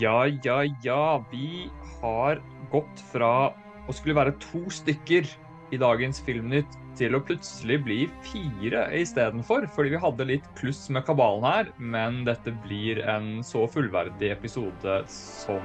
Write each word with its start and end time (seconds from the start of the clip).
Ja, 0.00 0.26
ja, 0.44 0.62
ja. 0.84 1.24
Vi 1.30 1.70
har 2.00 2.42
gått 2.70 3.02
fra 3.12 3.52
å 3.88 3.94
skulle 3.96 4.16
være 4.16 4.36
to 4.40 4.68
stykker 4.72 5.26
i 5.72 5.80
dagens 5.80 6.20
Filmnytt 6.22 6.78
til 6.98 7.16
å 7.16 7.22
plutselig 7.24 7.78
bli 7.86 7.98
fire 8.24 8.84
istedenfor. 8.98 9.66
Fordi 9.74 9.94
vi 9.94 10.02
hadde 10.02 10.28
litt 10.28 10.48
kluss 10.58 10.84
med 10.92 11.06
kabalen 11.08 11.46
her, 11.46 11.72
men 11.78 12.22
dette 12.28 12.54
blir 12.64 13.02
en 13.08 13.40
så 13.46 13.64
fullverdig 13.72 14.32
episode 14.34 15.00
som 15.12 15.64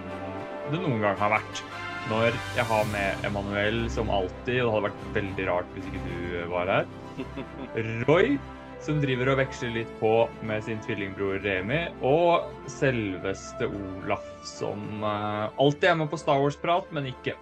det 0.72 0.82
noen 0.82 1.04
gang 1.04 1.20
har 1.20 1.38
vært. 1.38 1.64
Når 2.08 2.32
jeg 2.56 2.64
har 2.70 2.86
med 2.94 3.26
Emanuel 3.28 3.82
som 3.92 4.12
alltid, 4.14 4.62
og 4.64 4.70
det 4.70 4.76
hadde 4.76 4.86
vært 4.88 5.08
veldig 5.18 5.48
rart 5.50 5.74
hvis 5.76 5.90
ikke 5.92 6.06
du 6.08 6.38
var 6.54 6.72
her. 6.72 6.94
Roy, 8.08 8.38
som 8.84 9.00
driver 9.02 9.34
og 9.34 9.40
veksler 9.42 9.74
litt 9.76 9.90
på 10.02 10.12
med 10.48 10.64
sin 10.66 10.80
tvillingbror 10.84 11.40
Remi, 11.44 11.80
og 12.06 12.48
selveste 12.72 13.68
Olaf, 13.68 14.26
som 14.48 15.04
uh, 15.04 15.50
alltid 15.60 15.90
er 15.92 15.98
med 16.02 16.12
på 16.12 16.20
Star 16.22 16.40
Wars-prat, 16.42 16.90
men 16.96 17.10
ikke 17.10 17.36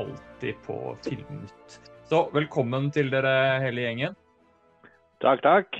alltid 0.00 0.58
på 0.66 0.78
Filmnytt. 1.04 1.78
Så 2.08 2.24
velkommen 2.34 2.90
til 2.94 3.12
dere 3.12 3.60
hele 3.62 3.86
gjengen. 3.86 4.16
Takk, 5.22 5.44
takk. 5.44 5.78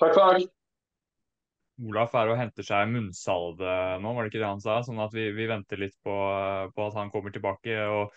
Takk, 0.00 0.16
takk. 0.16 0.48
Olaf 1.82 2.12
er 2.18 2.32
og 2.32 2.38
henter 2.38 2.66
seg 2.66 2.90
munnsalve 2.90 3.76
nå, 4.02 4.12
var 4.12 4.24
det 4.24 4.32
ikke 4.32 4.42
det 4.42 4.50
han 4.50 4.62
sa? 4.62 4.80
Sånn 4.86 5.00
at 5.02 5.14
vi, 5.16 5.30
vi 5.34 5.48
venter 5.50 5.80
litt 5.80 5.96
på, 6.04 6.16
på, 6.74 6.88
at 6.88 6.98
han 6.98 7.10
kommer 7.14 7.34
tilbake 7.34 7.78
og, 7.88 8.12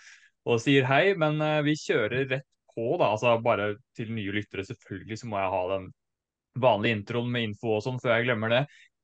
og 0.46 0.60
sier 0.62 0.88
hei. 0.90 1.16
Men 1.20 1.40
uh, 1.44 1.64
vi 1.66 1.78
kjører 1.80 2.28
rett 2.34 2.50
på, 2.76 2.90
da. 3.02 3.12
Altså 3.14 3.38
bare 3.44 3.74
til 3.98 4.12
nye 4.16 4.36
lyttere, 4.36 4.66
selvfølgelig 4.68 5.22
så 5.22 5.32
må 5.32 5.40
jeg 5.42 5.54
ha 5.56 5.64
den 5.76 5.88
vanlige 6.62 7.00
introen 7.00 7.32
med 7.32 7.50
info 7.50 7.78
og 7.78 7.84
sånn 7.86 8.02
før 8.02 8.18
jeg 8.18 8.30
glemmer 8.30 8.54
det. 8.54 8.62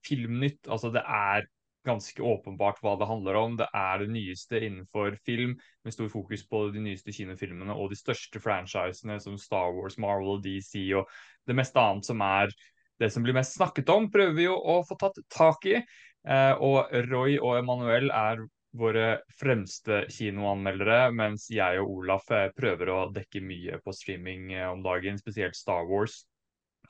Filmnytt, 0.07 0.69
altså 0.71 0.91
det 0.93 1.03
er 1.05 1.47
ganske 1.85 2.21
åpenbart 2.21 2.81
hva 2.83 2.93
det 2.99 3.07
handler 3.09 3.37
om. 3.39 3.55
Det 3.57 3.67
er 3.73 4.03
det 4.03 4.11
nyeste 4.13 4.61
innenfor 4.61 5.17
film, 5.25 5.55
med 5.83 5.95
stor 5.95 6.11
fokus 6.13 6.45
på 6.49 6.67
de 6.75 6.83
nyeste 6.83 7.13
kinofilmene 7.15 7.73
og 7.73 7.89
de 7.91 7.97
største 7.97 8.41
franchisene 8.41 9.17
som 9.23 9.39
Star 9.41 9.73
Wars, 9.75 9.97
Marvel 10.01 10.35
og 10.35 10.45
DC 10.45 10.91
og 10.99 11.09
det 11.49 11.57
meste 11.57 11.81
annet 11.81 12.07
som 12.07 12.21
er 12.25 12.53
det 13.01 13.09
som 13.09 13.25
blir 13.25 13.33
mest 13.33 13.55
snakket 13.57 13.89
om, 13.89 14.11
prøver 14.13 14.35
vi 14.37 14.45
jo 14.45 14.55
å 14.55 14.81
få 14.85 14.97
tatt 15.01 15.17
tak 15.33 15.65
i. 15.65 15.79
Eh, 16.21 16.53
og 16.61 16.91
Roy 17.09 17.39
og 17.39 17.55
Emanuel 17.57 18.11
er 18.13 18.43
våre 18.77 19.21
fremste 19.39 20.05
kinoanmeldere, 20.11 21.11
mens 21.15 21.47
jeg 21.51 21.81
og 21.81 21.97
Olaf 21.97 22.29
eh, 22.31 22.49
prøver 22.55 22.91
å 22.91 22.99
dekke 23.13 23.43
mye 23.43 23.79
på 23.83 23.93
streaming 23.95 24.51
eh, 24.55 24.67
om 24.69 24.83
dagen, 24.85 25.19
spesielt 25.19 25.57
Star 25.59 25.87
Wars. 25.89 26.21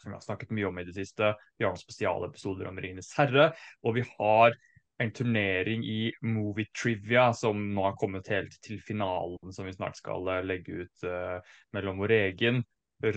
Som 0.01 0.11
vi 0.11 0.17
har 0.17 0.25
snakket 0.25 0.53
mye 0.55 0.69
om 0.69 0.81
i 0.81 0.85
det 0.87 0.95
siste. 0.95 1.33
Vi 1.57 1.65
har 1.65 1.73
noen 1.73 1.81
spesialepisoder 1.81 2.69
om 2.69 2.77
Ringenes 2.81 3.11
herre. 3.17 3.51
Og 3.85 3.97
vi 3.97 4.05
har 4.15 4.55
en 5.01 5.11
turnering 5.13 5.83
i 5.85 6.11
Movie 6.25 6.69
Trivia 6.77 7.31
som 7.37 7.59
nå 7.73 7.85
har 7.85 7.97
kommet 7.99 8.29
helt 8.29 8.55
til 8.65 8.79
finalen, 8.85 9.53
som 9.53 9.65
vi 9.65 9.73
snart 9.73 9.97
skal 9.97 10.29
legge 10.45 10.83
ut 10.85 11.05
uh, 11.09 11.41
mellom 11.73 12.01
vår 12.03 12.13
egen 12.17 12.61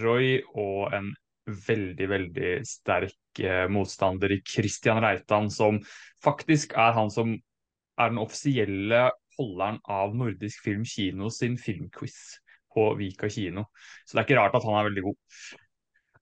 Roy 0.01 0.39
og 0.57 0.95
en 0.97 1.11
veldig, 1.45 2.09
veldig 2.09 2.53
sterk 2.69 3.43
uh, 3.45 3.67
motstander 3.73 4.33
i 4.33 4.41
Christian 4.49 5.03
Reitan, 5.05 5.51
som 5.53 5.83
faktisk 6.25 6.73
er 6.81 6.97
han 6.97 7.13
som 7.13 7.37
er 7.99 8.13
den 8.13 8.23
offisielle 8.23 9.09
holderen 9.39 9.81
av 9.91 10.15
Nordisk 10.17 10.65
Film 10.65 10.85
Kino 10.89 11.31
sin 11.33 11.59
filmquiz 11.61 12.39
på 12.75 12.89
Vika 12.99 13.31
kino. 13.31 13.69
Så 14.05 14.17
det 14.17 14.23
er 14.23 14.27
ikke 14.29 14.41
rart 14.41 14.57
at 14.59 14.67
han 14.67 14.79
er 14.79 14.89
veldig 14.89 15.05
god. 15.07 15.21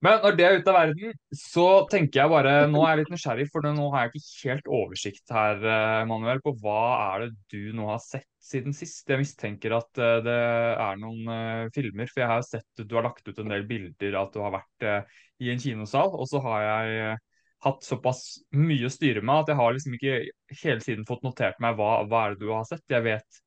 Men 0.02 0.18
når 0.18 0.34
det 0.34 0.44
er 0.44 0.56
ute 0.58 0.72
av 0.72 0.76
verden, 0.80 1.12
så 1.38 1.64
tenker 1.90 2.24
jeg 2.24 2.30
bare 2.32 2.54
Nå 2.66 2.80
er 2.82 2.90
jeg 2.90 3.00
litt 3.04 3.12
nysgjerrig, 3.12 3.44
for 3.52 3.68
nå 3.70 3.84
har 3.92 4.08
jeg 4.08 4.18
ikke 4.18 4.50
helt 4.50 4.70
oversikt 4.78 5.34
her, 5.34 5.62
eh, 5.62 6.02
Manuel, 6.10 6.42
på 6.42 6.56
hva 6.58 6.80
er 7.04 7.26
det 7.28 7.30
du 7.54 7.70
nå 7.76 7.86
har 7.92 8.00
sett 8.02 8.26
siden 8.42 8.74
sist? 8.74 9.06
Jeg 9.06 9.22
mistenker 9.22 9.76
at 9.78 10.02
eh, 10.02 10.16
det 10.26 10.38
er 10.82 10.98
noen 10.98 11.30
uh, 11.30 11.70
filmer, 11.74 12.10
for 12.10 12.24
jeg 12.24 12.32
har 12.32 12.42
sett 12.42 12.82
at 12.82 12.88
du 12.90 12.96
har 12.98 13.06
lagt 13.06 13.30
ut 13.30 13.38
en 13.44 13.54
del 13.54 13.62
bilder 13.68 14.18
at 14.18 14.34
du 14.34 14.42
har 14.42 14.56
vært 14.58 14.88
i 15.42 15.52
en 15.54 15.62
kinosal, 15.62 16.10
og 16.18 16.26
så 16.30 16.42
har 16.42 16.66
jeg 16.66 17.14
hatt 17.62 17.86
såpass 17.86 18.42
mye 18.58 18.88
å 18.88 18.92
styre 18.92 19.22
med 19.22 19.44
at 19.44 19.52
jeg 19.52 19.60
har 19.60 19.74
liksom 19.74 19.96
ikke 19.96 20.18
hele 20.62 20.82
tiden 20.82 21.06
fått 21.08 21.24
notert 21.26 21.60
meg 21.62 21.78
hva, 21.78 22.02
hva 22.10 22.26
er 22.26 22.34
det 22.34 22.44
du 22.44 22.52
har 22.52 22.66
sett. 22.68 22.84
Jeg 22.90 23.04
vet, 23.06 23.42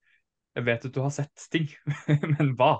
jeg 0.55 0.67
vet 0.69 0.85
at 0.87 0.95
du 0.95 1.01
har 1.03 1.13
sett 1.15 1.47
ting, 1.51 1.67
men 2.37 2.55
hva? 2.59 2.77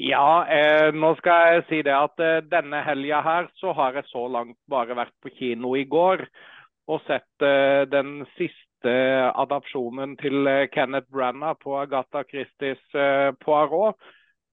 Ja, 0.00 0.46
eh, 0.48 0.88
nå 0.96 1.12
skal 1.18 1.58
jeg 1.58 1.64
si 1.68 1.82
det 1.84 1.92
at 1.92 2.20
eh, 2.24 2.40
denne 2.48 2.80
helga 2.86 3.20
her 3.26 3.50
så 3.60 3.74
har 3.76 3.98
jeg 3.98 4.08
så 4.08 4.24
langt 4.32 4.56
bare 4.70 4.96
vært 4.96 5.12
på 5.20 5.34
kino 5.36 5.74
i 5.76 5.84
går 5.84 6.24
og 6.90 7.02
sett 7.06 7.44
eh, 7.44 7.84
den 7.92 8.22
siste 8.38 8.94
adopsjonen 9.36 10.16
til 10.20 10.48
eh, 10.48 10.64
Kenneth 10.72 11.12
Branagh 11.12 11.60
på 11.60 11.76
Agatha 11.82 12.24
Christies 12.24 12.82
eh, 12.96 13.30
Poirot. 13.44 14.00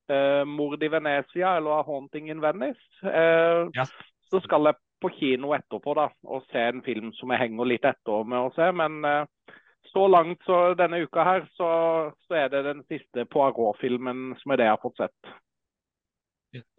Eh, 0.09 0.43
'Mord 0.45 0.83
i 0.83 0.89
Venezia' 0.89 1.55
eller 1.57 1.83
'Haunting 1.83 2.29
in 2.29 2.41
Venice'. 2.41 3.05
Ja. 3.73 3.85
Så 4.29 4.39
skal 4.43 4.65
jeg 4.65 4.75
på 5.01 5.11
kino 5.15 5.53
etterpå 5.55 5.95
da, 5.97 6.09
og 6.27 6.45
se 6.51 6.63
en 6.69 6.83
film 6.85 7.13
som 7.17 7.31
jeg 7.33 7.45
henger 7.45 7.69
litt 7.71 7.87
etter 7.87 8.27
med 8.27 8.49
å 8.49 8.53
se. 8.55 8.71
men 8.75 9.01
så 9.93 10.07
langt 10.07 10.43
så 10.45 10.73
denne 10.77 11.01
uka 11.01 11.23
her, 11.25 11.45
så, 11.57 11.69
så 12.27 12.37
er 12.37 12.51
det 12.53 12.65
den 12.67 12.83
siste 12.89 13.25
Poirot-filmen 13.31 14.35
som 14.41 14.53
er 14.53 14.61
det 14.61 14.67
jeg 14.67 14.75
har 14.75 14.83
fått 14.83 15.01
sett. 15.01 15.31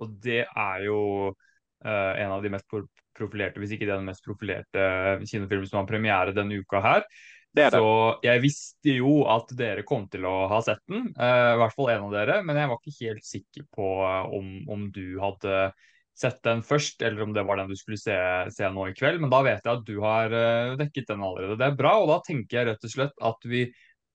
Og 0.03 0.15
det 0.23 0.45
er 0.45 0.87
jo 0.87 1.01
uh, 1.31 2.13
en 2.21 2.37
av 2.37 2.45
de 2.45 2.53
mest 2.55 2.67
profilerte, 2.71 3.61
hvis 3.63 3.75
ikke 3.77 3.91
den 3.91 4.07
mest 4.09 4.25
profilerte 4.27 4.87
kinofilmen 5.27 5.69
som 5.69 5.83
har 5.83 5.91
premiere 5.91 6.37
denne 6.37 6.63
uka 6.63 6.83
her. 6.85 7.07
Det 7.51 7.67
det. 7.75 7.79
Så 7.83 8.19
jeg 8.23 8.43
visste 8.45 8.93
jo 9.01 9.15
at 9.31 9.51
dere 9.59 9.83
kom 9.87 10.05
til 10.11 10.27
å 10.29 10.35
ha 10.51 10.61
sett 10.63 10.83
den, 10.91 11.09
uh, 11.19 11.55
i 11.57 11.61
hvert 11.63 11.77
fall 11.77 11.91
en 11.95 12.09
av 12.09 12.15
dere. 12.15 12.41
Men 12.47 12.61
jeg 12.61 12.71
var 12.71 12.83
ikke 12.83 13.09
helt 13.09 13.27
sikker 13.27 13.67
på 13.75 13.93
uh, 14.05 14.27
om, 14.39 14.53
om 14.71 14.87
du 14.95 15.19
hadde 15.23 15.71
sett 16.17 16.41
den 16.45 16.63
først, 16.67 17.03
eller 17.07 17.25
om 17.25 17.35
det 17.35 17.45
var 17.49 17.61
den 17.61 17.71
du 17.71 17.77
skulle 17.79 18.01
se, 18.01 18.17
se, 18.53 18.69
nå 18.73 18.89
i 18.91 18.97
kveld. 18.97 19.21
Men 19.23 19.33
da 19.33 19.43
vet 19.47 19.65
jeg 19.65 19.73
at 19.73 19.87
du 19.87 19.95
har 20.05 20.35
uh, 20.35 20.75
dekket 20.81 21.13
den 21.13 21.25
allerede. 21.25 21.59
Det 21.61 21.69
er 21.69 21.79
bra, 21.79 21.95
og 22.01 22.11
da 22.13 22.19
tenker 22.27 22.61
jeg 22.61 22.69
rett 22.71 22.89
og 22.89 22.95
slett 22.95 23.23
at 23.31 23.47
vi 23.49 23.63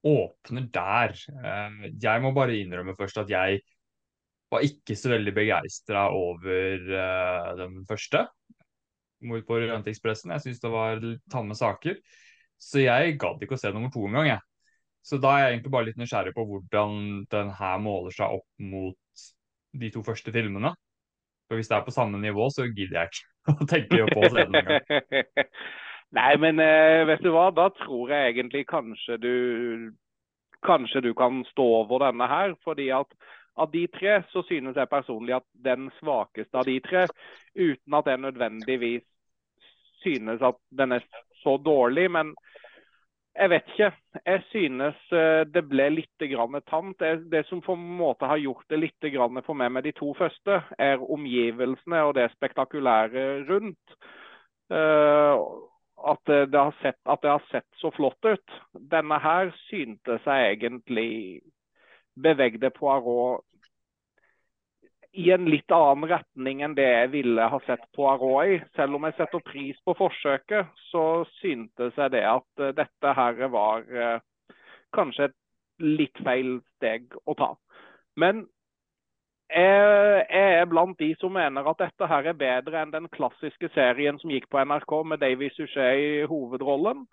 åpner 0.05 0.67
der. 0.73 1.15
Uh, 1.33 1.87
jeg 1.89 2.23
må 2.23 2.33
bare 2.35 2.57
innrømme 2.59 2.97
først 2.97 3.23
at 3.23 3.31
jeg 3.33 3.63
var 4.53 4.65
ikke 4.67 4.95
så 4.99 5.11
veldig 5.15 5.33
begeistra 5.35 6.07
over 6.13 6.89
uh, 6.91 7.53
den 7.63 7.81
første. 7.89 8.25
Mord 9.25 9.45
på 9.47 9.57
Orientekspressen. 9.57 10.35
Jeg 10.35 10.45
syns 10.45 10.61
det 10.61 10.73
var 10.73 11.01
tamme 11.31 11.57
saker. 11.57 11.97
Så 12.61 12.83
jeg 12.83 13.17
gadd 13.19 13.41
ikke 13.43 13.57
å 13.57 13.59
se 13.59 13.71
nummer 13.73 13.91
to 13.93 14.05
engang, 14.07 14.35
jeg. 14.35 14.43
Så 15.05 15.19
da 15.21 15.35
er 15.35 15.43
jeg 15.43 15.55
egentlig 15.55 15.73
bare 15.73 15.87
litt 15.89 15.99
nysgjerrig 16.01 16.33
på 16.33 16.45
hvordan 16.49 17.25
den 17.29 17.51
her 17.59 17.81
måler 17.81 18.13
seg 18.15 18.39
opp 18.39 18.47
mot 18.73 19.25
de 19.75 19.89
to 19.93 20.01
første 20.05 20.33
filmene. 20.33 20.71
For 21.47 21.59
hvis 21.59 21.69
det 21.69 21.77
er 21.77 21.85
på 21.85 21.93
samme 21.93 22.19
nivå, 22.21 22.49
så 22.49 22.67
gidder 22.69 23.01
jeg 23.01 23.11
ikke 23.11 23.55
å 23.65 23.69
tenke 23.69 24.07
på 24.11 24.29
den 24.33 24.59
engang. 24.59 25.43
Nei, 26.19 26.31
men 26.39 26.61
eh, 26.63 27.03
vet 27.09 27.23
du 27.25 27.31
hva, 27.33 27.49
da 27.53 27.67
tror 27.75 28.13
jeg 28.13 28.33
egentlig 28.33 28.65
kanskje 28.71 29.19
du 29.21 29.35
Kanskje 30.65 30.97
du 31.03 31.11
kan 31.13 31.43
stå 31.45 31.61
over 31.83 32.01
denne 32.07 32.25
her. 32.25 32.55
fordi 32.63 32.87
at 32.89 33.11
av 33.55 33.69
de 33.71 33.83
tre 33.87 34.15
så 34.31 34.41
synes 34.47 34.75
jeg 34.75 34.89
personlig 34.89 35.35
at 35.37 35.45
den 35.67 35.91
svakeste 35.99 36.57
av 36.57 36.65
de 36.65 36.79
tre, 36.81 37.03
uten 37.53 37.97
at 37.99 38.09
jeg 38.09 38.21
nødvendigvis 38.23 39.03
synes 40.01 40.41
at 40.41 40.57
den 40.73 40.97
er 40.97 41.05
så 41.43 41.57
dårlig, 41.61 42.07
men 42.11 42.33
jeg 43.35 43.49
vet 43.51 43.69
ikke. 43.73 43.91
Jeg 44.25 44.41
synes 44.49 44.99
eh, 45.11 45.43
det 45.53 45.63
ble 45.67 45.89
litt 45.91 46.25
tamt. 46.69 47.03
Det, 47.31 47.43
som 47.49 47.61
på 47.61 47.75
en 47.75 47.85
måte 47.99 48.25
har 48.25 48.39
gjort 48.39 48.65
det 48.69 48.79
litt 48.79 49.07
for 49.45 49.53
meg 49.53 49.71
med 49.71 49.83
de 49.83 49.91
to 49.91 50.13
første, 50.17 50.61
er 50.79 51.03
omgivelsene 51.03 52.03
og 52.03 52.15
det 52.15 52.31
spektakulære 52.35 53.45
rundt. 53.49 53.97
Uh, 54.71 55.37
at, 56.09 56.21
det 56.25 56.61
sett, 56.81 56.97
at 57.05 57.21
det 57.21 57.29
har 57.29 57.43
sett 57.51 57.67
så 57.77 57.91
flott 57.91 58.25
ut. 58.25 58.55
Denne 58.73 59.19
her 59.21 59.51
syntes 59.67 60.25
jeg 60.25 60.55
egentlig 60.55 61.41
bevegde 62.15 62.71
Poirot 62.73 63.45
i 65.15 65.29
en 65.31 65.47
litt 65.47 65.71
annen 65.71 66.09
retning 66.09 66.61
enn 66.65 66.75
det 66.75 66.87
jeg 66.87 67.11
ville 67.13 67.47
ha 67.51 67.59
sett 67.65 67.83
Poirot 67.95 68.51
i. 68.51 68.57
Selv 68.75 68.97
om 68.97 69.07
jeg 69.07 69.15
setter 69.17 69.43
pris 69.45 69.77
på 69.87 69.95
forsøket, 69.97 70.71
så 70.89 71.05
syntes 71.39 71.95
jeg 71.99 72.13
det 72.15 72.23
at 72.27 72.63
uh, 72.63 72.73
dette 72.75 73.13
her 73.19 73.39
var 73.53 73.85
uh, 73.87 74.55
kanskje 74.95 75.29
et 75.29 75.37
litt 75.83 76.19
feil 76.23 76.59
steg 76.75 77.15
å 77.25 77.35
ta. 77.39 77.53
Men 78.19 78.45
jeg, 79.51 80.25
er 80.25 80.65
blant 80.67 80.97
de 80.99 81.11
som 81.21 81.35
mener 81.35 81.67
at 81.69 81.79
dette 81.83 82.07
her 82.09 82.31
er 82.31 82.39
bedre 82.39 82.81
enn 82.81 82.91
den 82.91 83.07
klassiske 83.13 83.69
serien 83.75 84.17
som 84.19 84.31
gikk 84.33 84.49
på 84.51 84.63
NRK 84.65 84.95
med 85.05 85.21
Davy 85.21 85.51
Suchet 85.53 86.01
i 86.01 86.09
hovedrollen. 86.27 87.03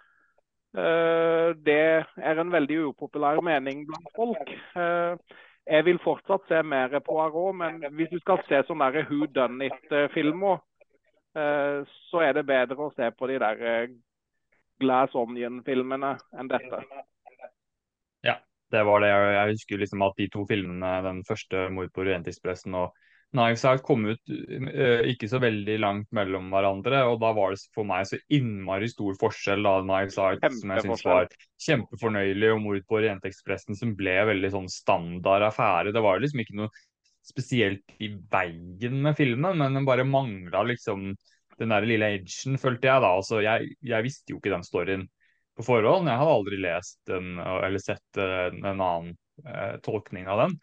Det 0.73 1.83
er 2.01 2.41
en 2.41 2.55
veldig 2.55 2.79
upopulær 2.89 3.43
mening 3.45 3.83
blant 3.91 4.09
folk. 4.17 4.55
Jeg 5.67 5.85
vil 5.87 6.01
fortsatt 6.03 6.49
se 6.49 6.59
mer 6.67 6.91
på 6.99 7.13
Poirot, 7.13 7.55
men 7.55 7.85
hvis 7.95 8.11
du 8.11 8.19
skal 8.21 8.43
se 8.49 8.63
sånne 8.67 8.89
der 8.95 9.07
Who 9.11 9.29
Done 9.31 9.69
It-filmer, 9.69 10.59
eh, 11.39 11.85
så 12.11 12.25
er 12.27 12.35
det 12.35 12.49
bedre 12.49 12.89
å 12.89 12.95
se 12.97 13.11
på 13.15 13.29
de 13.31 13.39
der 13.43 13.63
eh, 13.63 13.93
Glass 14.83 15.15
Onion-filmene 15.15 16.17
enn 16.35 16.51
dette. 16.51 16.83
Ja, 18.27 18.41
det 18.75 18.83
var 18.89 19.05
det. 19.05 19.13
Jeg 19.13 19.55
husker 19.55 19.83
liksom 19.85 20.03
at 20.09 20.19
de 20.19 20.29
to 20.33 20.43
filmene, 20.51 20.93
den 21.07 21.23
første 21.29 21.69
'Mord 21.71 21.95
på 21.95 22.03
Orientekspressen' 22.07 22.79
og 22.79 22.99
Knives 23.33 23.65
Out 23.65 23.83
kom 23.87 24.05
ut 24.11 24.33
uh, 24.33 25.03
ikke 25.09 25.29
så 25.31 25.41
veldig 25.41 25.79
langt 25.81 26.09
mellom 26.13 26.51
hverandre, 26.53 27.01
og 27.09 27.19
da 27.23 27.33
var 27.37 27.55
det 27.55 27.63
for 27.73 27.89
meg 27.89 28.05
så 28.09 28.19
innmari 28.33 28.91
stor 28.93 29.17
forskjell. 29.21 29.65
da 29.65 29.79
Knives 29.87 30.19
Out 30.21 30.45
som 30.59 30.75
jeg 30.75 30.85
syns 30.87 31.05
var 31.09 31.31
kjempefornøyelig, 31.67 32.51
og 32.53 32.61
Mord 32.65 32.85
på 32.89 33.01
Orientekspressen 33.01 33.79
som 33.79 33.95
ble 33.97 34.19
veldig 34.29 34.53
sånn 34.53 34.69
standard 34.73 35.49
affære. 35.49 35.95
Det 35.97 36.05
var 36.05 36.21
liksom 36.21 36.45
ikke 36.45 36.59
noe 36.61 36.73
spesielt 37.23 37.97
i 38.03 38.11
veien 38.33 39.01
med 39.05 39.17
filmen, 39.17 39.57
men 39.59 39.79
den 39.79 39.89
bare 39.89 40.05
mangla 40.05 40.65
liksom 40.67 41.13
den 41.61 41.73
der 41.73 41.87
lille 41.87 42.09
edgen, 42.19 42.61
følte 42.61 42.89
jeg 42.89 43.05
da. 43.05 43.17
Altså, 43.17 43.41
jeg, 43.45 43.75
jeg 43.87 44.05
visste 44.05 44.35
jo 44.35 44.41
ikke 44.41 44.53
den 44.53 44.67
storyen 44.67 45.09
på 45.57 45.65
forhånd. 45.67 46.09
Jeg 46.11 46.21
hadde 46.21 46.39
aldri 46.39 46.63
lest 46.65 46.99
den 47.09 47.37
eller 47.41 47.83
sett 47.83 48.21
uh, 48.21 48.49
en 48.53 48.73
annen 48.73 49.13
uh, 49.47 49.77
tolkning 49.85 50.29
av 50.29 50.47
den. 50.47 50.57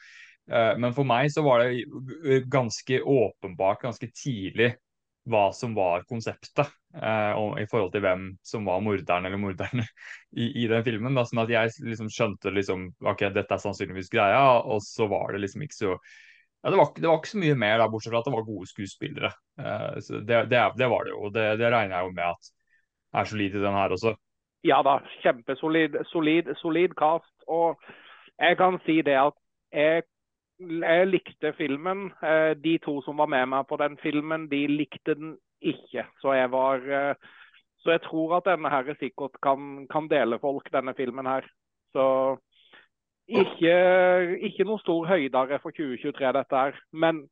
Eh, 0.51 0.75
men 0.81 0.93
for 0.97 1.07
meg 1.07 1.31
så 1.33 1.43
var 1.45 1.63
det 1.63 2.43
ganske 2.49 3.01
åpenbart 3.01 3.83
ganske 3.85 4.09
tidlig 4.11 4.73
hva 5.29 5.49
som 5.53 5.75
var 5.77 6.05
konseptet 6.09 6.71
eh, 6.95 7.41
i 7.61 7.67
forhold 7.69 7.91
til 7.93 8.01
hvem 8.03 8.23
som 8.45 8.65
var 8.65 8.81
morderen 8.81 9.27
eller 9.27 9.41
morderne 9.41 9.85
i, 10.31 10.47
i, 10.63 10.65
den 10.71 10.85
filmen. 10.85 11.17
Da, 11.17 11.25
sånn 11.27 11.43
at 11.43 11.53
jeg 11.53 11.75
liksom 11.85 12.09
skjønte 12.13 12.53
liksom, 12.55 12.89
ok, 13.03 13.27
dette 13.35 13.55
er 13.55 13.61
sannsynligvis 13.61 14.11
greia, 14.13 14.41
og 14.63 14.81
så 14.85 15.09
var 15.11 15.35
det 15.35 15.43
liksom 15.45 15.67
ikke 15.67 15.77
så 15.77 15.93
ja, 16.59 16.71
det, 16.73 16.75
var, 16.75 16.89
det 16.95 17.07
var 17.07 17.19
ikke 17.21 17.31
så 17.31 17.39
mye 17.39 17.55
mer, 17.55 17.77
da, 17.79 17.85
bortsett 17.87 18.11
fra 18.11 18.19
at 18.19 18.25
det 18.27 18.33
var 18.33 18.47
gode 18.47 18.67
skuespillere. 18.67 19.29
Eh, 19.61 19.99
det, 20.27 20.41
det, 20.51 20.63
det, 20.81 20.89
var 20.91 21.05
det 21.05 21.13
jo, 21.13 21.19
og 21.27 21.35
det, 21.35 21.45
regner 21.61 21.95
jeg 21.95 22.09
jo 22.09 22.15
med 22.17 22.25
at 22.25 22.51
er 23.19 23.29
solid 23.29 23.55
i 23.55 23.61
den 23.63 23.77
her 23.79 23.95
også. 23.95 24.13
Ja 24.67 24.81
da, 24.83 24.97
kjempesolid 25.23 25.95
solid, 26.11 26.49
solid 26.59 26.95
cast. 26.99 27.31
Og 27.47 27.79
jeg 28.35 28.57
kan 28.59 28.79
si 28.83 28.99
det 29.07 29.15
at 29.21 29.37
jeg 29.71 30.03
jeg 30.59 31.07
likte 31.07 31.53
filmen. 31.57 32.09
Eh, 32.23 32.51
de 32.59 32.77
to 32.83 32.99
som 33.05 33.19
var 33.19 33.29
med 33.31 33.47
meg 33.53 33.67
på 33.69 33.77
den 33.79 33.97
filmen, 34.01 34.47
de 34.51 34.65
likte 34.67 35.15
den 35.15 35.37
ikke. 35.61 36.05
Så 36.21 36.35
jeg 36.35 36.51
var 36.51 36.83
eh, 36.83 37.15
Så 37.79 37.93
jeg 37.93 38.01
tror 38.03 38.37
at 38.37 38.47
denne 38.49 38.69
her 38.69 38.83
sikkert 38.99 39.39
kan, 39.41 39.87
kan 39.87 40.09
dele 40.11 40.39
folk, 40.39 40.67
denne 40.71 40.93
filmen 40.97 41.25
her. 41.25 41.45
Så 41.95 42.35
ikke, 43.29 43.75
ikke 44.35 44.65
noe 44.67 44.81
stor 44.83 45.07
høydere 45.07 45.61
for 45.63 45.71
2023, 45.71 46.31
dette 46.35 46.55
her. 46.59 46.75
Men 46.91 47.23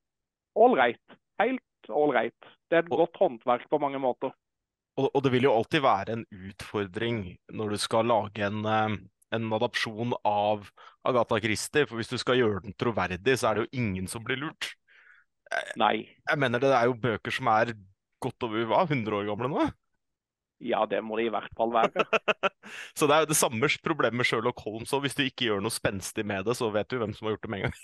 ålreit. 0.56 1.04
Helt 1.42 1.92
ålreit. 1.92 2.48
Det 2.70 2.80
er 2.80 2.86
et 2.86 2.90
godt 2.90 3.20
håndverk 3.20 3.68
på 3.70 3.82
mange 3.84 4.00
måter. 4.00 4.32
Og, 4.98 5.12
og, 5.14 5.20
det 5.24 5.34
vil 5.36 5.50
jo 5.50 5.54
alltid 5.54 5.84
være 5.84 6.16
en 6.16 6.26
utfordring 6.32 7.20
når 7.54 7.76
du 7.76 7.78
skal 7.78 8.08
lage 8.08 8.48
en 8.48 8.64
eh, 8.66 8.96
en 9.36 9.48
adopsjon 9.58 10.16
av 10.28 10.70
Agatha 11.08 11.40
Christie. 11.44 11.88
For 11.88 12.00
hvis 12.00 12.12
du 12.12 12.18
skal 12.22 12.40
gjøre 12.40 12.64
den 12.66 12.76
troverdig, 12.80 13.38
så 13.40 13.50
er 13.50 13.58
det 13.58 13.66
jo 13.66 13.84
ingen 13.84 14.08
som 14.12 14.26
blir 14.26 14.40
lurt. 14.42 14.72
Nei. 15.80 16.08
Jeg 16.28 16.40
mener 16.40 16.62
det 16.62 16.74
er 16.76 16.90
jo 16.90 16.98
bøker 17.00 17.34
som 17.34 17.50
er 17.52 17.74
godt 18.24 18.48
over 18.48 18.66
hva, 18.70 18.86
100 18.88 19.16
år 19.16 19.28
gamle 19.30 19.52
nå? 19.52 19.68
Ja, 20.66 20.82
det 20.90 21.04
må 21.06 21.20
det 21.20 21.28
i 21.28 21.34
hvert 21.34 21.54
fall 21.58 21.70
være. 21.76 22.06
så 22.98 23.06
det 23.06 23.16
er 23.16 23.24
jo 23.24 23.30
det 23.30 23.38
samme 23.38 23.70
problemet 23.86 24.18
med 24.18 24.28
Sherlock 24.28 24.64
Holmes 24.66 24.94
òg. 24.96 25.06
Hvis 25.06 25.18
du 25.18 25.24
ikke 25.28 25.52
gjør 25.52 25.62
noe 25.64 25.74
spenstig 25.74 26.26
med 26.26 26.48
det, 26.48 26.58
så 26.58 26.72
vet 26.74 26.90
du 26.90 26.98
hvem 26.98 27.14
som 27.14 27.28
har 27.28 27.36
gjort 27.36 27.46
det 27.46 27.54
med 27.54 27.62
en 27.62 27.70
gang. 27.70 27.80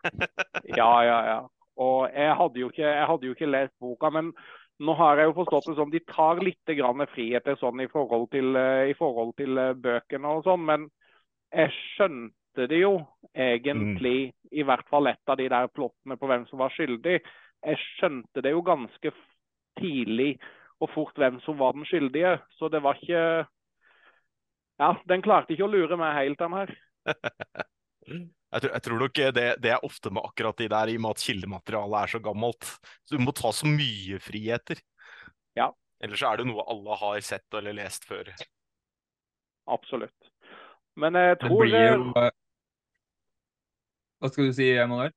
ja, 0.78 0.92
ja, 1.02 1.18
ja. 1.32 1.40
Og 1.82 2.06
jeg 2.14 2.36
hadde, 2.38 2.60
jo 2.62 2.68
ikke, 2.70 2.86
jeg 2.86 3.06
hadde 3.10 3.26
jo 3.26 3.34
ikke 3.34 3.50
lest 3.50 3.74
boka, 3.82 4.10
men 4.14 4.30
nå 4.82 4.94
har 4.98 5.20
jeg 5.20 5.30
jo 5.30 5.36
forstått 5.36 5.68
det 5.70 5.76
som 5.78 5.90
de 5.92 6.00
tar 6.08 6.40
litt 6.42 6.72
friheter 7.14 7.56
sånn 7.60 7.80
i 7.80 7.88
forhold 7.88 8.30
til, 8.30 8.56
eh, 8.56 8.90
i 8.90 8.94
forhold 8.98 9.36
til 9.36 9.58
eh, 9.58 9.74
bøkene 9.74 10.26
og 10.26 10.44
sånn, 10.44 10.64
men 10.64 10.88
jeg 11.54 11.70
skjønte 11.94 12.66
det 12.70 12.80
jo 12.80 13.06
egentlig, 13.34 14.32
mm. 14.32 14.50
i 14.50 14.62
hvert 14.62 14.88
fall 14.88 15.06
et 15.06 15.30
av 15.30 15.36
de 15.38 15.48
der 15.48 15.68
plottene 15.68 16.16
på 16.16 16.26
hvem 16.26 16.46
som 16.46 16.58
var 16.58 16.70
skyldig. 16.74 17.20
Jeg 17.64 17.80
skjønte 17.98 18.42
det 18.42 18.50
jo 18.50 18.62
ganske 18.62 19.12
tidlig 19.78 20.38
og 20.82 20.90
fort 20.90 21.18
hvem 21.18 21.40
som 21.46 21.58
var 21.58 21.74
den 21.74 21.86
skyldige, 21.86 22.38
så 22.58 22.68
det 22.68 22.82
var 22.82 22.98
ikke 23.00 23.46
Ja, 24.74 24.96
den 25.06 25.22
klarte 25.22 25.54
ikke 25.54 25.68
å 25.68 25.70
lure 25.70 25.96
meg 25.96 26.16
helt, 26.18 26.38
den 26.38 26.52
her. 26.52 26.72
Jeg 28.54 28.62
tror, 28.62 28.70
jeg 28.70 28.82
tror 28.86 29.00
nok 29.02 29.16
det, 29.18 29.46
det, 29.64 29.70
er 29.74 29.86
ofte 29.86 30.10
med 30.14 30.22
akkurat 30.28 30.60
de 30.60 30.68
der, 30.70 30.90
i 30.92 30.98
og 30.98 31.02
med 31.02 31.16
at 31.16 31.22
kildematerialet 31.26 31.96
er 32.00 32.12
så 32.12 32.20
gammelt. 32.22 32.68
Så 33.02 33.16
Du 33.16 33.24
må 33.24 33.34
ta 33.34 33.50
så 33.50 33.66
mye 33.66 34.20
friheter. 34.22 34.78
Ja. 35.58 35.72
Ellers 36.04 36.22
er 36.22 36.38
det 36.38 36.46
noe 36.46 36.62
alle 36.70 37.00
har 37.00 37.18
sett 37.26 37.58
eller 37.58 37.74
lest 37.74 38.06
før. 38.06 38.30
Absolutt. 39.66 40.30
Men 40.94 41.18
jeg 41.18 41.38
tror 41.42 41.64
Det 41.64 41.70
blir 41.72 41.86
jo 41.88 42.08
eh, 42.20 42.32
Hva 44.22 44.30
skal 44.30 44.46
du 44.46 44.54
si, 44.54 44.70
Emanuel? 44.70 45.14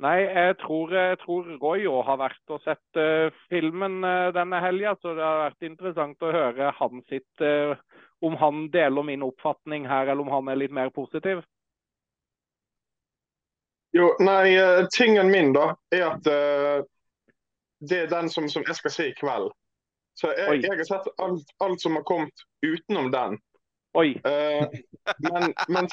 Nei, 0.00 0.16
jeg 0.22 0.56
tror, 0.62 0.92
jeg 0.96 1.18
tror 1.20 1.48
Roy 1.60 1.82
òg 1.90 2.04
har 2.06 2.20
vært 2.22 2.52
og 2.54 2.62
sett 2.64 2.96
uh, 2.96 3.28
filmen 3.50 3.98
uh, 4.00 4.30
denne 4.32 4.56
helga. 4.64 4.94
Så 5.02 5.12
det 5.12 5.26
har 5.26 5.42
vært 5.42 5.66
interessant 5.66 6.24
å 6.24 6.30
høre 6.32 6.70
han 6.78 7.02
sitt 7.10 7.44
uh, 7.44 7.74
Om 8.24 8.38
han 8.40 8.62
deler 8.72 9.04
min 9.04 9.26
oppfatning 9.26 9.84
her, 9.90 10.08
eller 10.08 10.24
om 10.24 10.32
han 10.32 10.48
er 10.48 10.62
litt 10.62 10.72
mer 10.72 10.88
positiv. 10.94 11.42
Jo, 14.00 14.14
nei, 14.18 14.56
eh, 14.56 14.86
tingen 14.96 15.30
min 15.30 15.52
da, 15.52 15.74
er 15.92 16.06
at 16.06 16.28
uh, 16.30 16.84
det 17.84 17.98
er 18.04 18.12
den 18.12 18.30
som, 18.32 18.48
som, 18.48 18.64
jeg 18.66 18.78
skal 18.78 18.94
se 18.94 19.08
i 19.10 19.16
kveld. 19.18 19.50
Så 20.16 20.32
jeg, 20.36 20.62
jeg 20.64 20.72
har 20.72 20.84
sett 20.88 21.08
alt, 21.20 21.52
alt, 21.64 21.80
som 21.82 21.98
har 21.98 22.04
kommet 22.08 22.44
utenom 22.64 23.10
den. 23.12 23.36
Oi. 23.98 24.14
Uh, 24.24 24.72
men, 25.26 25.52
men 25.68 25.88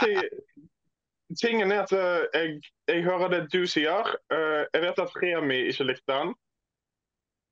tingen 1.35 1.71
er 1.71 1.83
at 1.83 1.93
uh, 1.95 2.23
jeg, 2.31 2.61
jeg, 2.87 3.03
hører 3.03 3.33
det 3.33 3.43
du 3.51 3.65
sier. 3.67 4.15
jeg 4.31 4.83
vet 4.83 5.03
at 5.03 5.19
Remi 5.23 5.65
ikke 5.71 5.91
likte 5.91 6.13
den. 6.13 6.35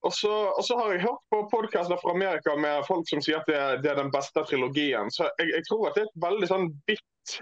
Og 0.05 0.13
så, 0.13 0.31
og 0.53 0.63
så 0.63 0.77
har 0.77 0.91
jeg 0.93 1.01
hørt 1.01 1.23
på 1.33 1.41
podkaster 1.51 1.97
fra 2.01 2.13
Amerika 2.13 2.53
med 2.55 2.85
folk 2.87 3.09
som 3.09 3.23
sier 3.25 3.41
at 3.41 3.47
det, 3.49 3.61
det 3.83 3.91
er 3.91 4.03
den 4.03 4.11
beste 4.13 4.43
trilogien. 4.45 5.09
Så 5.11 5.25
jeg, 5.39 5.49
jeg, 5.55 5.67
tror 5.67 5.89
at 5.89 5.97
det 5.97 6.05
er 6.05 6.11
et 6.11 6.25
veldig 6.27 6.49
sånn 6.51 6.67
bitt 6.85 7.37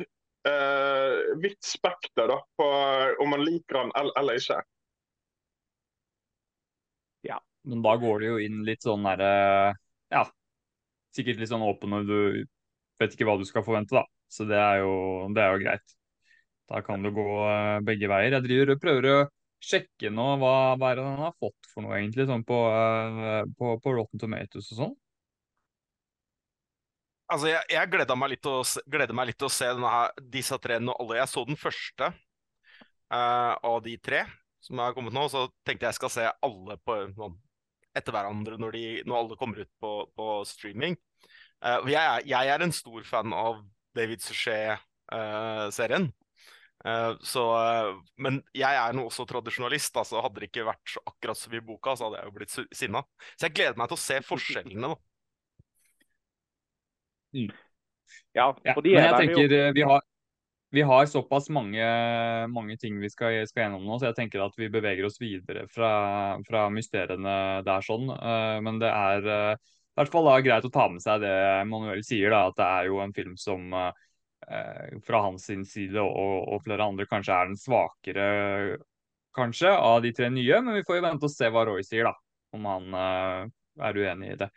vidt 1.43 1.63
spekter 1.63 2.27
da, 2.27 2.37
på 2.59 2.67
om 3.23 3.29
man 3.31 3.43
liker 3.45 3.79
den 3.79 3.91
eller, 3.95 4.39
ikke. 4.39 4.59
Ja, 7.23 7.37
men 7.69 7.83
da 7.85 7.95
går 8.01 8.23
det 8.23 8.31
jo 8.31 8.39
inn 8.43 8.63
litt 8.67 8.83
sånn 8.83 9.05
derre 9.07 9.31
Ja, 10.11 10.25
sikkert 11.15 11.39
litt 11.39 11.51
sånn 11.51 11.63
åpen 11.65 11.93
når 11.95 12.09
du 12.09 12.17
vet 13.01 13.15
ikke 13.15 13.27
hva 13.29 13.37
du 13.39 13.45
skal 13.47 13.65
forvente, 13.65 13.95
da. 13.95 14.03
Så 14.31 14.47
det 14.49 14.59
er 14.59 14.81
jo, 14.81 14.93
det 15.33 15.43
er 15.43 15.53
jo 15.53 15.61
greit. 15.63 15.95
Da 16.71 16.81
kan 16.85 17.03
det 17.05 17.13
gå 17.15 17.25
begge 17.85 18.09
veier. 18.09 18.37
Jeg 18.37 18.45
driver 18.47 18.73
og 18.73 18.83
prøver 18.83 19.09
å 19.11 19.17
sjekke 19.63 20.11
nå 20.11 20.27
hva, 20.41 20.53
hva 20.79 20.91
er 20.91 20.99
det 20.99 21.05
han 21.07 21.23
har 21.27 21.35
fått 21.39 21.69
for 21.71 21.85
noe, 21.85 21.97
egentlig, 21.99 22.27
sånn 22.29 22.45
på, 22.47 22.59
på, 23.59 23.75
på 23.83 23.95
Rotten 23.95 24.21
Tomatoes 24.21 24.71
og 24.73 24.79
sånn. 24.79 24.95
Altså, 27.33 27.49
jeg, 27.49 27.65
jeg 27.73 27.89
gleda 27.89 28.15
meg, 28.17 28.35
litt 28.35 28.43
til 28.45 29.47
å 29.47 29.49
se 29.49 29.71
her, 29.73 30.23
disse 30.35 30.57
tre 30.61 30.77
når 30.81 30.99
alle 31.01 31.17
Jeg 31.17 31.31
så 31.31 31.43
den 31.47 31.57
første 31.57 32.09
uh, 32.13 33.53
av 33.57 33.79
de 33.85 33.95
tre 33.97 34.21
som 34.63 34.79
har 34.79 34.93
kommet 34.95 35.15
nå. 35.15 35.25
Så 35.31 35.47
tenkte 35.65 35.89
jeg 35.89 35.97
skal 35.97 36.13
se 36.13 36.27
alle 36.29 36.77
på, 36.85 36.97
noen, 37.17 37.39
etter 37.97 38.13
hverandre 38.13 38.59
når, 38.61 38.77
de, 38.77 38.83
når, 39.07 39.17
alle 39.19 39.39
kommer 39.39 39.63
ut 39.63 39.71
på, 39.81 39.93
på 40.13 40.27
streaming. 40.49 40.97
Uh, 41.63 41.81
jeg, 41.89 42.27
jeg, 42.29 42.51
er 42.53 42.65
en 42.65 42.75
stor 42.75 43.07
fan 43.07 43.33
av 43.33 43.63
David 43.97 44.21
Suchet-serien. 44.21 46.11
Uh, 46.83 47.15
så, 47.23 47.47
men 48.19 48.41
jeg 48.53 48.77
er 48.77 48.93
nå 48.93 49.07
også 49.07 49.25
tradisjonalist. 49.29 49.97
Altså, 49.97 50.21
hadde 50.21 50.43
det 50.43 50.51
ikke 50.51 50.67
vært 50.69 50.99
akkurat 51.01 51.39
som 51.39 51.57
i 51.57 51.63
boka, 51.65 51.97
så 51.97 52.11
hadde 52.11 52.21
jeg 52.21 52.29
jo 52.29 52.37
blitt 52.37 52.77
sinna. 52.77 53.03
Så 53.33 53.49
jeg 53.49 53.57
gleder 53.57 53.81
meg 53.81 53.89
til 53.89 53.97
å 53.97 54.05
se 54.05 54.21
forskjellene. 54.29 54.93
da. 54.93 55.12
Mm. 57.33 57.51
Ja, 58.33 58.49
ja, 58.65 58.73
men 58.77 58.89
jeg 58.93 59.13
tenker 59.17 59.45
jo... 59.45 59.69
vi 59.73 59.85
har, 59.87 60.01
vi 60.73 60.81
har 60.81 61.05
såpass 61.05 61.49
mange, 61.49 61.85
mange, 62.49 62.77
ting 62.77 62.97
vi 62.99 63.09
skal, 63.09 63.35
skal, 63.45 63.67
gjennom 63.67 63.83
nå, 63.85 63.99
så 63.99 64.09
jeg 64.09 64.17
tenker 64.17 64.41
at 64.41 64.55
vi 64.57 64.71
beveger 64.73 65.05
oss 65.05 65.19
videre 65.21 65.67
fra, 65.69 65.91
fra 66.47 66.63
mysteriene 66.73 67.35
der 67.65 67.85
sånn. 67.85 68.09
Uh, 68.09 68.57
men 68.65 68.79
det 68.81 68.89
er 68.89 69.27
uh, 69.27 69.51
i 69.53 70.01
hvert 70.01 70.13
fall 70.15 70.25
da, 70.25 70.39
greit 70.41 70.65
å 70.65 70.73
ta 70.73 70.87
med 70.89 71.03
seg 71.03 71.21
det 71.21 71.35
Manuel 71.69 72.01
sier, 72.05 72.33
da, 72.33 72.47
at 72.49 72.57
det 72.57 72.71
er 72.79 72.89
jo 72.89 72.97
en 73.03 73.13
film 73.13 73.37
som 73.37 73.69
uh, 73.77 73.91
fra 75.05 75.21
hans 75.27 75.45
side 75.45 76.01
og, 76.01 76.33
og, 76.41 76.57
flere 76.65 76.89
andre 76.89 77.05
kanskje 77.07 77.37
er 77.37 77.53
den 77.53 77.61
svakere 77.61 78.25
kanskje 79.37 79.69
av 79.77 80.01
de 80.01 80.09
tre 80.17 80.33
nye. 80.33 80.57
Men 80.65 80.79
vi 80.79 80.85
får 80.89 80.97
jo 80.97 81.05
vente 81.05 81.29
og 81.29 81.37
se 81.37 81.53
hva 81.53 81.67
Roy 81.69 81.85
sier, 81.85 82.09
da, 82.09 82.17
om 82.57 82.65
han 82.71 82.97
er 82.97 84.01
uenig 84.01 84.33
i 84.33 84.41
det. 84.41 84.49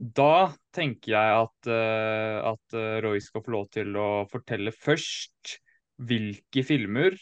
Da 0.00 0.56
tenker 0.72 1.12
jeg 1.12 1.32
at, 1.42 1.68
uh, 1.68 2.54
at 2.54 2.76
eh, 2.78 3.00
Roy 3.04 3.20
skal 3.20 3.42
få 3.44 3.52
lov 3.52 3.66
til 3.74 3.92
å 4.00 4.24
fortelle 4.30 4.72
først 4.72 5.58
hvilke 6.00 6.62
filmer 6.64 7.18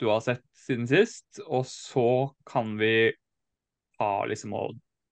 du 0.00 0.08
har 0.08 0.22
sett 0.24 0.44
siden 0.56 0.88
sist, 0.88 1.42
og 1.44 1.66
så 1.68 2.32
kan 2.48 2.72
vi 2.80 3.12
ha 4.00 4.10
liksom 4.28 4.56
å 4.56 4.64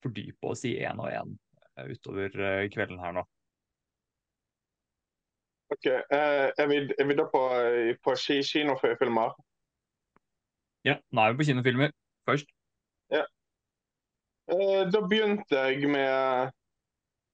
fordype 0.05 0.49
oss 0.49 0.65
i 0.69 0.79
én 0.85 1.01
og 1.01 1.13
én 1.13 1.37
utover 1.93 2.33
eh, 2.41 2.65
kvelden 2.73 3.01
her 3.01 3.15
nå. 3.19 3.27
Ok, 5.77 5.87
eh, 5.89 6.49
er, 6.57 6.67
vi, 6.73 6.83
er 6.89 7.09
vi 7.09 7.17
da 7.21 7.29
på, 7.29 7.45
på 8.05 8.17
kinofilmer? 8.21 9.37
Ja, 10.89 10.99
nå 11.13 11.25
er 11.25 11.33
vi 11.33 11.41
på 11.41 11.49
kinofilmer 11.53 11.93
først. 12.29 12.49
Eh, 13.13 14.83
da 14.93 15.01
begynte 15.09 15.65
jeg 15.69 15.89
med 15.89 16.05
eh, 16.05 16.53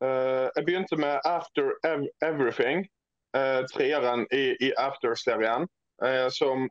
Jeg 0.00 0.64
begynte 0.64 0.97
med 0.97 1.21
After 1.28 1.75
Ev 1.85 2.07
Everything. 2.25 2.87
uh, 3.37 3.66
treeren 3.73 4.26
i, 4.33 4.57
i 4.61 4.73
After-serien. 4.78 5.69
eh, 6.04 6.28
som 6.28 6.69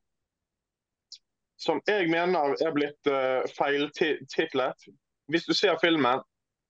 som 1.59 1.81
jeg 1.87 2.07
mener 2.09 2.55
er 2.63 2.71
blitt 2.71 3.07
uh, 3.11 3.43
feiltitlet. 3.57 4.85
Hvis 5.27 5.45
du 5.45 5.53
ser 5.53 5.75
filmen, 5.81 6.21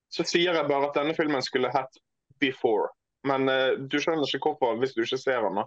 så 0.09 0.25
sier 0.25 0.57
jeg 0.57 0.67
bare 0.67 0.89
at 0.89 0.97
denne 0.97 1.13
filmen 1.13 1.43
skulle 1.45 1.69
hett 1.69 1.99
Before. 2.41 2.89
Men 3.23 3.45
uh, 3.49 3.77
du 3.77 3.99
skjønner 4.01 4.25
ikke 4.25 4.49
hvorfor 4.49 4.79
hvis 4.81 4.95
du 4.97 5.03
ikke 5.03 5.21
ser 5.21 5.45
den. 5.45 5.61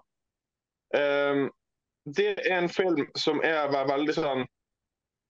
Ehm, 0.98 1.44
det 2.16 2.34
er 2.34 2.58
en 2.58 2.68
film 2.68 3.06
som 3.16 3.38
er 3.46 3.70
veldig 3.70 4.16
sånn 4.16 4.42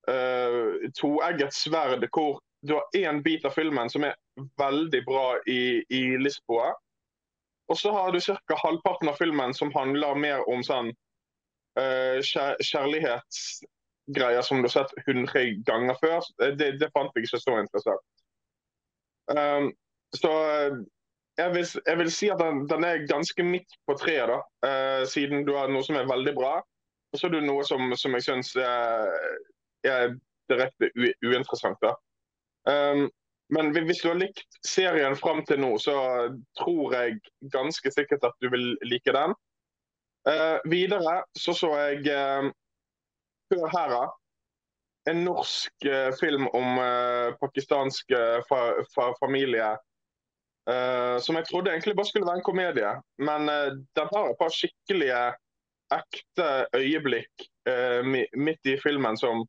uh, 0.09 0.88
toegget 0.97 1.52
sverd, 1.52 2.09
hvor 2.16 2.40
du 2.62 2.75
har 2.75 2.85
én 2.97 3.23
bit 3.23 3.45
av 3.45 3.50
filmen 3.50 3.90
som 3.90 4.04
er 4.07 4.14
veldig 4.61 5.02
bra 5.07 5.26
i, 5.50 5.83
i 5.88 6.02
Lisboa. 6.19 6.71
Og 7.69 7.78
så 7.78 7.92
har 7.92 8.12
du 8.12 8.21
ca. 8.21 8.57
halvparten 8.62 9.11
av 9.11 9.19
filmen 9.19 9.54
som 9.54 9.73
handler 9.75 10.19
mer 10.19 10.49
om 10.50 10.62
sånn 10.66 10.92
uh, 11.81 12.19
kjær 12.23 12.61
kjærlighetsgreier 12.62 14.47
som 14.47 14.62
du 14.62 14.69
har 14.69 14.75
sett 14.76 14.95
100 15.07 15.62
ganger 15.66 15.99
før. 16.02 16.26
Det, 16.59 16.75
det 16.78 16.90
fant 16.95 17.14
jeg 17.16 17.26
ikke 17.26 17.42
så 17.42 17.59
interessant. 17.59 18.04
Um, 19.33 19.71
så 20.12 20.31
eh, 20.50 20.75
jeg 21.38 21.52
vil, 21.54 21.69
jeg 21.87 21.99
vil 21.99 22.11
si 22.12 22.28
at 22.28 22.40
den, 22.42 22.66
den 22.69 22.85
er 22.85 23.07
ganske 23.09 23.47
midt 23.47 23.78
på 23.88 23.95
treet, 23.97 24.28
da. 24.28 24.40
Uh, 24.66 25.02
siden 25.09 25.47
du 25.49 25.54
har 25.57 25.73
noe 25.73 25.83
som 25.87 25.97
er 25.97 26.11
veldig 26.11 26.35
bra, 26.37 26.59
og 27.12 27.19
så 27.19 27.31
er 27.31 27.38
du 27.38 27.47
noe 27.47 27.64
som, 27.64 27.95
som 27.97 28.14
jeg 28.19 28.26
syns 28.26 28.52
er, 28.61 29.09
er 29.88 30.12
direkte 30.52 30.90
uinteressant. 31.25 31.81
da. 31.81 31.95
Um, 32.69 33.11
men 33.52 33.73
hvis 33.75 34.00
du 34.02 34.09
har 34.09 34.21
likt 34.21 34.59
serien 34.64 35.16
fram 35.19 35.42
til 35.45 35.61
nå, 35.61 35.75
så 35.83 35.95
tror 36.59 36.95
jeg 36.97 37.19
ganske 37.52 37.92
sikkert 37.92 38.25
at 38.25 38.37
du 38.40 38.49
vil 38.52 38.73
like 38.87 39.12
den. 39.12 39.35
Uh, 40.28 40.59
videre 40.71 41.19
så 41.37 41.54
så 41.59 41.73
jeg 41.81 42.07
uh, 42.07 42.50
Hør 43.52 43.69
her, 43.69 43.90
da. 43.92 44.04
En 45.11 45.25
norsk 45.26 45.85
uh, 45.85 46.12
film 46.16 46.47
om 46.54 46.78
eh, 46.81 47.35
pakistansk 47.42 48.14
eh, 48.16 48.38
fa 48.49 48.61
fa 48.95 49.11
familie 49.21 49.75
som 51.26 51.35
jeg 51.35 51.49
trodde 51.49 51.73
egentlig 51.73 51.97
bare 51.99 52.07
skulle 52.07 52.26
være 52.28 52.38
en 52.38 52.45
komedie. 52.47 52.90
Men 53.19 53.49
den 53.99 54.11
har 54.14 54.28
et 54.31 54.38
par 54.38 54.52
skikkelige, 54.54 55.23
ekte 55.90 56.47
øyeblikk 56.78 57.47
mi- 58.07 58.31
midt 58.38 58.71
i 58.71 58.76
filmen 58.78 59.19
som 59.19 59.42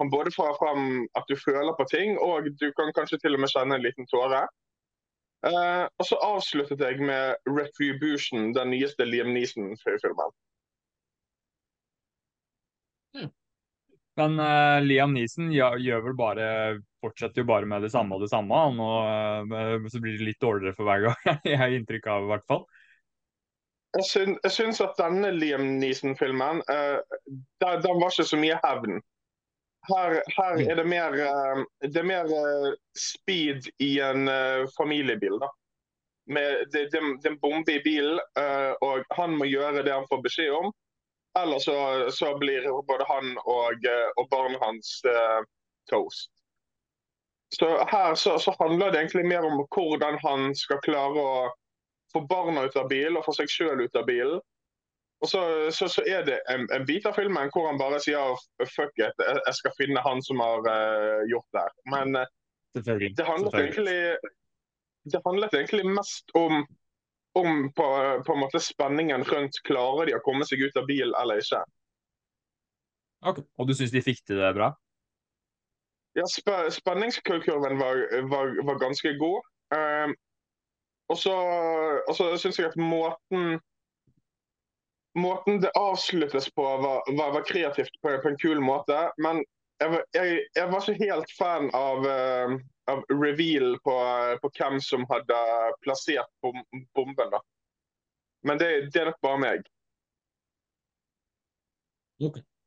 kan 0.00 0.10
både 0.12 0.32
få 0.34 0.48
fram 0.58 1.04
at 1.18 1.28
du 1.28 1.36
føler 1.36 1.76
på 1.76 1.86
ting, 1.92 2.16
og 2.18 2.48
du 2.60 2.66
kan 2.78 2.92
kanskje 2.96 3.20
til 3.22 3.36
og 3.36 3.44
med 3.44 3.52
kjenne 3.52 3.76
en 3.78 3.84
liten 3.84 4.08
tåre. 4.10 4.46
Eh, 5.46 5.84
og 5.84 6.04
så 6.08 6.18
avsluttet 6.24 6.80
jeg 6.84 7.00
med 7.00 7.36
'Retribution', 7.48 8.52
den 8.56 8.72
nyeste 8.74 9.04
Liam 9.04 9.32
Neeson-filmen. 9.36 10.32
Men 14.20 14.40
uh, 14.40 14.78
Liam 14.84 15.14
Neeson 15.14 15.52
gjør, 15.54 15.78
gjør 15.80 16.04
vel 16.08 16.16
bare 16.18 16.46
fortsetter 17.00 17.40
jo 17.40 17.48
bare 17.48 17.68
med 17.68 17.86
det 17.86 17.92
samme 17.94 18.16
og 18.16 18.24
det 18.24 18.30
samme. 18.32 18.58
Og 18.84 19.54
uh, 19.54 19.88
så 19.88 20.02
blir 20.02 20.18
det 20.18 20.28
litt 20.28 20.42
dårligere 20.42 20.76
for 20.76 20.88
hver 20.88 21.06
gang, 21.06 21.40
jeg 21.50 21.60
har 21.60 21.76
inntrykk 21.76 22.10
av 22.12 22.26
i 22.26 22.32
hvert 22.34 22.48
fall. 22.50 22.64
Jeg, 23.96 24.06
syn, 24.06 24.36
jeg 24.44 24.54
syns 24.54 24.82
at 24.84 24.98
denne 25.00 25.32
Liam 25.34 25.64
Neeson-filmen 25.80 26.60
uh, 26.68 26.98
den, 27.30 27.80
der 27.82 27.88
var 27.88 28.12
ikke 28.12 28.28
så 28.28 28.38
mye 28.40 28.58
hevn. 28.66 29.00
Her, 29.90 30.22
her 30.36 30.70
er 30.70 30.76
det 30.76 30.84
mer, 30.86 31.14
eh, 31.26 31.64
det 31.88 32.00
er 32.00 32.06
mer 32.06 32.30
eh, 32.36 32.74
speed 32.98 33.70
i 33.78 33.98
en 34.00 34.28
eh, 34.28 34.66
familiebil. 34.76 35.38
da. 35.40 35.50
Med, 36.26 36.66
det, 36.72 36.84
det, 36.92 37.00
det 37.22 37.26
er 37.26 37.32
en 37.32 37.40
bombe 37.42 37.72
i 37.74 37.82
bilen, 37.82 38.20
og 38.86 39.04
han 39.16 39.32
må 39.34 39.48
gjøre 39.50 39.82
det 39.82 39.90
han 39.90 40.06
får 40.06 40.20
beskjed 40.22 40.52
om. 40.54 40.68
Eller 41.38 41.58
så, 41.58 41.74
så 42.14 42.36
blir 42.38 42.68
både 42.86 43.06
han 43.08 43.32
og, 43.38 43.88
og 44.14 44.28
barnet 44.30 44.62
hans 44.62 44.92
uh, 45.10 45.40
toast. 45.90 46.30
Så 47.56 47.66
her 47.90 48.14
så, 48.14 48.38
så 48.38 48.54
handler 48.60 48.92
det 48.92 49.00
egentlig 49.00 49.26
mer 49.26 49.46
om 49.46 49.64
hvordan 49.74 50.18
han 50.22 50.54
skal 50.54 50.78
klare 50.86 51.18
å 51.18 51.50
få 52.12 52.22
barna 52.30 52.68
ut 52.68 52.78
av 52.78 52.86
bilen 52.90 53.18
og 53.18 53.26
få 53.26 53.34
seg 53.40 53.50
sjøl 53.50 53.82
ut 53.82 53.98
av 53.98 54.06
bilen. 54.06 54.38
Og 55.20 55.28
så, 55.28 55.40
så, 55.76 55.88
så 55.92 56.02
er 56.08 56.24
det 56.24 56.38
en, 56.48 56.64
en 56.72 56.84
bit 56.88 57.04
av 57.06 57.12
filmen 57.18 57.50
hvor 57.52 57.66
han 57.68 57.80
bare 57.80 57.98
sier 58.00 58.36
fuck 58.64 58.94
it, 58.96 59.18
jeg, 59.20 59.40
jeg 59.46 59.56
skal 59.58 59.74
finne 59.76 60.04
han 60.04 60.22
som 60.24 60.40
har 60.40 60.64
uh, 60.64 61.20
gjort 61.28 61.56
det. 61.56 61.66
Men 61.92 62.16
uh, 62.22 62.28
det 62.72 63.26
handlet 63.28 63.58
egentlig 63.60 63.98
det 65.10 65.20
handlet 65.24 65.54
egentlig 65.54 65.84
mest 65.86 66.30
om, 66.36 66.66
om 67.38 67.72
på, 67.72 67.86
på 68.26 68.32
en 68.32 68.40
måte 68.40 68.60
spenningen 68.60 69.24
rundt 69.24 69.60
klarer 69.64 70.08
de 70.08 70.16
å 70.16 70.24
komme 70.24 70.46
seg 70.48 70.62
ut 70.64 70.76
av 70.76 70.88
bilen 70.88 71.14
eller 71.20 71.40
ikke. 71.40 71.62
Okay. 73.20 73.44
Og 73.60 73.68
du 73.68 73.74
syns 73.76 73.92
de 73.92 74.04
fikk 74.04 74.22
til 74.24 74.40
det 74.40 74.52
bra? 74.56 74.72
Ja, 76.16 76.26
sp 76.26 76.48
Spenningskurven 76.74 77.78
var, 77.78 78.00
var, 78.32 78.52
var 78.66 78.80
ganske 78.80 79.12
god. 79.20 79.48
Um, 79.74 80.14
og 81.10 81.18
så 81.18 82.30
syns 82.38 82.58
jeg 82.58 82.70
at 82.70 82.78
måten 82.78 83.58
Måten 85.18 85.60
det 85.60 85.70
avsluttes 85.74 86.50
på, 86.54 86.62
var, 86.62 87.02
var, 87.16 87.32
var 87.32 87.44
kreativt 87.44 87.96
på, 88.02 88.12
på 88.22 88.28
en 88.28 88.38
kul 88.38 88.60
måte. 88.62 88.98
Men 89.18 89.42
jeg, 89.80 90.02
jeg, 90.14 90.42
jeg 90.56 90.70
var 90.70 90.84
ikke 90.84 91.08
helt 91.10 91.32
fan 91.38 91.70
av, 91.76 92.04
uh, 92.06 92.54
av 92.92 93.02
reveal 93.10 93.74
på, 93.84 93.96
på 94.42 94.52
hvem 94.58 94.78
som 94.84 95.06
hadde 95.10 95.40
plassert 95.84 96.30
bom 96.44 96.60
bomben. 96.94 97.32
da. 97.32 97.42
Men 98.46 98.60
det, 98.60 98.70
det 98.94 99.02
er 99.02 99.10
nok 99.10 99.20
bare 99.24 99.42
meg. 99.42 99.66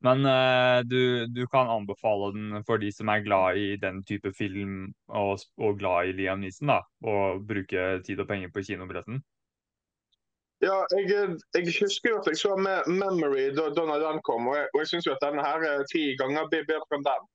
Men 0.04 0.26
uh, 0.28 0.82
du, 0.84 1.30
du 1.32 1.46
kan 1.48 1.70
anbefale 1.72 2.34
den 2.36 2.64
for 2.68 2.82
de 2.82 2.90
som 2.92 3.08
er 3.14 3.24
glad 3.24 3.62
i 3.62 3.76
den 3.80 4.02
type 4.04 4.34
film 4.36 4.90
og, 5.08 5.46
og 5.62 5.78
glad 5.80 6.10
i 6.10 6.18
Liam 6.18 6.44
Neeson, 6.44 6.74
da, 6.74 6.82
og 7.08 7.46
bruke 7.48 8.02
tid 8.04 8.20
og 8.20 8.28
penger 8.28 8.52
på 8.52 8.66
kinobilletten? 8.68 9.24
Ja, 10.62 10.78
jeg, 10.94 11.38
jeg 11.56 11.76
husker 11.82 12.14
jo 12.14 12.20
at 12.22 12.28
jeg 12.30 12.40
så 12.40 12.54
med 12.56 12.88
Memory 12.88 13.50
da, 13.58 13.68
da 13.76 14.00
den 14.00 14.22
kom, 14.24 14.48
og 14.48 14.56
jeg, 14.56 14.70
og 14.74 14.84
jeg 14.84 14.92
syns 14.92 15.08
jo 15.08 15.16
at 15.16 15.24
denne 15.24 15.44
her 15.44 15.66
er 15.68 15.86
ti 15.92 16.04
ganger 16.20 16.48
bedre 16.52 16.80
enn 16.96 17.08
den. 17.08 17.30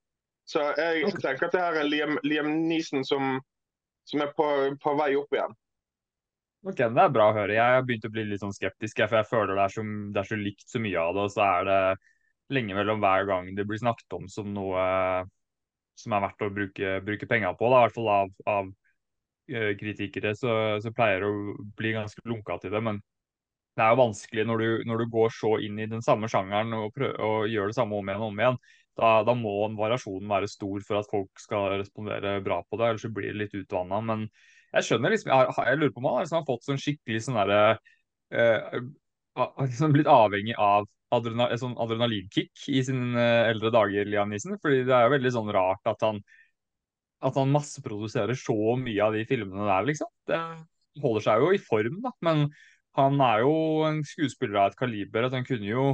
Så 0.49 0.65
jeg 0.79 1.05
okay. 1.05 1.23
tenker 1.27 1.49
at 1.49 1.57
det 1.57 1.65
her 1.65 1.81
er 1.83 1.89
Liam, 1.89 2.15
Liam 2.25 2.53
Neeson 2.71 3.05
som, 3.05 3.37
som 4.09 4.25
er 4.25 4.31
på, 4.37 4.47
på 4.81 4.95
vei 4.97 5.11
opp 5.19 5.35
igjen. 5.37 5.57
Ok, 6.67 6.79
Det 6.81 6.89
er 6.89 7.13
bra 7.15 7.29
å 7.31 7.37
høre. 7.37 7.55
Jeg 7.55 7.77
har 7.77 7.85
begynt 7.87 8.07
å 8.09 8.13
bli 8.13 8.25
litt 8.31 8.43
sånn 8.43 8.57
skeptisk, 8.57 9.03
for 9.05 9.21
jeg 9.21 9.29
føler 9.29 9.55
det 9.55 9.67
er, 9.67 9.75
så, 9.77 9.85
det 10.15 10.23
er 10.23 10.31
så 10.31 10.39
likt 10.41 10.65
så 10.73 10.81
mye 10.83 11.03
av 11.03 11.13
det, 11.15 11.27
og 11.27 11.35
så 11.35 11.45
er 11.45 11.69
det 11.69 11.83
lenge 12.57 12.79
mellom 12.79 13.03
hver 13.05 13.29
gang 13.29 13.51
det 13.55 13.67
blir 13.69 13.81
snakket 13.81 14.17
om 14.17 14.25
som 14.33 14.49
noe 14.55 14.83
som 15.99 16.15
er 16.15 16.23
verdt 16.25 16.45
å 16.47 16.51
bruke, 16.55 16.93
bruke 17.05 17.29
penger 17.29 17.57
på, 17.59 17.69
da, 17.69 17.81
i 17.81 17.87
hvert 17.87 17.97
fall 17.97 18.11
av, 18.15 18.33
av 18.49 18.69
eh, 18.71 18.88
kritikere, 19.81 20.35
så, 20.37 20.53
så 20.83 20.93
pleier 20.95 21.25
det 21.25 21.29
å 21.31 21.69
bli 21.79 21.95
ganske 21.97 22.25
lunka 22.29 22.59
til 22.63 22.75
det. 22.75 22.83
Men 22.85 23.01
det 23.79 23.85
er 23.85 23.95
jo 23.95 24.01
vanskelig 24.03 24.45
når 24.49 24.63
du, 24.63 24.69
når 24.91 25.01
du 25.01 25.11
går 25.13 25.33
så 25.35 25.53
inn 25.63 25.79
i 25.79 25.87
den 25.87 26.03
samme 26.03 26.29
sjangeren 26.31 26.75
og, 26.75 26.91
prøver, 26.97 27.19
og 27.23 27.49
gjør 27.53 27.71
det 27.71 27.77
samme 27.79 27.99
om 27.99 28.09
igjen 28.11 28.25
og 28.25 28.33
om 28.33 28.41
igjen. 28.43 28.61
Da, 28.99 29.11
da 29.23 29.35
må 29.39 29.53
variasjonen 29.79 30.31
være 30.33 30.51
stor 30.51 30.83
for 30.87 30.99
at 30.99 31.11
folk 31.13 31.39
skal 31.39 31.77
respondere 31.79 32.41
bra 32.43 32.59
på 32.67 32.81
det, 32.81 32.89
ellers 32.89 33.05
så 33.07 33.13
blir 33.15 33.31
det 33.31 33.45
litt 33.45 33.55
utvanna. 33.61 34.01
Men 34.03 34.25
jeg 34.73 34.89
skjønner 34.89 35.15
liksom, 35.15 35.31
jeg, 35.31 35.55
jeg 35.71 35.79
lurer 35.79 35.93
på 35.95 36.03
om 36.03 36.09
han 36.11 36.25
liksom 36.25 36.41
har 36.41 36.49
fått 36.49 36.67
sånn 36.67 36.83
skikkelig 36.83 37.21
sånn 37.25 37.39
derre 37.39 37.61
eh, 38.35 38.81
liksom 39.63 39.95
blitt 39.95 40.11
avhengig 40.11 40.59
av 40.59 40.89
adrenal, 41.15 41.55
sånn 41.61 41.79
adrenalinkick 41.81 42.67
i 42.75 42.83
sine 42.85 43.15
eh, 43.15 43.53
eldre 43.53 43.71
dager, 43.79 44.11
Liam 44.11 44.35
Nissen. 44.35 44.59
Fordi 44.59 44.83
det 44.89 44.97
er 44.97 45.07
jo 45.07 45.15
veldig 45.15 45.35
sånn 45.39 45.55
rart 45.55 45.95
at 45.95 46.03
han 46.05 46.19
at 47.25 47.39
han 47.39 47.53
masseproduserer 47.55 48.39
så 48.39 48.57
mye 48.79 49.05
av 49.05 49.17
de 49.17 49.25
filmene 49.27 49.67
der, 49.67 49.87
liksom. 49.89 50.11
Det 50.29 50.39
holder 51.03 51.25
seg 51.25 51.43
jo 51.43 51.55
i 51.55 51.63
form, 51.63 51.99
da. 52.05 52.13
Men 52.25 52.45
han 52.99 53.19
er 53.23 53.43
jo 53.45 53.57
en 53.89 54.03
skuespiller 54.07 54.63
av 54.63 54.71
et 54.71 54.79
kaliber 54.79 55.27
at 55.27 55.35
han 55.37 55.47
kunne 55.47 55.69
jo, 55.69 55.89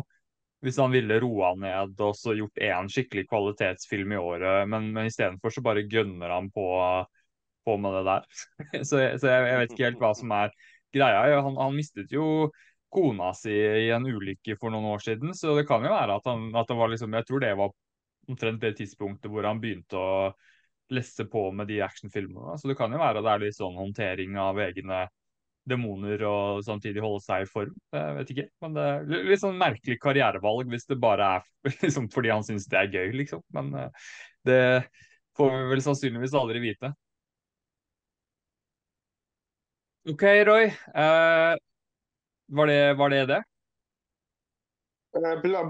hvis 0.65 0.79
han 0.81 0.93
ville 0.95 1.21
roa 1.21 1.53
ned 1.61 1.99
og 2.01 2.15
så 2.17 2.37
gjort 2.37 2.63
én 2.65 2.89
skikkelig 2.93 3.27
kvalitetsfilm 3.29 4.15
i 4.15 4.21
året, 4.21 4.69
men, 4.71 4.89
men 4.97 5.11
istedenfor 5.11 5.53
så 5.53 5.65
bare 5.65 5.85
gønner 5.91 6.33
han 6.33 6.49
på, 6.55 6.69
på 7.69 7.77
med 7.81 7.99
det 7.99 8.05
der. 8.09 8.29
så 8.89 9.03
jeg, 9.03 9.19
så 9.21 9.33
jeg, 9.33 9.51
jeg 9.51 9.61
vet 9.61 9.75
ikke 9.75 9.89
helt 9.91 10.01
hva 10.05 10.15
som 10.17 10.33
er 10.37 10.55
greia. 10.95 11.43
Han, 11.45 11.59
han 11.61 11.77
mistet 11.77 12.13
jo 12.15 12.49
kona 12.95 13.33
si 13.35 13.53
i 13.53 13.91
en 13.93 14.07
ulykke 14.07 14.57
for 14.61 14.71
noen 14.73 14.93
år 14.95 15.03
siden, 15.03 15.33
så 15.35 15.57
det 15.59 15.67
kan 15.69 15.85
jo 15.85 15.93
være 15.93 16.21
at, 16.21 16.29
han, 16.31 16.47
at 16.55 16.69
det 16.71 16.77
var 16.79 16.93
liksom 16.93 17.17
Jeg 17.19 17.27
tror 17.27 17.43
det 17.43 17.55
var 17.59 17.73
omtrent 18.31 18.63
det 18.63 18.77
tidspunktet 18.79 19.33
hvor 19.33 19.45
han 19.45 19.61
begynte 19.61 19.99
å 19.99 20.13
lesse 20.93 21.25
på 21.31 21.49
med 21.57 21.69
de 21.71 21.81
actionfilmene. 21.85 22.59
Så 22.61 22.69
det 22.69 22.77
kan 22.79 22.93
jo 22.93 23.01
være 23.01 23.21
at 23.21 23.27
det 23.27 23.35
er 23.35 23.45
litt 23.47 23.59
sånn 23.59 23.79
håndtering 23.79 24.37
av 24.41 24.61
egne 24.61 25.05
demoner 25.65 26.21
og 26.29 26.61
samtidig 26.67 27.01
holde 27.01 27.23
seg 27.25 27.47
i 27.47 27.49
form. 27.49 27.73
Jeg 27.95 28.17
vet 28.19 28.33
ikke. 28.35 28.47
Men 28.65 28.77
det 28.77 28.85
er 28.91 29.31
litt 29.31 29.43
sånn 29.43 29.61
merkelig 29.61 29.97
karrierevalg 30.03 30.69
hvis 30.73 30.89
det 30.91 31.01
bare 31.01 31.31
er 31.39 31.49
liksom, 31.85 32.11
fordi 32.13 32.35
han 32.35 32.45
syns 32.47 32.69
det 32.69 32.83
er 32.83 32.93
gøy, 32.93 33.15
liksom. 33.23 33.41
Men 33.57 33.73
uh, 33.87 34.11
det 34.45 34.61
får 35.39 35.51
vi 35.55 35.65
vel 35.73 35.83
sannsynligvis 35.85 36.37
aldri 36.39 36.61
vite. 36.63 36.93
OK, 40.05 40.23
Roy. 40.45 40.65
Eh, 40.95 41.55
var, 42.47 42.67
det, 42.67 42.95
var 42.95 43.11
det 43.11 43.27
det? 43.27 43.43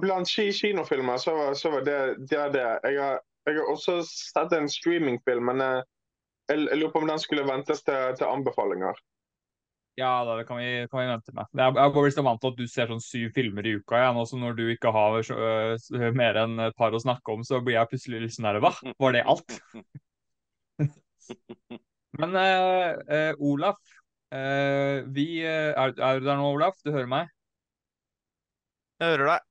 Blant 0.01 0.29
kinofilmer 0.29 1.17
så, 1.17 1.55
så 1.55 1.71
var 1.71 1.85
det 1.87 1.99
det. 2.19 2.49
Det. 2.57 2.65
Jeg, 2.83 2.99
har, 2.99 3.21
jeg, 3.47 3.57
har, 3.59 3.67
også 3.73 3.99
sett 4.09 4.55
en 4.57 4.71
streamingfilm, 4.71 5.51
men 5.51 5.61
jeg, 5.65 5.83
jeg 6.51 6.79
lurer 6.79 6.93
på 6.93 7.03
om 7.03 7.11
den 7.11 7.21
skulle 7.21 7.47
ventes 7.49 7.83
til, 7.85 8.17
til 8.19 8.29
anbefalinger. 8.29 9.01
Ja, 9.97 10.25
det 10.27 10.47
kan 10.49 10.59
vi, 10.59 10.87
kan 10.91 11.01
vi 11.01 11.07
vente 11.07 11.33
med. 11.37 11.47
Jeg, 11.55 11.75
jeg 11.79 11.93
var 11.95 12.09
så 12.11 12.23
vant 12.27 12.41
til 12.43 12.51
at 12.51 12.59
du 12.59 12.67
ser 12.71 12.89
sånn 12.91 13.03
syv 13.03 13.29
filmer 13.37 13.67
i 13.69 13.77
uka. 13.79 14.01
Ja. 14.03 14.11
Så 14.27 14.39
når 14.41 14.57
du 14.59 14.65
ikke 14.73 14.91
har 14.95 15.21
så, 15.23 15.37
uh, 15.39 16.09
mer 16.19 16.41
enn 16.43 16.59
et 16.65 16.75
par 16.79 16.95
å 16.97 17.03
snakke 17.03 17.37
om, 17.37 17.45
så 17.47 17.61
blir 17.63 17.79
jeg 17.79 17.91
plutselig 17.93 18.25
litt 18.25 18.35
sånn 18.35 18.49
der 18.49 18.59
Hva? 18.65 18.73
Var 19.05 19.15
det 19.15 19.23
alt? 19.31 19.61
Men 22.19 22.35
uh, 22.35 22.91
uh, 23.07 23.33
Olaf, 23.39 23.79
vi 25.15 25.29
er, 25.47 25.77
er, 25.79 26.19
du 26.19 26.27
der 26.27 26.41
nå, 26.41 26.49
Olaf? 26.57 26.75
Du 26.83 26.91
hører 26.91 27.07
meg? 27.07 27.31
Jeg 28.99 29.13
hører 29.13 29.31
deg. 29.31 29.47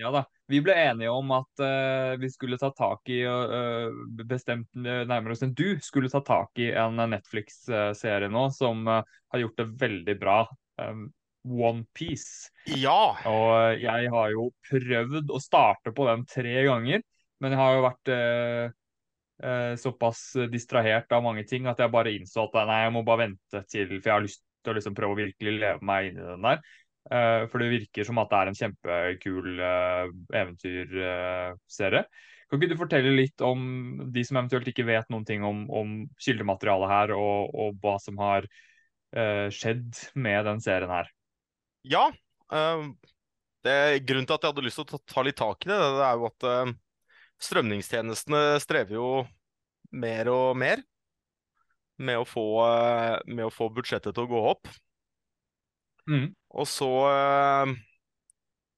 Ja 0.00 0.12
da. 0.14 0.24
Vi 0.50 0.58
ble 0.64 0.74
enige 0.74 1.12
om 1.14 1.30
at 1.36 1.62
uh, 1.62 2.16
vi 2.18 2.30
skulle 2.32 2.58
ta 2.58 2.72
tak 2.74 3.08
i 3.12 3.20
uh, 3.22 3.94
bestemt 4.26 4.68
nærmere 4.74 5.36
oss 5.36 5.44
enn 5.46 5.54
du 5.54 5.78
skulle 5.84 6.10
ta 6.10 6.22
tak 6.26 6.58
i 6.58 6.72
en 6.74 6.98
Netflix-serie 7.12 8.30
nå 8.32 8.48
som 8.54 8.82
uh, 8.90 9.04
har 9.30 9.44
gjort 9.44 9.62
det 9.62 9.68
veldig 9.84 10.16
bra. 10.18 10.40
Um, 10.82 11.06
One 11.46 11.86
Piece. 11.96 12.50
Ja! 12.66 13.14
Og 13.30 13.78
jeg 13.80 14.10
har 14.12 14.34
jo 14.34 14.50
prøvd 14.66 15.30
å 15.32 15.40
starte 15.40 15.94
på 15.96 16.04
den 16.10 16.26
tre 16.28 16.66
ganger, 16.66 17.00
men 17.40 17.54
jeg 17.54 17.60
har 17.62 17.78
jo 17.78 17.86
vært 17.86 18.12
såpass 19.80 20.18
distrahert 20.52 21.08
av 21.16 21.22
mange 21.24 21.46
ting 21.48 21.64
at 21.70 21.78
jeg 21.80 21.88
bare 21.94 22.12
innså 22.12 22.42
at 22.44 22.58
nei, 22.68 22.82
jeg 22.82 22.92
må 22.92 23.00
bare 23.08 23.22
vente 23.22 23.62
til 23.72 23.94
For 23.94 24.10
jeg 24.10 24.12
har 24.12 24.26
lyst 24.26 24.42
til 24.60 24.74
å 24.74 24.76
liksom 24.76 24.98
prøve 24.98 25.16
å 25.16 25.20
virkelig 25.22 25.54
leve 25.62 25.88
meg 25.88 26.10
inn 26.10 26.20
i 26.20 26.26
den 26.26 26.44
der. 26.44 26.60
Uh, 27.10 27.48
for 27.50 27.58
det 27.58 27.72
virker 27.72 28.06
som 28.06 28.20
at 28.22 28.30
det 28.30 28.38
er 28.38 28.48
en 28.48 28.56
kjempekul 28.58 29.46
uh, 29.58 30.10
eventyrserie. 30.30 32.04
kan 32.46 32.60
ikke 32.60 32.68
du 32.70 32.78
fortelle 32.78 33.14
litt 33.16 33.42
om 33.42 33.64
de 34.14 34.22
som 34.26 34.38
eventuelt 34.38 34.68
ikke 34.70 34.86
vet 34.86 35.10
noen 35.10 35.26
ting 35.26 35.42
om, 35.46 35.64
om 35.74 35.96
kildematerialet 36.22 36.92
her, 36.92 37.14
og, 37.18 37.50
og, 37.50 37.80
hva 37.82 37.96
som 37.98 38.20
har 38.22 38.46
uh, 38.46 39.48
skjedd 39.50 39.90
med 40.14 40.46
den 40.46 40.62
serien 40.62 40.94
her? 40.94 41.10
Ja. 41.82 42.06
det 43.64 43.74
er 43.74 43.98
Grunnen 44.06 44.28
til 44.28 44.36
at 44.36 44.44
jeg 44.44 44.52
hadde 44.52 44.66
lyst 44.68 44.78
til 44.78 44.86
å 44.86 44.90
ta, 44.92 45.02
ta 45.10 45.26
litt 45.26 45.38
tak 45.40 45.66
i 45.66 45.70
det, 45.70 45.78
det 45.80 46.06
er 46.06 46.18
jo 46.20 46.28
at 46.28 46.48
strømningstjenestene 47.40 48.42
strever 48.60 48.98
jo 48.98 49.10
mer 49.90 50.30
og 50.30 50.58
mer 50.60 50.82
med 51.98 52.20
å 52.20 52.26
få, 52.28 52.44
med 53.26 53.46
å 53.48 53.54
få 53.54 53.70
budsjettet 53.74 54.14
til 54.14 54.28
å 54.28 54.30
gå 54.30 54.42
opp. 54.52 54.70
Mm. 56.10 56.28
Og 56.50 56.66
så 56.66 56.88
uh, 57.06 57.70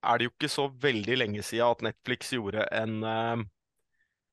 er 0.03 0.19
det 0.19 0.27
jo 0.27 0.33
ikke 0.35 0.51
så 0.53 0.67
veldig 0.83 1.17
lenge 1.19 1.45
siden 1.47 1.71
at 1.71 1.85
Netflix 1.87 2.33
gjorde 2.35 2.67
en, 2.77 3.01
uh, 3.05 3.45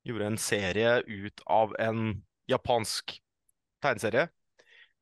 gjorde 0.04 0.28
en 0.28 0.38
serie 0.40 0.98
ut 1.08 1.44
av 1.48 1.72
en 1.80 2.20
japansk 2.50 3.16
tegneserie 3.82 4.28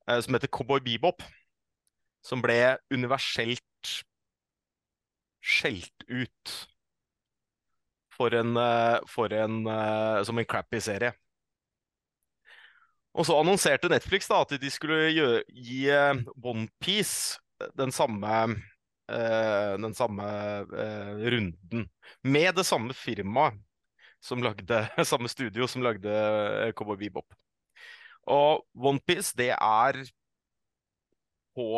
uh, 0.07 0.21
som 0.23 0.37
heter 0.37 0.53
Cowboy 0.55 0.83
Bebop. 0.85 1.25
Som 2.23 2.43
ble 2.43 2.77
universelt 2.93 3.63
skjelt 5.39 6.05
ut 6.11 6.53
for 8.13 8.35
en, 8.35 8.59
for 9.07 9.33
en 9.33 9.61
som 10.27 10.41
en 10.43 10.49
crappy 10.51 10.81
serie. 10.83 11.13
Og 13.15 13.25
så 13.25 13.37
annonserte 13.39 13.89
Netflix 13.89 14.27
da 14.29 14.43
at 14.43 14.57
de 14.61 14.71
skulle 14.75 15.13
gi 15.15 15.87
OnePiece 16.43 17.39
den 17.79 17.93
samme 17.95 18.35
uh, 19.13 19.81
den 19.81 19.95
samme 19.95 20.27
uh, 20.73 21.31
runden. 21.31 21.89
Med 22.23 22.55
det 22.55 22.65
samme 22.67 22.95
firmaet 22.95 23.59
som 24.21 24.43
lagde 24.43 24.89
samme 25.05 25.29
studio 25.29 25.67
som 25.67 25.83
lagde 25.83 26.13
uh, 26.13 26.73
Cowboy 26.73 26.99
Bebop. 26.99 27.35
Og 28.29 28.65
OnePiece, 28.75 29.33
det 29.37 29.55
er 29.57 30.03
på, 31.57 31.69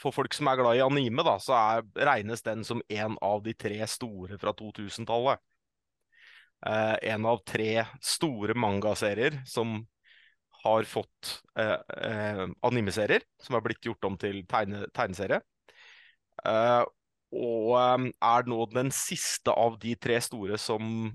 For 0.00 0.10
folk 0.10 0.34
som 0.34 0.48
er 0.50 0.56
glad 0.58 0.78
i 0.78 0.82
anime, 0.82 1.22
da, 1.22 1.36
så 1.38 1.54
er, 1.54 1.82
regnes 2.08 2.40
den 2.42 2.64
som 2.66 2.80
en 2.90 3.18
av 3.22 3.42
de 3.44 3.52
tre 3.54 3.76
store 3.86 4.38
fra 4.40 4.50
2000-tallet. 4.56 5.38
en 7.02 7.26
av 7.26 7.38
tre 7.46 7.84
store 8.00 8.54
mangaserier 8.58 9.36
som 9.46 9.84
har 10.62 10.86
fått 10.86 11.42
eh, 11.58 11.78
eh, 12.06 12.46
animeserier 12.62 13.24
som 13.42 13.56
har 13.56 13.64
blitt 13.64 13.84
gjort 13.86 14.04
om 14.06 14.18
til 14.20 14.42
tegne, 14.50 14.84
tegneserie. 14.94 15.40
Eh, 16.46 16.82
og 17.32 17.72
eh, 17.80 18.08
er 18.28 18.50
nå 18.50 18.66
den 18.72 18.92
siste 18.94 19.54
av 19.54 19.78
de 19.82 19.94
tre 19.98 20.20
store 20.22 20.58
som 20.60 21.10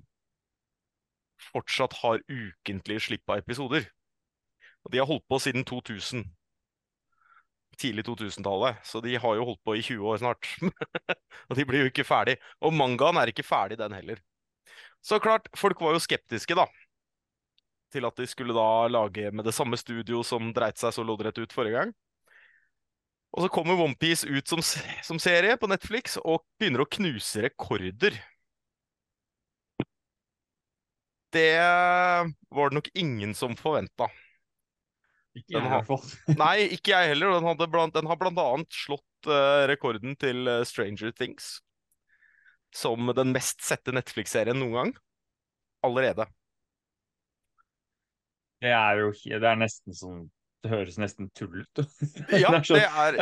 fortsatt 1.51 1.99
har 2.01 2.23
ukentlig 2.27 2.99
slipp 3.05 3.29
av 3.29 3.43
episoder. 3.43 3.87
Og 4.85 4.91
de 4.91 4.99
har 5.01 5.07
holdt 5.07 5.27
på 5.29 5.39
siden 5.43 5.67
2000. 5.67 6.25
Tidlig 7.77 8.07
2000-tallet. 8.07 8.81
Så 8.87 8.99
de 9.05 9.13
har 9.21 9.37
jo 9.37 9.45
holdt 9.51 9.61
på 9.63 9.75
i 9.77 9.83
20 9.85 10.11
år 10.11 10.19
snart. 10.23 10.49
og 11.47 11.59
de 11.59 11.65
blir 11.67 11.85
jo 11.85 11.91
ikke 11.91 12.07
ferdig. 12.07 12.39
Og 12.65 12.73
mangaen 12.73 13.19
er 13.21 13.29
ikke 13.29 13.45
ferdig, 13.45 13.77
den 13.79 13.93
heller. 13.93 14.19
Så 15.05 15.21
klart, 15.23 15.45
folk 15.55 15.79
var 15.83 15.93
jo 15.93 16.01
skeptiske, 16.01 16.57
da 16.57 16.65
til 17.93 18.07
at 18.07 18.19
de 18.19 18.27
skulle 18.29 18.55
da 18.55 18.87
lage 18.91 19.31
med 19.31 19.47
det 19.47 19.55
samme 19.55 19.79
studio 19.79 20.23
som 20.25 20.51
dreit 20.55 20.79
seg 20.79 20.95
så 20.95 21.05
loddrett 21.05 21.39
ut 21.39 21.55
forrige 21.55 21.79
gang. 21.79 21.95
Og 23.35 23.43
så 23.43 23.51
kommer 23.53 23.79
OnePiece 23.83 24.27
ut 24.27 24.47
som, 24.49 24.63
som, 25.03 25.19
serie 25.21 25.57
på 25.59 25.69
Netflix 25.69 26.17
og 26.23 26.45
begynner 26.57 26.83
å 26.83 26.89
knuse 26.89 27.43
rekorder. 27.45 28.15
Det 31.35 31.59
var 31.59 32.71
det 32.71 32.79
nok 32.79 32.89
ingen 32.97 33.35
som 33.37 33.57
forventa. 33.59 34.07
Ikke 35.37 35.53
jeg, 35.53 35.61
i 35.61 35.69
hvert 35.69 35.89
fall. 35.89 36.05
nei, 36.41 36.55
ikke 36.77 36.95
jeg 36.95 37.13
heller. 37.13 37.35
Den, 37.37 37.69
blant, 37.69 37.93
den 37.93 38.09
har 38.09 38.17
blant 38.17 38.41
annet 38.41 38.73
slått 38.73 39.29
uh, 39.29 39.67
rekorden 39.69 40.17
til 40.17 40.47
uh, 40.49 40.63
Stranger 40.65 41.13
Things. 41.13 41.57
Som 42.73 43.11
den 43.15 43.35
mest 43.35 43.61
sette 43.65 43.93
Netflix-serien 43.93 44.57
noen 44.57 44.79
gang. 44.79 44.95
Allerede. 45.85 46.25
Det 48.63 48.73
er 48.73 49.03
jo 49.03 49.11
det 49.13 49.47
er 49.47 49.59
nesten 49.59 49.93
sånn 49.93 50.25
Det 50.65 50.71
høres 50.71 50.97
nesten 50.97 51.29
tull 51.37 51.61
ut. 51.61 51.81
Ja, 52.33 52.49
det 52.49 52.59
er, 52.59 52.65
sånn, 52.65 52.81
jeg, 52.81 52.91
har, 52.95 53.17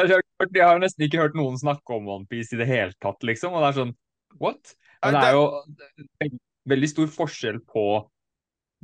jeg 0.47 0.63
har 0.63 0.81
nesten 0.81 1.07
ikke 1.07 1.21
hørt 1.21 1.37
noen 1.37 1.59
snakke 1.59 1.97
om 1.97 2.09
OnePiece 2.17 2.55
i 2.55 2.61
det 2.61 2.69
hele 2.69 2.95
tatt, 3.03 3.23
liksom. 3.27 3.55
Og 3.55 3.63
det 3.63 3.71
er 3.71 3.79
sånn 3.83 3.95
What? 4.41 4.75
Men 5.03 5.15
det 5.15 5.27
er 5.29 5.35
jo 5.37 6.39
veldig 6.67 6.89
stor 6.91 7.11
forskjell 7.13 7.61
på 7.69 7.85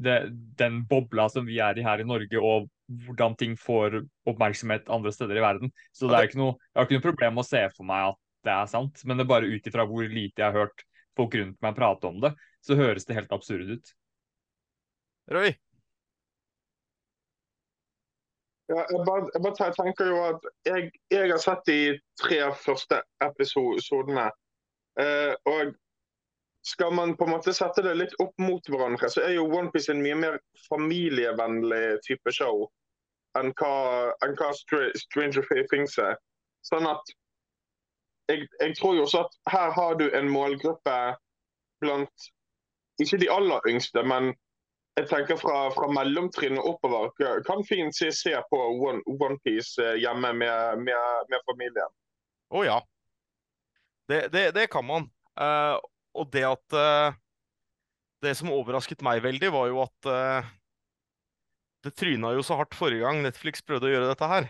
det, 0.01 0.17
den 0.59 0.83
bobla 0.87 1.27
som 1.29 1.47
vi 1.47 1.57
er 1.63 1.77
i 1.77 1.85
her 1.85 2.01
i 2.01 2.07
Norge, 2.07 2.39
og 2.39 2.69
hvordan 3.05 3.35
ting 3.39 3.55
får 3.59 4.01
oppmerksomhet 4.29 4.89
andre 4.91 5.11
steder 5.13 5.39
i 5.39 5.43
verden. 5.43 5.73
Så 5.95 6.09
det 6.09 6.17
er 6.17 6.29
ikke 6.29 6.41
noe, 6.41 6.55
jeg 6.71 6.79
har 6.79 6.87
ikke 6.87 6.99
noe 6.99 7.07
problem 7.07 7.35
med 7.37 7.45
å 7.45 7.49
se 7.49 7.63
for 7.75 7.87
meg 7.87 8.11
at 8.11 8.21
det 8.47 8.53
er 8.55 8.69
sant, 8.71 9.03
men 9.05 9.19
det 9.19 9.25
er 9.25 9.33
bare 9.33 9.49
ut 9.51 9.67
ifra 9.69 9.85
hvor 9.89 10.07
lite 10.07 10.41
jeg 10.41 10.47
har 10.47 10.65
hørt 10.65 10.85
folk 11.19 11.35
rundt 11.37 11.59
meg 11.61 11.75
prate 11.77 12.09
om 12.09 12.21
det, 12.23 12.31
så 12.65 12.77
høres 12.79 13.05
det 13.05 13.17
helt 13.17 13.35
absurd 13.35 13.75
ut. 13.75 13.91
Roy, 15.31 15.53
Ja, 18.71 18.85
jeg, 18.87 19.03
bare, 19.05 19.27
jeg 19.33 19.41
bare 19.43 19.71
tenker 19.75 20.07
jo 20.07 20.19
at 20.23 20.45
jeg, 20.65 20.91
jeg, 21.11 21.31
har 21.31 21.39
sett 21.43 21.65
de 21.67 21.79
tre 22.21 22.37
første 22.55 23.01
episodene. 23.25 24.29
Eh, 25.01 25.33
og 25.51 25.73
skal 26.63 26.93
man 26.95 27.17
på 27.17 27.27
en 27.27 27.33
måte 27.33 27.53
sette 27.57 27.83
det 27.83 27.97
litt 27.99 28.13
opp 28.23 28.37
mot 28.39 28.69
hverandre, 28.69 29.09
så 29.09 29.25
er 29.25 29.35
jo 29.35 29.49
OnePiece 29.49 29.91
en 29.91 30.03
mye 30.05 30.19
mer 30.23 30.37
familievennlig 30.69 31.97
type 32.05 32.31
show 32.35 32.67
enn 33.39 33.51
hva, 33.59 33.73
enn 34.23 34.37
hva 34.39 34.51
Stranger 34.55 35.47
Things 35.71 35.97
er. 35.99 36.15
Sånn 36.67 36.87
at 36.87 37.11
jeg, 38.31 38.45
jeg, 38.61 38.75
tror 38.77 38.95
jo 38.95 39.07
også 39.07 39.25
at 39.25 39.37
her 39.51 39.75
har 39.75 39.97
du 39.99 40.05
en 40.15 40.29
målgruppe 40.31 40.97
blant 41.83 42.31
ikke 43.01 43.19
de 43.23 43.31
aller 43.33 43.67
yngste, 43.71 44.03
men 44.05 44.31
jeg 44.99 45.07
tenker 45.07 45.39
fra, 45.39 45.69
fra 45.71 45.87
mellomtrinnet 45.93 46.63
oppover 46.67 47.11
kan 47.47 47.63
fint 47.67 47.95
se, 47.95 48.11
se 48.11 48.33
på 48.51 48.59
OnePiece 49.07 49.79
One 49.79 49.93
eh, 49.93 49.99
hjemme 50.03 50.33
med, 50.35 50.83
med, 50.83 51.27
med 51.31 51.45
familien. 51.47 51.93
Å 52.51 52.59
oh, 52.59 52.65
ja. 52.67 52.79
Det, 54.11 54.25
det, 54.33 54.49
det, 54.57 54.67
kan 54.73 54.83
man. 54.83 55.07
Uh, 55.39 55.79
og 56.19 56.27
det 56.33 56.43
at 56.43 56.75
uh, 56.75 57.13
Det 58.21 58.33
som 58.35 58.51
overrasket 58.51 58.99
meg 59.05 59.21
veldig, 59.23 59.51
var 59.53 59.69
jo 59.71 59.79
at 59.85 60.09
uh, 60.11 60.49
det 61.85 61.93
tryna 61.97 62.33
jo 62.35 62.43
så 62.45 62.59
hardt 62.59 62.75
forrige 62.77 63.05
gang 63.05 63.23
Netflix 63.23 63.63
prøvde 63.65 63.87
å 63.87 63.93
gjøre 63.93 64.11
dette 64.11 64.27
her. 64.29 64.49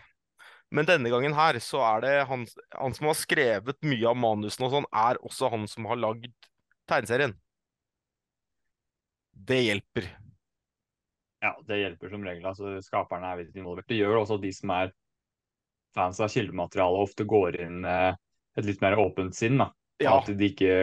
Men 0.74 0.88
denne 0.88 1.12
gangen 1.14 1.36
her 1.38 1.60
så 1.64 1.84
er 1.86 2.04
det 2.04 2.16
han, 2.32 2.48
han 2.74 2.98
som 2.98 3.12
har 3.12 3.20
skrevet 3.20 3.80
mye 3.86 4.10
av 4.10 4.18
manusene 4.20 4.68
og 4.68 4.74
sånn, 4.74 4.90
er 4.90 5.22
også 5.22 5.52
han 5.54 5.70
som 5.70 5.88
har 5.92 6.00
lagd 6.00 6.34
tegneserien. 6.90 7.38
Det 9.32 9.62
hjelper. 9.62 10.10
Ja, 11.42 11.56
det 11.66 11.80
hjelper 11.82 12.12
som 12.14 12.26
regel. 12.26 12.46
altså 12.46 12.76
Skaperne 12.86 13.32
er 13.32 13.40
veldig 13.42 13.62
involvert. 13.64 13.88
Det 13.90 13.98
gjør 13.98 14.22
også 14.22 14.38
at 14.38 14.44
de 14.46 14.52
som 14.54 14.74
er 14.76 14.92
fans 15.96 16.20
av 16.24 16.30
kildematerialet, 16.32 17.06
ofte 17.10 17.26
går 17.28 17.58
inn 17.64 17.82
med 17.84 18.20
et 18.60 18.68
litt 18.68 18.84
mer 18.84 19.00
åpent 19.02 19.36
sinn. 19.36 19.58
da. 19.62 19.72
Ja. 20.02 20.20
At 20.20 20.30
de 20.30 20.52
ikke 20.52 20.76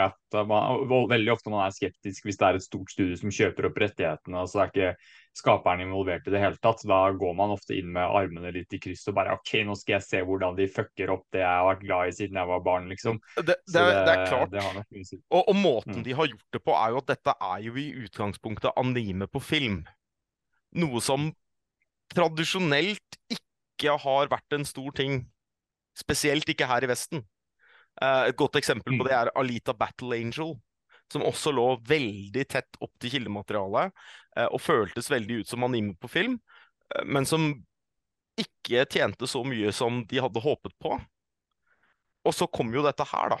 at 0.00 0.46
man, 0.48 0.88
Veldig 1.08 1.32
ofte 1.32 1.50
man 1.52 1.66
er 1.66 1.74
skeptisk 1.74 2.24
hvis 2.26 2.36
det 2.40 2.46
er 2.48 2.54
et 2.58 2.64
stort 2.64 2.90
studio 2.90 3.14
som 3.16 3.30
kjøper 3.30 3.68
opp 3.68 3.76
rettighetene, 3.78 4.40
og 4.42 4.48
så 4.50 4.62
er 4.64 4.70
ikke 4.72 4.96
skaperen 5.34 5.80
involvert 5.84 6.26
i 6.26 6.30
det 6.34 6.40
hele 6.42 6.56
tatt. 6.62 6.82
Da 6.86 6.98
går 7.12 7.34
man 7.34 7.50
ofte 7.54 7.74
inn 7.78 7.92
med 7.94 8.02
armene 8.06 8.52
litt 8.54 8.72
i 8.74 8.78
kryss 8.82 9.06
og 9.10 9.14
bare 9.18 9.34
OK, 9.34 9.52
nå 9.66 9.74
skal 9.78 9.96
jeg 9.98 10.06
se 10.06 10.22
hvordan 10.26 10.56
de 10.58 10.66
fucker 10.70 11.10
opp 11.14 11.24
det 11.34 11.40
jeg 11.42 11.48
har 11.50 11.66
vært 11.68 11.82
glad 11.86 12.08
i 12.08 12.16
siden 12.18 12.38
jeg 12.38 12.50
var 12.50 12.60
barn, 12.66 12.88
liksom. 12.88 13.20
Det, 13.36 13.46
det, 13.46 13.56
Så 13.70 13.82
er- 13.82 14.04
det 14.06 14.14
er 14.14 14.26
klart. 14.26 14.50
Det. 14.50 15.20
Og, 15.30 15.42
og 15.48 15.56
måten 15.56 15.96
Mm. 15.98 16.02
de 16.04 16.12
har 16.14 16.26
gjort 16.26 16.50
det 16.52 16.62
på, 16.64 16.72
er 16.74 16.90
jo 16.90 16.96
at 17.02 17.06
dette 17.06 17.34
er 17.40 17.58
jo 17.66 17.74
i 17.76 17.86
utgangspunktet 18.06 18.72
anime 18.76 19.26
på 19.26 19.42
film. 19.42 19.84
Noe 20.74 21.00
som 21.00 21.32
tradisjonelt 22.14 23.18
ikke 23.32 23.96
har 24.00 24.28
vært 24.30 24.52
en 24.56 24.64
stor 24.68 24.90
ting. 24.96 25.24
Spesielt 25.98 26.48
ikke 26.50 26.66
her 26.66 26.82
i 26.86 26.90
Vesten. 26.90 27.22
Eh, 28.02 28.22
et 28.30 28.36
godt 28.36 28.56
eksempel 28.58 28.96
på 28.96 29.04
Mm. 29.04 29.08
det 29.08 29.14
er 29.14 29.30
Alita 29.38 29.74
Battle 29.74 30.16
Angel, 30.16 30.54
som 31.12 31.22
også 31.22 31.52
lå 31.52 31.66
veldig 31.86 32.48
tett 32.48 32.76
opp 32.80 32.92
til 32.98 33.10
kildematerialet 33.10 33.92
eh, 34.36 34.48
og 34.48 34.60
føltes 34.60 35.10
veldig 35.10 35.42
ut 35.42 35.48
som 35.48 35.64
anime 35.64 35.94
på 35.94 36.08
film, 36.10 36.40
eh, 36.94 37.04
men 37.04 37.26
som 37.26 37.52
ikke 38.40 38.86
tjente 38.90 39.28
så 39.30 39.44
mye 39.46 39.70
som 39.72 40.02
de 40.10 40.18
hadde 40.18 40.42
håpet 40.42 40.74
på. 40.82 40.96
Og 42.24 42.34
så 42.34 42.48
kom 42.50 42.72
jo 42.74 42.82
dette 42.82 43.04
her, 43.04 43.36
da. 43.36 43.38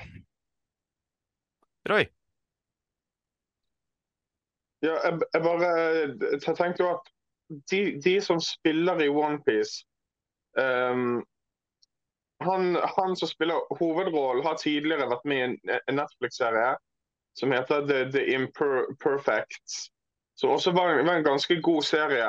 Roy? 1.88 2.06
Ja, 4.84 4.94
jeg, 5.00 5.20
jeg 5.32 5.42
bare 5.42 5.68
jeg 6.20 6.40
tenkte 6.44 6.84
jo 6.84 6.90
at 6.92 7.10
de, 7.70 7.80
de 8.04 8.14
som 8.24 8.40
spiller 8.40 9.00
i 9.00 9.08
OnePiece 9.08 9.84
um, 10.60 11.24
han, 12.44 12.76
han 12.96 13.16
som 13.16 13.28
spiller 13.28 13.64
hovedrollen, 13.78 14.44
har 14.46 14.58
tidligere 14.60 15.08
vært 15.10 15.24
med 15.24 15.36
i 15.36 15.46
en, 15.48 15.56
en 15.88 15.98
Netflix-serie 16.00 16.74
som 17.38 17.52
heter 17.52 17.86
The, 17.88 18.04
The 18.14 18.24
Imperfects. 18.34 19.88
Som 20.38 20.54
også 20.54 20.72
var 20.74 20.94
en, 20.94 21.06
var 21.06 21.18
en 21.18 21.26
ganske 21.26 21.56
god 21.62 21.82
serie. 21.82 22.28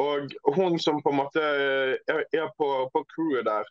Og 0.00 0.32
hun 0.56 0.78
som 0.80 1.02
på 1.04 1.12
en 1.12 1.20
måte 1.20 1.42
er, 1.44 2.24
er 2.32 2.48
på, 2.56 2.70
på 2.94 3.04
crewet 3.14 3.44
der, 3.48 3.68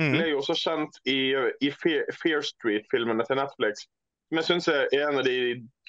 Mhm. 0.00 0.14
ble 0.16 0.28
jo 0.30 0.38
også 0.40 0.54
kjent 0.56 0.96
i, 1.04 1.34
i 1.60 1.68
Fear, 1.70 2.06
Fear 2.22 2.40
Street-filmene 2.46 3.24
til 3.28 3.36
Netflix. 3.36 3.82
Som 4.30 4.38
jeg 4.38 4.46
syns 4.46 4.68
er 4.72 4.86
en 4.96 5.18
av 5.20 5.26
de 5.26 5.34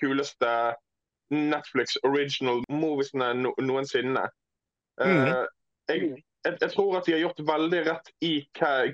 kuleste 0.01 0.49
Netflix 1.32 1.95
original 2.04 2.60
moviesene 2.67 3.30
no, 3.39 3.54
noensinne. 3.63 4.25
Eh, 4.99 5.45
jeg, 5.88 6.10
jeg, 6.45 6.58
jeg 6.62 6.71
tror 6.73 6.97
at 6.99 7.06
de 7.08 7.13
har 7.15 7.23
gjort 7.25 7.43
veldig 7.47 7.82
rett 7.88 8.10
i 8.25 8.32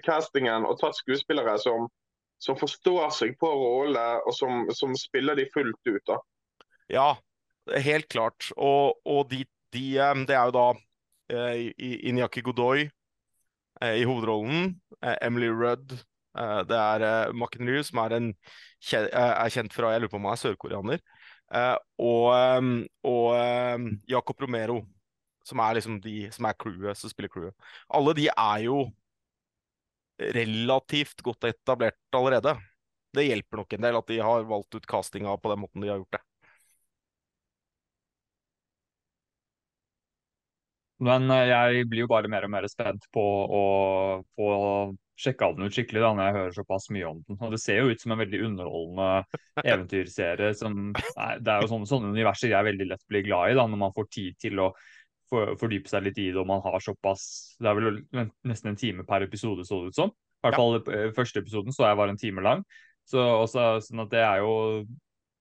castingen 0.06 0.66
og 0.68 0.80
tatt 0.82 0.98
skuespillere 1.00 1.58
som, 1.64 1.88
som 2.44 2.58
forstår 2.60 3.10
seg 3.16 3.38
på 3.40 3.50
rollene 3.50 4.22
og 4.26 4.36
som, 4.36 4.66
som 4.76 4.96
spiller 5.00 5.38
de 5.40 5.48
fullt 5.54 5.90
ut. 5.90 6.04
da. 6.08 6.20
Ja, 6.92 7.08
helt 7.84 8.08
klart. 8.12 8.50
Og, 8.56 9.00
og 9.06 9.30
de, 9.32 9.44
de, 9.76 9.86
eh, 10.00 10.22
det 10.28 10.36
er 10.38 10.52
jo 10.52 10.56
da 10.56 10.68
eh, 11.34 11.72
Inyaki 12.12 12.44
Godoy 12.46 12.86
eh, 13.82 13.96
i 14.02 14.06
hovedrollen. 14.08 14.78
eh, 15.02 15.18
Emily 15.22 15.50
Rudd. 15.52 15.98
eh, 16.38 16.62
Det 16.70 16.78
er 16.78 17.08
eh, 17.08 17.48
Ryu, 17.60 17.84
som 17.84 18.04
er, 18.06 18.18
en, 18.20 18.34
er 18.94 19.50
kjent 19.52 19.74
fra 19.76 19.92
Jeg 19.96 20.02
lurer 20.06 20.14
på 20.14 20.20
om 20.22 20.30
han 20.30 20.38
er 20.38 20.44
sørkoreaner. 20.44 21.04
Og, 22.04 22.28
og 23.08 23.28
Jacob 24.12 24.42
Romero, 24.44 24.82
som 25.48 25.62
er 25.64 25.78
liksom 25.78 26.00
de 26.04 26.16
som 26.36 26.48
er 26.50 26.58
crewet, 26.60 27.00
som 27.00 27.12
spiller 27.12 27.32
crewet. 27.34 27.56
Alle 27.98 28.16
de 28.18 28.28
er 28.32 28.64
jo 28.68 28.82
relativt 30.38 31.22
godt 31.26 31.50
etablert 31.52 32.18
allerede. 32.18 32.58
Det 33.14 33.28
hjelper 33.28 33.62
nok 33.62 33.74
en 33.74 33.86
del 33.86 34.00
at 34.00 34.10
de 34.10 34.18
har 34.22 34.48
valgt 34.50 34.76
ut 34.76 34.90
castinga 34.90 35.38
på 35.38 35.54
den 35.54 35.62
måten 35.64 35.84
de 35.84 35.92
har 35.92 36.02
gjort 36.02 36.18
det. 36.18 36.24
Men 41.06 41.30
eh, 41.30 41.50
jeg 41.52 41.90
blir 41.92 42.06
jo 42.06 42.10
bare 42.10 42.30
mer 42.32 42.48
og 42.48 42.52
mer 42.54 42.66
spent 42.72 43.06
på 43.14 43.22
å 43.22 43.66
få 44.38 44.48
sjekka 45.18 45.52
den 45.54 45.68
ut 45.68 45.74
skikkelig 45.74 46.02
da, 46.04 46.12
når 46.14 46.28
jeg 46.28 46.36
hører 46.38 46.56
såpass 46.56 46.88
mye 46.94 47.10
om 47.10 47.22
den. 47.26 47.38
Og 47.42 47.54
det 47.54 47.62
ser 47.62 47.82
jo 47.82 47.94
ut 47.94 48.02
som 48.02 48.14
en 48.14 48.22
veldig 48.22 48.42
underholdende 48.50 49.42
eventyrserie. 49.64 50.52
Som, 50.58 50.92
nei, 50.94 51.32
det 51.42 51.54
er 51.54 51.66
jo 51.66 51.72
sånne, 51.74 51.90
sånne 51.90 52.14
universer 52.18 52.54
jeg 52.54 52.70
veldig 52.70 52.90
lett 52.92 53.06
blir 53.10 53.26
glad 53.30 53.54
i, 53.54 53.58
da, 53.60 53.66
når 53.70 53.82
man 53.86 53.96
får 53.98 54.10
tid 54.14 54.40
til 54.42 54.64
å 54.66 54.72
for, 55.30 55.56
fordype 55.60 55.92
seg 55.92 56.06
litt 56.06 56.20
i 56.22 56.30
det, 56.32 56.40
og 56.42 56.48
man 56.50 56.64
har 56.66 56.80
såpass 56.84 57.58
Det 57.60 57.70
er 57.70 57.78
vel 57.78 58.02
nesten 58.48 58.72
en 58.72 58.80
time 58.80 59.06
per 59.08 59.26
episode, 59.26 59.66
så 59.68 59.82
det 59.82 59.94
ut 59.94 60.00
som. 60.02 60.14
I 60.38 60.48
hvert 60.48 60.60
fall 60.60 60.78
eh, 60.94 61.10
første 61.16 61.42
episoden 61.42 61.76
så 61.76 61.88
jeg 61.88 62.00
var 62.00 62.12
en 62.12 62.20
time 62.22 62.44
lang. 62.46 62.64
Så 63.08 63.24
også, 63.24 63.70
sånn 63.86 64.04
at 64.04 64.12
det 64.14 64.24
er 64.24 64.44
jo 64.44 64.54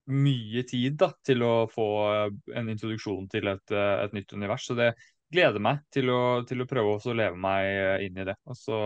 mye 0.06 0.62
tid 0.68 0.96
da, 1.00 1.10
til 1.26 1.42
å 1.42 1.54
få 1.70 1.88
eh, 2.12 2.30
en 2.58 2.70
introduksjon 2.72 3.28
til 3.32 3.50
et, 3.52 3.74
eh, 3.74 3.92
et 4.06 4.16
nytt 4.16 4.32
univers. 4.36 4.66
Så 4.68 4.78
det 4.78 4.92
gleder 5.32 5.62
meg 5.62 5.82
til 5.94 6.10
å, 6.14 6.20
til 6.46 6.62
å 6.62 6.68
prøve 6.70 6.96
å 6.96 7.16
leve 7.18 7.38
meg 7.40 8.06
inn 8.06 8.22
i 8.22 8.26
det. 8.28 8.36
Og 8.46 8.58
så 8.58 8.80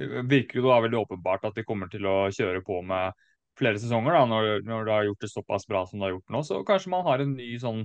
virker 0.00 0.60
det 0.60 0.64
da 0.64 0.78
veldig 0.84 1.00
åpenbart 1.00 1.48
at 1.48 1.56
de 1.56 1.64
kommer 1.66 1.90
til 1.92 2.06
å 2.08 2.30
kjøre 2.32 2.62
på 2.64 2.78
med 2.86 3.16
flere 3.60 3.80
sesonger, 3.80 4.14
da, 4.16 4.22
når, 4.28 4.62
når 4.64 4.86
du 4.86 4.90
har 4.92 5.06
gjort 5.08 5.24
det 5.24 5.32
såpass 5.32 5.66
bra 5.68 5.82
som 5.88 6.00
du 6.00 6.06
har 6.06 6.14
gjort 6.14 6.32
nå. 6.32 6.42
Så 6.46 6.60
kanskje 6.68 6.92
man 6.94 7.04
har 7.08 7.20
en 7.20 7.34
ny 7.36 7.50
sånn 7.60 7.82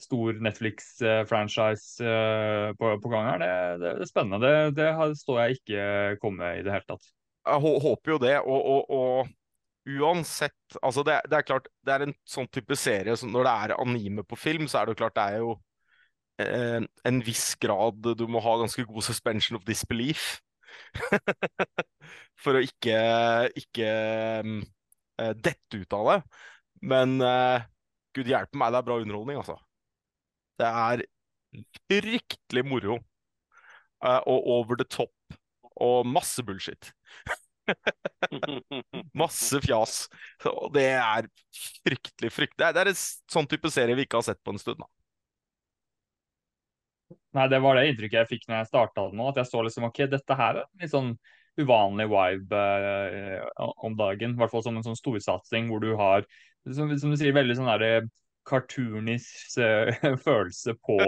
stor 0.00 0.40
Netflix-franchise 0.44 2.04
eh, 2.04 2.70
på, 2.76 2.92
på 3.02 3.12
gang 3.12 3.30
her. 3.30 3.42
Det, 3.42 3.52
det, 3.80 3.92
det 4.00 4.06
er 4.06 4.10
spennende. 4.10 4.52
Det, 4.76 4.76
det 4.76 5.18
står 5.22 5.40
jeg 5.42 5.58
ikke 5.58 5.86
komme 6.22 6.52
i 6.58 6.64
det 6.66 6.74
hele 6.74 6.88
tatt. 6.88 7.10
Jeg 7.46 7.62
håper 7.86 8.12
jo 8.16 8.18
det, 8.20 8.36
og, 8.42 8.70
og, 8.74 8.90
og 8.90 9.28
uansett 9.86 10.78
Altså, 10.82 11.04
det, 11.06 11.20
det 11.30 11.38
er 11.38 11.46
klart, 11.46 11.68
det 11.86 11.94
er 11.94 12.04
en 12.06 12.14
sånn 12.26 12.48
type 12.50 12.74
serie 12.78 13.14
som 13.18 13.30
når 13.30 13.46
det 13.46 13.52
er 13.54 13.74
anime 13.78 14.24
på 14.26 14.38
film, 14.38 14.66
så 14.66 14.80
er 14.80 14.88
det 14.88 14.96
jo 14.96 15.00
klart 15.04 15.16
det 15.18 15.26
er 15.30 15.44
jo 15.44 15.52
eh, 16.42 16.80
en 17.06 17.20
viss 17.26 17.52
grad 17.62 18.10
Du 18.18 18.26
må 18.30 18.42
ha 18.44 18.56
ganske 18.60 18.84
god 18.88 19.06
suspension 19.06 19.58
of 19.58 19.66
disbelief. 19.68 20.40
For 22.42 22.58
å 22.58 22.64
ikke, 22.64 22.98
ikke 23.56 23.86
eh, 23.88 25.32
dette 25.40 25.80
ut 25.80 25.96
av 25.96 26.10
det. 26.10 26.18
Men 26.86 27.16
eh, 27.24 27.64
gud 28.16 28.28
hjelpe 28.30 28.58
meg, 28.60 28.72
det 28.74 28.82
er 28.82 28.88
bra 28.90 28.98
underholdning, 29.02 29.40
altså. 29.40 29.56
Det 30.60 30.66
er 30.68 31.04
fryktelig 31.90 32.64
moro. 32.66 32.98
uh, 34.04 34.20
og 34.26 34.46
over 34.58 34.76
the 34.76 34.84
top. 34.84 35.12
Og 35.76 36.06
masse 36.06 36.42
bullshit. 36.44 36.92
Masse 39.20 39.58
fjas. 39.64 40.06
Og 40.46 40.70
det 40.74 40.86
er 40.94 41.26
fryktelig, 41.82 42.30
fryktelig 42.32 42.58
Det 42.60 42.66
er, 42.68 42.76
det 42.76 42.82
er 42.84 42.90
en 42.92 43.00
sånn 43.34 43.48
type 43.50 43.70
serie 43.74 43.96
vi 43.98 44.06
ikke 44.06 44.20
har 44.20 44.28
sett 44.28 44.42
på 44.44 44.54
en 44.54 44.60
stund. 44.62 44.78
da. 44.80 44.88
Nei, 47.36 47.46
det 47.52 47.58
var 47.62 47.76
det 47.76 47.88
inntrykket 47.90 48.18
jeg 48.22 48.30
fikk 48.30 48.46
når 48.48 48.62
jeg 48.62 48.70
starta 48.70 49.08
den 49.08 49.18
nå. 49.20 49.28
At 49.30 49.40
jeg 49.42 49.50
så 49.50 49.62
liksom 49.66 49.88
ok, 49.90 50.04
dette 50.12 50.38
her 50.38 50.60
er 50.62 50.64
en 50.64 50.84
litt 50.84 50.92
sånn 50.94 51.10
uvanlig 51.60 52.06
vibe 52.12 52.62
eh, 52.86 53.42
om 53.84 53.96
dagen. 53.98 54.34
I 54.36 54.40
hvert 54.40 54.52
fall 54.52 54.64
som 54.66 54.78
en 54.78 54.86
sånn 54.86 54.98
storsatsing 54.98 55.70
hvor 55.70 55.82
du 55.84 55.92
har, 55.98 56.26
som, 56.66 56.90
som 57.00 57.12
du 57.12 57.18
sier, 57.20 57.34
veldig 57.36 57.58
sånn 57.58 57.70
derre 57.70 57.92
cartoonisk 58.46 59.58
eh, 59.62 59.92
følelse 60.26 60.76
på, 60.86 60.98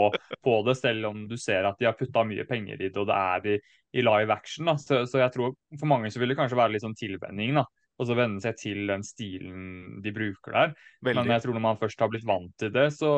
på 0.45 0.55
det, 0.67 0.77
selv 0.79 1.11
om 1.11 1.27
du 1.31 1.37
ser 1.41 1.69
at 1.69 1.79
de 1.81 1.89
har 1.89 1.97
putta 1.99 2.25
mye 2.27 2.47
penger 2.49 2.81
i 2.81 2.89
det, 2.89 2.97
og 2.99 3.09
det 3.11 3.19
er 3.19 3.51
i, 3.55 3.59
i 3.99 4.05
live 4.05 4.35
action. 4.35 4.71
Så, 4.81 5.05
så 5.11 5.23
jeg 5.23 5.35
tror 5.35 5.55
for 5.79 5.91
mange 5.91 6.13
så 6.13 6.23
vil 6.23 6.35
det 6.35 6.39
kanskje 6.41 6.59
være 6.59 6.77
litt 6.77 6.87
sånn 6.87 6.99
tilvenning, 6.99 7.57
da. 7.61 7.67
Og 7.99 8.07
så 8.07 8.15
venne 8.15 8.39
seg 8.39 8.55
til 8.61 8.85
den 8.87 9.03
stilen 9.03 9.63
de 10.05 10.13
bruker 10.15 10.55
der. 10.55 10.75
Men 11.03 11.19
jeg 11.27 11.43
tror 11.43 11.57
når 11.57 11.65
man 11.65 11.81
først 11.81 11.99
har 12.05 12.11
blitt 12.13 12.27
vant 12.29 12.53
til 12.61 12.71
det, 12.71 12.93
så, 12.95 13.11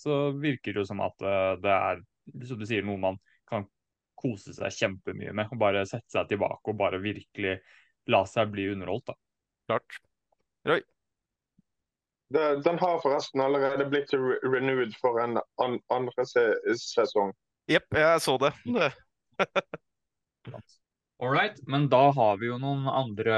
så 0.00 0.22
virker 0.40 0.72
det 0.72 0.80
jo 0.80 0.88
som 0.88 1.02
at 1.04 1.26
eh, 1.28 1.50
det 1.60 1.74
er 1.74 2.00
som 2.48 2.60
du 2.60 2.64
sier, 2.68 2.84
noe 2.86 3.00
man 3.02 3.18
kan 3.48 3.66
kose 4.18 4.54
seg 4.56 4.72
kjempemye 4.76 5.34
med. 5.36 5.52
og 5.52 5.60
Bare 5.60 5.84
sette 5.88 6.14
seg 6.14 6.30
tilbake 6.30 6.72
og 6.72 6.78
bare 6.80 7.02
virkelig 7.02 7.58
la 8.12 8.24
seg 8.28 8.50
bli 8.54 8.70
underholdt. 8.72 9.12
da. 9.12 9.18
Klart. 9.68 10.00
Roy? 10.68 10.82
Det, 12.32 12.44
den 12.64 12.78
har 12.80 13.00
forresten 13.02 13.42
allerede 13.44 13.86
blitt 13.90 14.12
re 14.16 14.38
renewed 14.46 14.94
for 15.00 15.20
en 15.22 15.40
an 15.62 15.78
andre 15.92 16.26
se 16.28 16.44
sesong. 16.80 17.32
Jepp, 17.70 17.88
jeg 17.94 18.22
så 18.24 18.36
det. 18.44 18.52
All 21.22 21.30
right, 21.30 21.58
men 21.70 21.86
da 21.86 22.08
har 22.10 22.38
vi 22.40 22.48
jo 22.48 22.56
noen 22.58 22.88
andre 22.90 23.36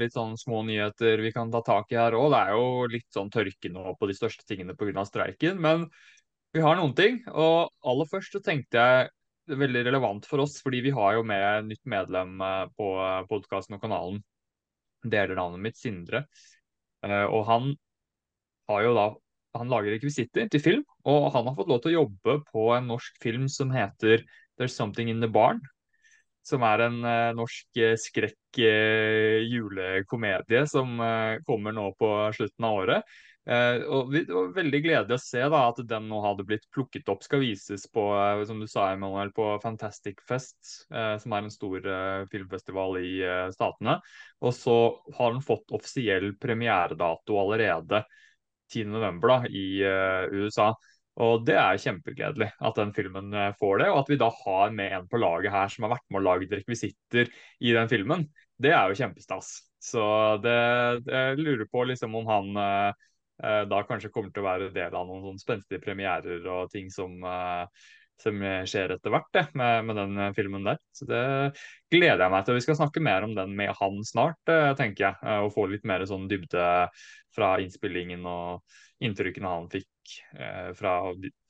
litt 0.00 0.16
sånn 0.16 0.34
små 0.40 0.64
nyheter 0.66 1.20
vi 1.22 1.30
kan 1.34 1.52
ta 1.52 1.60
tak 1.62 1.92
i 1.94 1.98
her 2.00 2.16
òg. 2.18 2.32
Det 2.34 2.40
er 2.40 2.56
jo 2.56 2.88
litt 2.90 3.14
sånn 3.14 3.30
tørke 3.30 3.70
nå 3.70 3.92
på 4.00 4.08
de 4.10 4.16
største 4.18 4.46
tingene 4.48 4.74
pga. 4.78 5.04
streiken. 5.06 5.60
Men 5.62 5.86
Vi 6.52 6.60
har 6.60 6.76
noen 6.76 6.92
ting, 6.92 7.22
og 7.32 7.70
aller 7.80 8.08
først 8.10 8.34
så 8.34 8.40
tenkte 8.44 8.76
jeg 8.76 9.06
det 9.48 9.54
er 9.54 9.60
veldig 9.62 9.84
relevant 9.86 10.26
for 10.28 10.42
oss, 10.44 10.58
fordi 10.62 10.82
vi 10.84 10.90
har 10.94 11.14
jo 11.16 11.22
med 11.26 11.70
nytt 11.70 11.80
medlem 11.88 12.42
eh, 12.44 12.66
på 12.76 12.88
podkasten 13.30 13.74
og 13.78 13.80
kanalen. 13.82 14.20
Deler 15.02 15.38
navnet 15.38 15.64
mitt, 15.64 15.78
Sindre. 15.80 16.26
Eh, 17.02 17.24
og 17.24 17.46
han 17.48 17.72
har 18.72 18.88
jo 18.88 18.96
da 18.96 19.10
han 19.58 19.68
lager 19.68 19.92
rekvisitter 19.96 20.46
til 20.52 20.60
film, 20.64 20.84
og 21.08 21.30
han 21.34 21.46
har 21.48 21.54
fått 21.58 21.70
lov 21.70 21.80
til 21.82 21.90
å 21.92 21.98
jobbe 22.02 22.32
på 22.48 22.62
en 22.76 22.86
norsk 22.88 23.12
film 23.22 23.44
som 23.52 23.68
heter 23.74 24.16
There's 24.58 24.76
Something 24.76 25.08
in 25.12 25.20
the 25.20 25.28
Barn. 25.28 25.60
Som 26.42 26.62
er 26.66 26.78
en 26.88 27.04
eh, 27.06 27.34
norsk 27.38 27.66
uh, 27.78 27.94
skrekk-julekomedie 28.02 30.62
uh, 30.64 30.66
som 30.66 30.88
kommer 31.46 31.72
nå 31.76 31.94
på 32.00 32.08
slutten 32.34 32.64
av 32.66 32.76
året. 32.80 33.02
og 33.86 34.10
vi, 34.10 34.24
Det 34.26 34.34
var 34.34 34.56
veldig 34.56 34.80
gledelig 34.82 35.14
å 35.14 35.22
se 35.22 35.38
da, 35.38 35.68
at 35.68 35.78
den 35.86 36.08
nå 36.10 36.18
hadde 36.24 36.48
blitt 36.48 36.66
plukket 36.74 37.08
opp. 37.12 37.22
Skal 37.22 37.40
vises 37.44 37.86
på 37.90 38.02
som 38.46 38.60
du 38.62 38.66
sa, 38.70 38.92
Emanuel, 38.94 39.30
på 39.34 39.60
Fantastic 39.62 40.20
Fest, 40.26 40.86
som 40.90 41.32
er 41.34 41.42
en 41.42 41.50
stor 41.50 41.80
filmfestival 42.30 42.96
i 43.02 43.22
Statene. 43.54 44.00
Og 44.46 44.54
så 44.54 44.94
har 45.18 45.32
den 45.34 45.42
fått 45.42 45.74
offisiell 45.74 46.38
premieredato 46.38 47.34
allerede 47.42 48.04
10.11. 48.72 49.20
da, 49.28 49.38
i 49.48 49.66
USA. 50.32 50.72
Og 51.20 51.42
det 51.44 51.58
er 51.60 51.80
kjempegledelig 51.80 52.48
at 52.56 52.78
den 52.78 52.92
filmen 52.96 53.34
eh, 53.36 53.52
får 53.58 53.82
det, 53.82 53.88
og 53.92 54.00
at 54.02 54.12
vi 54.12 54.20
da 54.20 54.30
har 54.32 54.72
med 54.72 54.96
en 54.96 55.08
på 55.10 55.20
laget 55.20 55.52
her 55.52 55.72
som 55.72 55.84
har 55.84 55.94
vært 55.96 56.06
med 56.08 56.22
og 56.22 56.26
lagd 56.30 56.54
rekvisitter 56.56 57.28
i 57.60 57.74
den 57.76 57.90
filmen. 57.90 58.24
Det 58.56 58.72
er 58.72 58.88
jo 58.88 58.96
kjempestas. 58.96 59.52
Så 59.82 60.02
det, 60.40 60.56
jeg 61.10 61.40
lurer 61.42 61.66
på 61.68 61.84
liksom 61.90 62.16
om 62.16 62.30
han 62.30 62.62
eh, 62.62 63.02
eh, 63.44 63.62
da 63.68 63.82
kanskje 63.88 64.12
kommer 64.14 64.32
til 64.32 64.44
å 64.44 64.48
være 64.48 64.70
del 64.72 64.96
av 64.96 65.08
noen 65.08 65.26
sånn 65.26 65.42
spenstige 65.42 65.82
premierer 65.84 66.46
og 66.48 66.72
ting 66.72 66.88
som, 66.94 67.18
eh, 67.28 67.90
som 68.20 68.38
skjer 68.68 68.94
etter 68.94 69.12
hvert 69.12 69.28
det, 69.34 69.44
med, 69.58 69.86
med, 69.88 69.98
den 69.98 70.20
eh, 70.20 70.32
filmen 70.36 70.66
der. 70.66 70.78
Så 70.94 71.06
det 71.08 71.24
gleder 71.92 72.24
jeg 72.24 72.34
meg 72.34 72.46
til. 72.46 72.58
Vi 72.58 72.64
skal 72.66 72.78
snakke 72.78 73.02
mer 73.04 73.26
om 73.26 73.34
den 73.36 73.54
med 73.58 73.74
han 73.78 74.00
snart, 74.06 74.40
eh, 74.52 74.70
tenker 74.78 75.08
jeg. 75.08 75.38
Og 75.44 75.52
få 75.54 75.66
litt 75.70 75.86
mer 75.88 76.04
sånn 76.08 76.28
dybde 76.30 76.68
fra 77.32 77.52
innspillingen 77.62 78.26
og 78.28 78.78
inntrykkene 79.02 79.50
han 79.50 79.68
fikk 79.72 80.16
eh, 80.38 80.70
fra, 80.78 80.96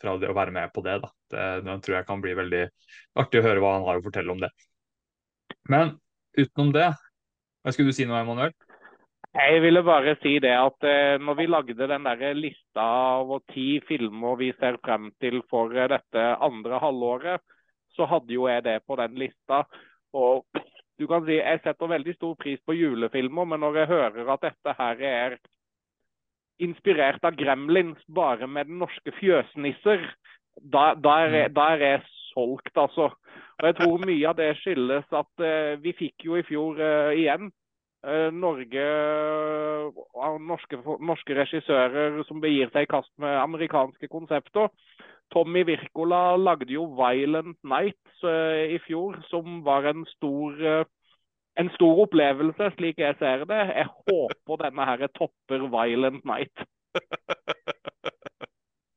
fra, 0.01 0.16
det 0.20 0.33
å 0.33 0.37
være 0.38 0.57
med 0.57 0.72
på 0.75 0.85
det. 0.87 0.98
Da. 1.03 1.12
Det 1.66 1.79
tror 1.85 1.98
jeg 1.98 2.09
kan 2.09 2.25
bli 2.25 2.37
veldig 2.38 2.66
artig 3.20 3.42
å 3.42 3.46
høre 3.48 3.64
hva 3.64 3.77
han 3.79 3.88
har 3.88 4.01
å 4.01 4.07
fortelle 4.07 4.35
om 4.35 4.42
det. 4.42 4.53
Men 5.70 5.96
utenom 6.38 6.72
det, 6.75 6.92
hva 7.62 7.75
skulle 7.75 7.92
du 7.92 7.96
si 7.96 8.09
noe, 8.09 8.22
Emanuel? 8.25 8.55
Jeg 9.32 9.62
ville 9.64 9.80
bare 9.80 10.12
si 10.20 10.34
det 10.44 10.52
at 10.52 10.84
eh, 10.84 11.14
når 11.16 11.36
vi 11.38 11.46
lagde 11.48 11.86
den 11.88 12.04
der 12.04 12.34
lista 12.36 12.82
av 12.84 13.30
ti 13.48 13.80
filmer 13.88 14.36
vi 14.36 14.50
ser 14.58 14.76
frem 14.84 15.08
til 15.24 15.40
for 15.48 15.72
eh, 15.72 15.88
dette 15.88 16.24
andre 16.36 16.80
halvåret, 16.82 17.40
så 17.96 18.04
hadde 18.10 18.34
jo 18.36 18.44
jeg 18.50 18.64
det 18.66 18.82
på 18.84 18.98
den 19.00 19.16
lista. 19.16 19.62
Og 20.12 20.44
du 21.00 21.06
kan 21.08 21.24
si 21.24 21.38
jeg 21.38 21.62
setter 21.64 21.92
veldig 21.94 22.14
stor 22.18 22.34
pris 22.36 22.60
på 22.60 22.76
julefilmer, 22.76 23.48
men 23.48 23.64
når 23.64 23.80
jeg 23.80 23.92
hører 23.94 24.34
at 24.34 24.44
dette 24.44 24.76
her 24.82 25.00
er 25.14 25.38
inspirert 26.60 27.24
av 27.24 27.40
Gremlins, 27.40 28.04
bare 28.12 28.46
med 28.46 28.68
den 28.68 28.84
norske 28.84 29.16
fjøsnisser, 29.16 30.04
da, 30.60 30.92
da, 30.92 31.16
er, 31.24 31.38
jeg, 31.38 31.48
mm. 31.48 31.56
da 31.56 31.70
er 31.72 31.86
jeg 31.86 32.04
solgt, 32.34 32.76
altså. 32.76 33.08
Og 33.56 33.64
Jeg 33.64 33.80
tror 33.80 34.04
mye 34.04 34.28
av 34.28 34.36
det 34.36 34.52
skyldes 34.60 35.08
at 35.08 35.40
uh, 35.40 35.80
vi 35.80 35.96
fikk 35.96 36.28
jo 36.28 36.36
i 36.36 36.44
fjor 36.44 36.76
uh, 36.76 37.16
igjen 37.16 37.48
Norge 38.34 38.86
uh, 39.94 40.38
norske, 40.42 40.78
norske, 40.98 41.36
regissører 41.38 42.18
som 42.26 42.40
begir 42.42 42.72
seg 42.72 42.88
i 42.88 42.90
kast 42.90 43.12
med 43.22 43.36
amerikanske 43.44 44.10
konsepter. 44.10 44.72
Tommy 45.32 45.62
Wirkola 45.64 46.34
lagde 46.36 46.74
jo 46.74 46.88
'Violent 46.92 47.56
Night' 47.62 48.26
i 48.74 48.78
fjor, 48.84 49.16
som 49.30 49.62
var 49.64 49.86
en 49.88 50.04
stor 50.10 50.84
en 51.60 51.70
stor 51.76 52.02
opplevelse, 52.06 52.70
slik 52.76 53.00
jeg 53.02 53.16
ser 53.20 53.44
det. 53.48 53.62
Jeg 53.76 53.88
håper 54.08 54.62
denne 54.64 54.86
her 54.88 55.08
topper 55.16 55.66
Violent 55.72 56.24
Night. 56.28 56.64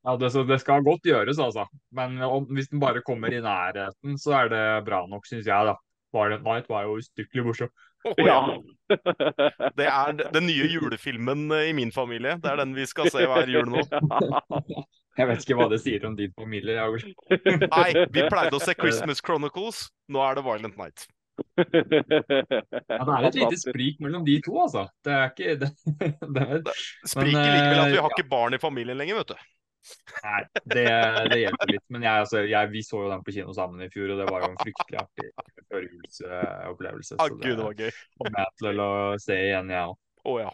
ja, 0.06 0.16
det, 0.22 0.32
det, 0.50 0.60
skal 0.64 0.86
godt 0.86 1.10
gjøres, 1.10 1.40
altså. 1.40 1.68
Men 1.96 2.22
om, 2.22 2.48
hvis 2.56 2.72
den 2.72 2.84
bare 2.84 3.04
kommer 3.06 3.34
i 3.34 3.44
nærheten, 3.44 4.18
så 4.22 4.40
er 4.42 4.54
det 4.54 4.66
bra 4.88 5.04
nok, 5.12 5.28
syns 5.28 5.48
jeg. 5.48 5.72
da. 5.72 5.76
Violent 6.16 6.46
Night 6.48 6.70
var 6.72 6.88
jo 6.88 6.98
ustykkelig 7.02 7.46
morsom. 7.46 7.72
Oh, 8.06 8.14
ja. 8.22 8.38
det 9.80 9.88
er 9.90 10.14
den 10.20 10.46
nye 10.48 10.68
julefilmen 10.70 11.48
i 11.58 11.74
min 11.78 11.92
familie. 11.96 12.38
Det 12.42 12.52
er 12.52 12.62
den 12.62 12.76
vi 12.78 12.86
skal 12.90 13.10
se 13.14 13.26
hver 13.26 13.50
jul 13.52 13.68
nå. 13.74 13.84
Jeg 15.20 15.30
vet 15.30 15.46
ikke 15.46 15.56
hva 15.56 15.70
det 15.72 15.80
sier 15.80 16.04
om 16.08 16.16
din 16.18 16.34
familie. 16.36 16.88
Nei, 17.76 17.90
vi 18.12 18.26
pleide 18.28 18.58
å 18.58 18.64
se 18.64 18.76
Christmas 18.78 19.24
Chronicles. 19.24 19.86
Nå 20.12 20.24
er 20.26 20.40
det 20.40 20.48
Violent 20.48 20.80
Night 20.82 21.08
ja, 21.36 23.04
det 23.04 23.16
er 23.16 23.28
et 23.28 23.38
lite 23.38 23.60
sprik 23.60 24.00
mellom 24.04 24.26
de 24.28 24.38
to, 24.46 24.56
altså. 24.62 24.86
Det 25.04 25.14
er 25.14 25.32
ikke 25.32 25.56
det, 25.62 25.70
det 26.36 26.46
er, 26.46 26.62
Spriker 27.04 27.50
likevel 27.52 27.82
at 27.82 27.92
vi 27.92 28.00
har 28.00 28.08
ja. 28.08 28.12
ikke 28.14 28.30
barn 28.30 28.56
i 28.56 28.62
familien 28.62 29.00
lenger, 29.00 29.20
vet 29.22 29.34
du. 29.34 29.50
Nei, 30.24 30.42
det, 30.72 30.86
det 31.32 31.40
hjelper 31.42 31.72
litt. 31.72 31.86
Men 31.94 32.06
jeg, 32.08 32.26
altså, 32.26 32.42
jeg, 32.50 32.72
vi 32.74 32.84
så 32.86 33.04
jo 33.04 33.12
den 33.12 33.24
på 33.26 33.36
kino 33.36 33.56
sammen 33.56 33.86
i 33.86 33.90
fjor, 33.94 34.14
og 34.14 34.22
det 34.22 34.28
var 34.30 34.46
jo 34.46 34.52
en 34.52 34.60
fryktelig 34.62 35.00
artig 35.02 35.32
førjulsopplevelse. 35.72 37.18
Ah, 37.22 37.32
Gud, 37.32 37.48
det 37.52 37.64
var 37.64 37.80
gøy. 37.80 38.04
kommer 38.20 38.40
jeg 38.42 38.60
til 38.62 38.86
å 38.86 38.92
se 39.22 39.40
igjen, 39.48 39.74
jeg 39.76 39.92
òg. 39.92 39.98
Oh, 40.26 40.40
ja. 40.42 40.52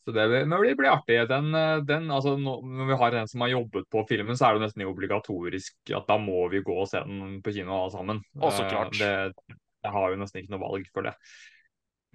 Så 0.00 0.14
det, 0.16 0.26
det 0.32 0.74
blir 0.80 0.90
artig. 0.90 1.16
Den, 1.30 1.50
den, 1.86 2.10
altså, 2.10 2.34
når 2.40 2.88
vi 2.88 3.00
har 3.02 3.16
en 3.20 3.28
som 3.30 3.44
har 3.44 3.52
jobbet 3.52 3.88
på 3.92 4.04
filmen, 4.08 4.38
så 4.38 4.48
er 4.48 4.56
det 4.56 4.64
nesten 4.64 4.86
obligatorisk 4.88 5.92
at 5.94 6.08
da 6.08 6.16
må 6.18 6.46
vi 6.50 6.64
gå 6.66 6.74
og 6.82 6.88
se 6.90 7.02
den 7.04 7.40
på 7.44 7.54
kino 7.54 7.76
alle 7.76 7.92
sammen. 7.94 8.22
Også 8.40 8.64
klart. 8.70 8.96
Det, 8.96 9.58
jeg 9.84 9.94
har 9.94 10.12
jo 10.12 10.20
nesten 10.20 10.42
ikke 10.42 10.54
noe 10.56 10.64
valg 10.64 10.88
for 10.94 11.06
det. 11.06 11.14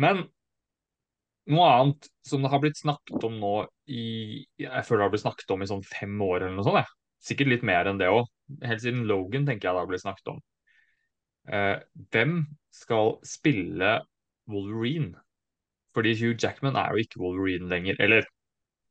Men 0.02 0.26
noe 1.52 1.70
annet 1.70 2.08
som 2.26 2.44
det 2.44 2.50
har 2.52 2.62
blitt 2.64 2.80
snakket 2.80 3.24
om 3.28 3.36
nå 3.42 3.56
i 3.92 4.06
Jeg 4.58 4.86
føler 4.86 5.04
det 5.04 5.08
har 5.08 5.14
blitt 5.14 5.26
snakket 5.26 5.52
om 5.54 5.62
i 5.62 5.70
sånn 5.70 5.84
fem 5.86 6.16
år 6.26 6.42
eller 6.42 6.56
noe 6.58 6.66
sånt. 6.66 6.82
Jeg. 6.82 6.92
Sikkert 7.26 7.52
litt 7.52 7.66
mer 7.68 7.90
enn 7.90 8.02
det 8.02 8.10
òg. 8.12 8.26
Helt 8.66 8.84
siden 8.84 9.06
Logan 9.10 9.48
tenker 9.48 9.70
jeg 9.70 9.78
det 9.78 9.84
har 9.84 9.90
blitt 9.90 10.06
snakket 10.06 10.34
om. 10.34 10.42
Eh, 11.46 11.78
hvem 12.14 12.38
skal 12.74 13.16
spille 13.26 14.00
Wolverine? 14.52 15.14
Fordi 15.96 16.14
Hugh 16.18 16.36
Jackman 16.42 16.78
er 16.80 16.94
jo 16.94 17.06
ikke 17.06 17.22
Wolverine 17.22 17.70
lenger. 17.72 17.98
Eller 18.04 18.28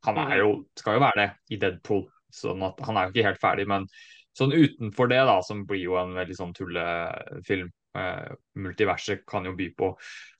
han 0.06 0.18
er 0.24 0.42
jo, 0.42 0.50
skal 0.78 0.98
jo 0.98 1.04
være 1.04 1.20
det 1.20 1.56
i 1.56 1.60
Deadpool, 1.60 2.04
sånn 2.32 2.62
at 2.66 2.80
han 2.86 2.98
er 2.98 3.06
jo 3.06 3.14
ikke 3.14 3.28
helt 3.28 3.42
ferdig. 3.42 3.66
Men 3.70 3.88
sånn 4.36 4.54
utenfor 4.54 5.10
det, 5.10 5.22
da, 5.28 5.38
som 5.46 5.64
blir 5.68 5.84
jo 5.84 5.98
en 6.00 6.14
veldig 6.16 6.36
sånn 6.38 6.54
tullefilm 6.56 7.70
eh, 7.98 8.30
Multiverset 8.62 9.24
kan 9.28 9.46
jo 9.46 9.54
by 9.58 9.70
på 9.78 9.92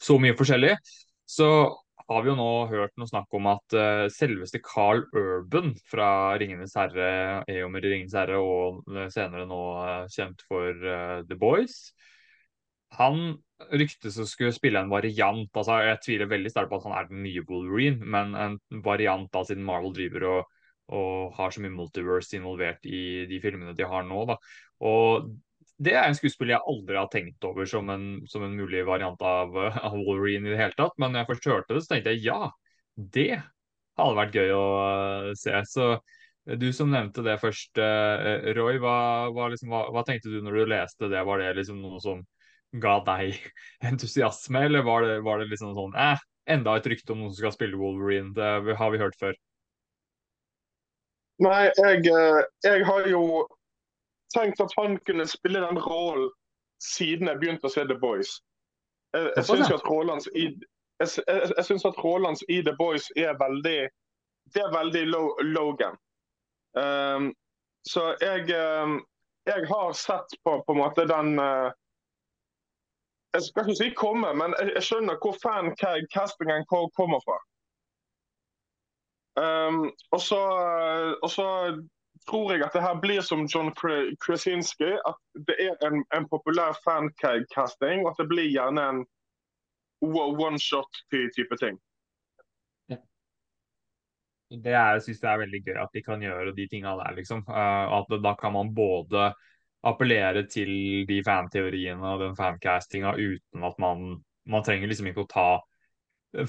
så 0.03 0.19
mye 0.23 0.37
forskjellig. 0.39 0.75
Så 1.25 1.49
har 2.11 2.25
vi 2.25 2.31
jo 2.31 2.37
nå 2.37 2.49
hørt 2.69 2.93
noe 3.01 3.09
snakk 3.09 3.33
om 3.37 3.47
at 3.53 3.77
uh, 3.77 4.07
selveste 4.13 4.61
Carl 4.65 5.05
Urban 5.17 5.73
fra 5.89 6.09
'Ringenes 6.37 6.77
herre', 6.77 7.45
Eomer 7.49 7.85
i 7.85 7.93
'Ringenes 7.93 8.17
herre' 8.19 8.41
og 8.41 8.83
senere 9.15 9.47
nå 9.49 9.63
uh, 9.79 10.11
kjent 10.13 10.45
for 10.49 10.85
uh, 10.85 11.23
The 11.29 11.39
Boys, 11.41 11.95
han 12.99 13.39
ryktes 13.75 14.19
å 14.21 14.27
skulle 14.29 14.55
spille 14.55 14.81
en 14.83 14.93
variant. 14.93 15.49
altså 15.55 15.79
Jeg 15.87 16.03
tviler 16.05 16.31
veldig 16.31 16.53
sterkt 16.53 16.71
på 16.73 16.81
at 16.81 16.87
han 16.89 16.97
er 16.99 17.09
den 17.09 17.25
nye 17.25 17.45
Wolverine, 17.49 18.05
men 18.05 18.35
en 18.39 18.59
variant 18.85 19.31
da, 19.33 19.45
siden 19.47 19.65
Marvel 19.67 19.95
driver 19.97 20.29
og, 20.31 20.53
og 20.95 21.35
har 21.39 21.55
så 21.55 21.63
mye 21.65 21.75
multiverse 21.75 22.37
involvert 22.37 22.85
i 22.87 23.25
de 23.31 23.41
filmene 23.43 23.75
de 23.77 23.89
har 23.89 24.07
nå. 24.07 24.25
da. 24.31 24.39
Og 24.85 25.33
det 25.83 25.95
er 25.97 26.07
en 26.07 26.17
skuespiller 26.17 26.55
jeg 26.55 26.71
aldri 26.71 26.99
har 26.99 27.09
tenkt 27.11 27.47
over 27.47 27.67
som 27.67 27.89
en, 27.91 28.05
som 28.31 28.45
en 28.47 28.55
mulig 28.55 28.85
variant 28.87 29.21
av, 29.27 29.57
av, 29.87 29.97
Wolverine 29.97 30.47
i 30.47 30.55
det 30.55 30.61
hele 30.61 30.79
tatt. 30.79 30.95
Men 30.99 31.13
når 31.13 31.25
jeg 31.25 31.31
først 31.33 31.49
hørte 31.51 31.77
det, 31.77 31.83
så 31.85 31.95
tenkte 31.95 32.15
jeg 32.15 32.27
ja, 32.29 32.51
det 32.95 33.31
hadde 33.99 34.19
vært 34.19 34.39
gøy 34.39 34.53
å 34.55 34.67
uh, 34.75 35.33
se. 35.39 35.57
Så 35.71 35.89
du 36.61 36.69
som 36.77 36.93
nevnte 36.93 37.25
det 37.27 37.41
først, 37.43 37.73
uh, 37.81 38.53
Roy, 38.55 38.79
hva, 38.83 38.99
hva, 39.35 39.49
liksom, 39.51 39.73
hva, 39.73 39.87
hva, 39.95 40.05
tenkte 40.07 40.31
du 40.31 40.39
når 40.45 40.61
du 40.61 40.71
leste 40.75 41.11
det? 41.11 41.25
Var 41.27 41.43
det 41.43 41.57
liksom 41.59 41.81
noe 41.83 41.99
som 42.05 42.23
ga 42.83 42.99
deg 43.07 43.41
entusiasme, 43.91 44.67
eller 44.69 44.87
var 44.87 45.07
det, 45.07 45.19
var 45.27 45.43
det 45.43 45.51
liksom 45.51 45.75
sånn 45.75 45.99
eh, 45.99 46.23
enda 46.51 46.77
et 46.79 46.87
rykte 46.91 47.15
om 47.15 47.23
noen 47.23 47.35
som 47.35 47.43
skal 47.43 47.57
spille 47.57 47.81
Wolverine? 47.81 48.35
Det 48.37 48.79
har 48.79 48.95
vi 48.95 49.03
hørt 49.03 49.19
før. 49.19 49.35
Nei, 51.43 51.67
jeg, 51.67 52.07
eh, 52.15 52.41
jeg 52.63 52.87
har 52.87 53.11
jo 53.11 53.25
tenkt 54.35 54.61
at 54.61 54.75
han 54.79 54.99
kunne 55.07 55.27
spille 55.31 55.63
den 55.63 55.79
rollen 55.79 56.31
siden 56.83 57.31
jeg 57.31 57.41
begynte 57.41 57.69
å 57.69 57.73
se 57.73 57.85
The 57.89 57.97
Boys. 57.99 58.37
Jeg, 59.15 59.31
jeg 59.37 59.47
syns 59.49 59.71
at 59.73 59.87
hans 59.89 60.29
i 60.35 60.49
jeg, 61.01 61.09
jeg, 61.27 61.53
jeg 61.57 61.65
synes 61.65 61.85
at 61.89 62.01
rollen 62.05 62.37
i 62.49 62.61
The 62.67 62.75
Boys 62.79 63.11
er 63.17 63.39
veldig 63.41 63.79
det 64.55 64.61
er 64.61 64.75
veldig 64.75 65.07
low, 65.09 65.31
Logan. 65.41 65.97
Um, 66.77 67.31
så 67.89 68.13
jeg, 68.21 68.51
um, 68.55 68.99
jeg 69.47 69.67
har 69.71 69.93
sett 69.93 70.37
på, 70.45 70.59
på 70.67 70.73
en 70.73 70.79
måte 70.79 71.07
den 71.09 71.39
uh, 71.41 71.71
jeg 73.35 73.43
skal 73.43 73.67
ikke 73.67 73.81
si 73.81 73.89
komme, 73.99 74.31
men 74.39 74.55
jeg 74.61 74.83
skjønner 74.87 75.19
hvor 75.23 75.35
fan-castingen 75.43 76.67
kommer 76.71 77.23
fra. 77.27 77.39
Um, 79.35 79.81
og, 80.15 80.21
så, 80.23 80.41
og, 81.23 81.31
så, 81.31 81.47
tror 82.29 82.53
jeg 82.53 82.65
at 82.65 82.77
det 82.77 82.83
her 82.85 83.01
blir 83.01 83.25
som 83.25 83.47
John 83.51 83.73
Krasinski. 84.21 84.93
At 85.07 85.19
det 85.49 85.57
er 85.61 85.75
en, 85.89 86.05
en 86.17 86.29
populær 86.29 86.77
fancasting, 86.85 88.05
og 88.05 88.13
at 88.13 88.23
det 88.23 88.29
blir 88.31 88.51
gjerne 88.51 88.87
en 88.93 89.03
one 90.05 90.61
shot-type 90.61 91.59
ting. 91.61 91.81
Det 94.55 94.71
er, 94.71 94.95
jeg 94.95 95.03
syns 95.07 95.23
er 95.25 95.41
veldig 95.41 95.61
gøy 95.67 95.79
at 95.83 95.95
de 95.97 96.03
kan 96.05 96.23
gjøre 96.23 96.53
de 96.55 96.67
tinga 96.71 96.93
der, 97.01 97.15
liksom. 97.17 97.43
Uh, 97.49 97.99
at 97.99 98.13
da 98.23 98.35
kan 98.39 98.53
man 98.55 98.75
både 98.77 99.33
appellere 99.85 100.45
til 100.49 101.05
de 101.09 101.21
fanteoriene 101.25 102.13
og 102.13 102.23
den 102.23 102.37
fancastinga 102.39 103.17
uten 103.19 103.67
at 103.67 103.83
man 103.83 104.23
Man 104.45 104.61
trenger 104.61 104.91
liksom 104.91 105.07
ikke 105.09 105.23
å 105.23 105.29
ta 105.31 105.49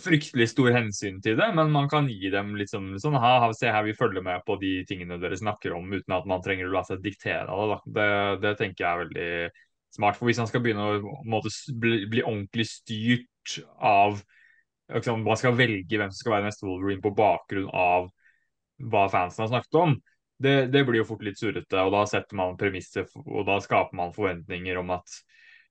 fryktelig 0.02 0.48
stor 0.52 0.72
hensyn 0.74 1.20
til 1.24 1.38
det, 1.38 1.48
men 1.58 1.70
man 1.74 1.88
kan 1.92 2.08
gi 2.10 2.32
dem 2.34 2.56
litt 2.58 2.72
sånn, 2.72 2.96
sånn 3.02 3.18
ha, 3.22 3.52
se 3.54 3.70
her, 3.70 3.86
vi 3.86 3.96
følger 3.98 4.24
med 4.26 4.42
på 4.48 4.58
de 4.62 4.80
tingene 4.90 5.20
dere 5.22 5.38
snakker 5.38 5.76
om, 5.78 5.92
uten 5.94 6.16
at 6.16 6.26
man 6.30 6.42
trenger 6.46 6.70
å 6.70 6.74
la 6.74 6.84
seg 6.88 7.04
diktere 7.04 7.46
av 7.54 7.76
det. 7.76 7.80
Det, 7.98 8.08
det 8.44 8.54
tenker 8.62 8.86
jeg 8.86 8.90
er 8.92 9.04
veldig 9.04 9.30
smart. 9.96 10.18
For 10.18 10.30
hvis 10.30 10.42
man 10.42 10.50
skal 10.50 10.64
begynne 10.66 10.88
å 10.90 11.14
måte, 11.30 11.52
bli, 11.78 12.02
bli 12.12 12.26
ordentlig 12.26 12.68
styrt 12.72 13.60
av 13.78 14.20
liksom, 14.92 15.24
Man 15.26 15.40
skal 15.40 15.56
velge 15.58 15.98
hvem 15.98 16.12
som 16.12 16.20
skal 16.20 16.38
være 16.38 16.50
neste 16.50 16.68
Wolverine 16.68 17.04
på 17.04 17.14
bakgrunn 17.16 17.70
av 17.74 18.10
hva 18.92 19.06
fansen 19.12 19.46
har 19.46 19.54
snakket 19.54 19.80
om. 19.80 19.96
Det, 20.42 20.56
det 20.74 20.82
blir 20.84 21.00
jo 21.00 21.08
fort 21.08 21.24
litt 21.24 21.40
surrete, 21.40 21.80
og 21.80 21.94
da 21.94 22.04
setter 22.10 22.36
man 22.36 22.58
premisser, 22.60 23.08
og 23.24 23.46
da 23.48 23.56
skaper 23.64 23.96
man 23.96 24.12
forventninger 24.16 24.82
om 24.82 24.92
at 24.98 25.22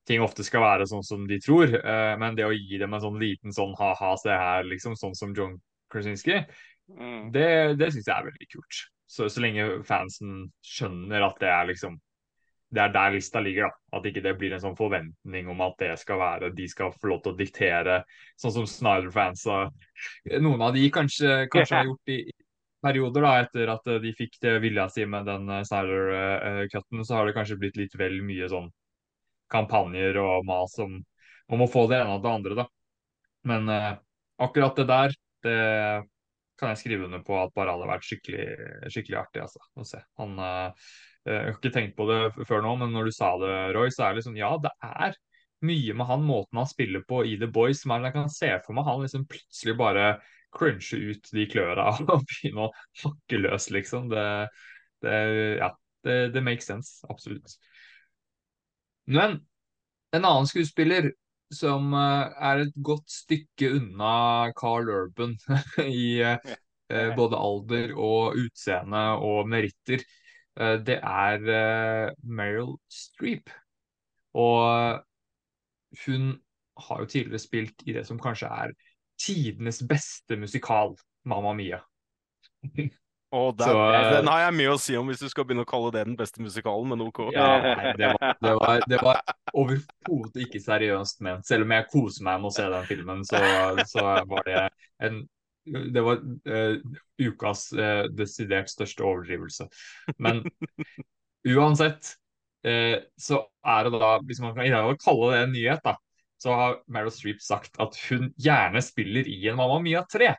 ting 0.07 0.21
ofte 0.21 0.45
skal 0.45 0.63
være 0.63 0.87
sånn 0.89 1.03
som 1.05 1.25
de 1.27 1.39
tror. 1.41 1.73
Eh, 1.79 2.13
men 2.21 2.37
det 2.37 2.45
å 2.47 2.53
gi 2.53 2.79
dem 2.81 2.93
en 2.93 3.03
sånn 3.03 3.19
liten 3.21 3.53
sånn 3.55 3.75
ha-ha, 3.79 4.15
se 4.21 4.33
her, 4.33 4.65
liksom, 4.69 4.97
sånn 4.99 5.15
som 5.17 5.35
John 5.35 5.59
Krasinski, 5.91 6.43
Mm. 6.85 7.31
det, 7.33 7.75
det 7.79 7.87
syns 7.93 8.05
jeg 8.05 8.13
er 8.13 8.27
veldig 8.27 8.47
kult. 8.51 8.81
Så, 9.09 9.25
så 9.29 9.41
lenge 9.41 9.63
fansen 9.87 10.51
skjønner 10.65 11.23
at 11.25 11.39
det 11.41 11.49
er 11.49 11.71
liksom 11.71 11.95
det 12.75 12.81
er 12.81 12.91
der 12.91 13.13
lista 13.13 13.39
ligger, 13.39 13.69
da. 13.69 13.97
At 13.97 14.07
ikke 14.09 14.23
det 14.25 14.33
blir 14.39 14.53
en 14.53 14.61
sånn 14.61 14.75
forventning 14.75 15.49
om 15.49 15.61
at 15.63 15.77
det 15.79 15.91
skal 16.01 16.17
være 16.19 16.49
De 16.57 16.65
skal 16.67 16.91
få 16.91 17.11
lov 17.11 17.21
til 17.23 17.33
å 17.33 17.37
diktere, 17.39 17.99
sånn 18.41 18.55
som 18.57 18.65
Snyder-fans 18.67 19.45
Noen 20.43 20.65
av 20.65 20.73
de 20.75 20.87
kanskje, 20.91 21.45
kanskje 21.53 21.77
har 21.77 21.89
gjort 21.89 22.13
i 22.13 22.19
i 22.25 22.33
perioder, 22.85 23.23
da, 23.25 23.33
etter 23.41 23.69
at 23.73 23.87
eh, 23.89 24.01
de 24.03 24.11
fikk 24.13 24.35
det 24.43 24.59
vilja 24.61 24.89
si 24.93 25.05
med 25.09 25.25
den 25.25 25.47
eh, 25.49 25.63
Snyder-cutten, 25.65 27.05
så 27.05 27.17
har 27.17 27.25
det 27.25 27.33
kanskje 27.37 27.57
blitt 27.61 27.79
litt 27.79 27.95
vel 27.97 28.19
mye 28.25 28.49
sånn 28.51 28.67
kampanjer 29.55 30.19
og 30.21 30.45
mas 30.47 30.75
om, 30.83 30.99
om 31.51 31.63
å 31.65 31.71
få 31.71 31.87
det 31.91 32.01
ene 32.01 32.17
og 32.17 32.25
det 32.25 32.33
andre, 32.33 32.59
da. 32.63 32.67
Men 33.49 33.69
eh, 33.71 33.93
akkurat 34.41 34.77
det 34.79 34.87
der, 34.89 35.15
det 35.45 35.59
kan 36.59 36.71
jeg 36.71 36.81
skrive 36.81 37.07
under 37.07 37.23
på 37.25 37.35
at 37.39 37.53
bare 37.55 37.75
hadde 37.75 37.89
vært 37.89 38.07
skikkelig, 38.07 38.45
skikkelig 38.93 39.19
artig, 39.19 39.43
altså. 39.43 39.61
Å 39.75 39.87
se. 39.87 40.01
Han 40.21 40.39
eh, 40.39 40.89
Jeg 41.25 41.41
har 41.41 41.55
ikke 41.57 41.73
tenkt 41.73 41.95
på 41.97 42.07
det 42.09 42.19
før 42.47 42.63
nå, 42.63 42.75
men 42.81 42.93
når 42.95 43.09
du 43.09 43.15
sa 43.15 43.33
det, 43.41 43.53
Roy, 43.75 43.91
så 43.93 44.05
er 44.05 44.13
det 44.13 44.21
liksom 44.21 44.39
Ja, 44.39 44.53
det 44.61 44.71
er 44.85 45.17
mye 45.65 45.95
med 45.97 46.05
han 46.05 46.25
måten 46.27 46.59
han 46.59 46.69
spiller 46.69 47.01
på 47.07 47.23
i 47.25 47.37
The 47.41 47.49
Boys, 47.51 47.81
men 47.89 48.05
jeg 48.05 48.13
kan 48.15 48.29
se 48.31 48.51
for 48.65 48.77
meg 48.77 48.85
han 48.87 49.01
liksom 49.01 49.25
plutselig 49.31 49.75
bare 49.79 50.09
crunche 50.55 50.99
ut 51.11 51.31
de 51.35 51.47
kløra 51.51 51.89
og 52.13 52.27
begynne 52.29 52.67
å 52.67 52.73
hakke 53.03 53.41
løs, 53.41 53.71
liksom. 53.75 54.11
Det, 54.13 54.27
det 55.05 55.17
Ja. 55.61 55.73
Det, 56.05 56.27
det 56.35 56.41
makes 56.45 56.67
sense. 56.69 56.99
Absolutt. 57.09 57.55
Men 59.05 59.39
en 60.15 60.25
annen 60.25 60.47
skuespiller 60.49 61.11
som 61.53 61.93
eh, 61.93 62.35
er 62.49 62.63
et 62.63 62.77
godt 62.83 63.09
stykke 63.11 63.71
unna 63.77 64.51
Carl 64.57 64.89
Urban 64.89 65.35
i 65.85 66.21
eh, 66.25 66.53
eh, 66.89 67.11
både 67.17 67.39
alder 67.39 67.95
og 67.95 68.39
utseende 68.45 69.07
og 69.21 69.49
meritter, 69.49 70.05
det 70.55 70.95
er 71.03 71.41
Meryl 72.23 72.77
Streep. 72.87 73.49
Og 74.39 75.01
hun 76.05 76.29
har 76.87 77.01
jo 77.01 77.09
tidligere 77.11 77.41
spilt 77.43 77.83
i 77.83 77.91
det 77.97 78.05
som 78.07 78.21
kanskje 78.23 78.47
er 78.47 78.71
tidenes 79.19 79.81
beste 79.83 80.39
musikal, 80.39 80.95
Mamma 81.27 81.51
Mia. 81.59 81.81
Og 83.33 83.57
der, 83.57 83.65
Så, 83.65 83.77
eh, 83.93 84.17
den 84.17 84.27
har 84.29 84.39
jeg 84.45 84.55
mye 84.55 84.73
å 84.75 84.79
si 84.79 84.95
om 84.99 85.07
hvis 85.09 85.21
du 85.23 85.29
skal 85.31 85.47
begynne 85.47 85.65
å 85.65 85.69
kalle 85.69 85.91
det 85.95 86.05
den 86.07 86.17
beste 86.19 86.43
musikalen, 86.43 86.87
men 86.91 87.03
OK. 87.07 87.21
Ja, 87.35 87.47
nei, 87.63 87.93
det 87.97 88.11
var, 88.13 88.35
det 88.39 88.53
var, 88.59 88.83
det 88.91 88.99
var 89.03 89.21
overhodet 89.53 90.45
ikke 90.45 90.61
seriøst 90.63 91.23
ment. 91.25 91.47
Selv 91.47 91.65
om 91.65 91.73
jeg 91.75 91.87
koser 91.91 92.27
meg 92.27 92.43
med 92.43 92.51
å 92.51 92.55
se 92.55 92.67
den 92.71 92.89
filmen, 92.89 93.23
så, 93.27 93.41
så 93.89 94.05
var 94.29 94.45
det 94.49 94.67
en 95.03 95.23
Det 95.65 96.01
var 96.05 96.19
uh, 96.21 96.75
ukas 97.17 97.71
uh, 97.73 98.05
desidert 98.13 98.69
største 98.69 99.01
overdrivelse. 99.01 99.65
Men 100.21 100.43
uansett 101.55 102.11
uh, 102.67 103.01
så 103.17 103.39
er 103.65 103.87
det 103.89 103.97
da, 103.97 104.11
hvis 104.29 104.43
man 104.43 104.53
kan 104.53 104.99
kalle 105.01 105.31
det 105.33 105.39
en 105.41 105.55
nyhet, 105.57 105.81
da, 105.81 105.95
så 106.37 106.53
har 106.53 106.77
Meryl 106.85 107.09
Streep 107.09 107.41
sagt 107.41 107.79
at 107.81 107.97
hun 108.05 108.29
gjerne 108.37 108.83
spiller 108.85 109.25
i 109.25 109.39
en 109.49 109.57
Mamma 109.57 109.79
Mia 109.81 110.05
3. 110.05 110.35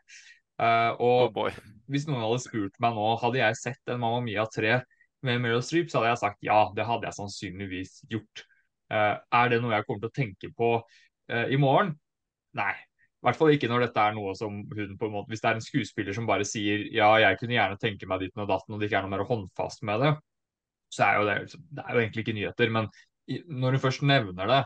Eh, 0.56 0.92
Oh 0.98 1.26
og 1.26 1.34
boy. 1.34 1.50
hvis 1.92 2.06
noen 2.08 2.22
hadde 2.24 2.40
spurt 2.40 2.78
meg 2.80 2.94
nå, 2.96 3.06
hadde 3.20 3.40
jeg 3.42 3.58
sett 3.60 3.92
en 3.92 4.00
Mamma 4.00 4.22
Mia 4.24 4.46
3 4.48 4.78
med 5.26 5.40
Meryl 5.42 5.62
Streep, 5.64 5.90
så 5.90 6.00
hadde 6.00 6.14
jeg 6.14 6.22
sagt 6.22 6.46
ja, 6.46 6.60
det 6.76 6.86
hadde 6.88 7.08
jeg 7.08 7.18
sannsynligvis 7.18 7.98
gjort. 8.10 8.44
Eh, 8.92 9.14
er 9.40 9.48
det 9.52 9.60
noe 9.62 9.74
jeg 9.74 9.86
kommer 9.86 10.06
til 10.06 10.12
å 10.12 10.16
tenke 10.16 10.52
på 10.56 10.70
eh, 11.28 11.52
i 11.52 11.58
morgen? 11.60 11.94
Nei. 12.56 12.72
I 12.76 13.26
hvert 13.26 13.38
fall 13.40 13.52
ikke 13.56 13.68
når 13.68 13.86
dette 13.88 14.02
er 14.02 14.14
noe 14.14 14.32
som 14.38 14.60
hun 14.70 14.92
på 15.00 15.08
en 15.08 15.14
måte 15.16 15.32
Hvis 15.32 15.40
det 15.42 15.48
er 15.48 15.56
en 15.56 15.64
skuespiller 15.64 16.14
som 16.14 16.28
bare 16.28 16.44
sier 16.46 16.84
ja, 16.94 17.08
jeg 17.18 17.40
kunne 17.40 17.56
gjerne 17.56 17.78
tenke 17.82 18.06
meg 18.06 18.22
ditten 18.22 18.44
og 18.44 18.50
datten, 18.52 18.76
og 18.76 18.78
det 18.80 18.86
ikke 18.86 19.00
er 19.00 19.06
noe 19.06 19.14
mer 19.16 19.24
håndfast 19.26 19.82
med 19.88 20.04
det, 20.04 20.12
så 20.94 21.08
er 21.08 21.18
jo 21.18 21.24
det, 21.26 21.36
det 21.74 21.82
er 21.84 21.96
jo 21.96 22.02
egentlig 22.04 22.22
ikke 22.22 22.36
nyheter. 22.36 22.72
Men 22.76 22.88
når 23.50 23.76
hun 23.76 23.82
først 23.82 24.04
nevner 24.06 24.52
det, 24.52 24.60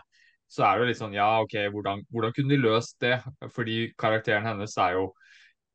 så 0.51 0.67
er 0.67 0.77
det 0.77 0.83
jo 0.83 0.89
litt 0.91 1.01
sånn 1.01 1.17
ja, 1.17 1.29
OK, 1.41 1.57
hvordan, 1.73 2.03
hvordan 2.13 2.35
kunne 2.37 2.53
de 2.53 2.61
løst 2.61 2.99
det? 3.01 3.17
Fordi 3.55 3.79
karakteren 4.01 4.45
hennes 4.51 4.77
er 4.83 4.99
jo 4.99 5.07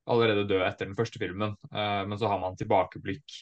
allerede 0.08 0.48
død 0.50 0.64
etter 0.66 0.90
den 0.90 0.98
første 0.98 1.22
filmen. 1.22 1.56
Eh, 1.74 2.02
men 2.08 2.18
så 2.20 2.30
har 2.32 2.42
man 2.42 2.58
tilbakeblikk 2.60 3.38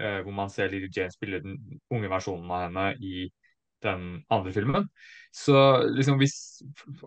eh, 0.00 0.20
hvor 0.22 0.34
man 0.36 0.52
ser 0.52 0.70
Lily 0.72 0.90
Jane 0.94 1.14
spille 1.14 1.42
den 1.44 1.58
unge 1.90 2.10
versjonen 2.12 2.50
av 2.50 2.66
henne 2.68 2.86
i 3.02 3.26
den 3.84 4.04
andre 4.32 4.52
filmen. 4.54 4.86
Så 5.34 5.54
liksom 5.92 6.18
hvis 6.20 6.36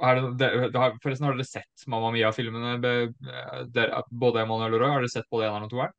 er 0.04 0.20
det, 0.20 0.50
det, 0.74 0.82
Forresten, 1.04 1.26
har 1.26 1.38
dere 1.38 1.48
sett 1.48 1.88
Mamma 1.90 2.12
Mia-filmene? 2.14 2.76
eh, 2.84 4.02
Både 4.12 4.44
Emanuel 4.44 4.76
og 4.76 4.84
Roy? 4.84 4.92
Har 4.92 5.06
dere 5.06 5.14
sett 5.16 5.30
både 5.32 5.48
eneren 5.48 5.70
og 5.70 5.74
toeren? 5.74 5.96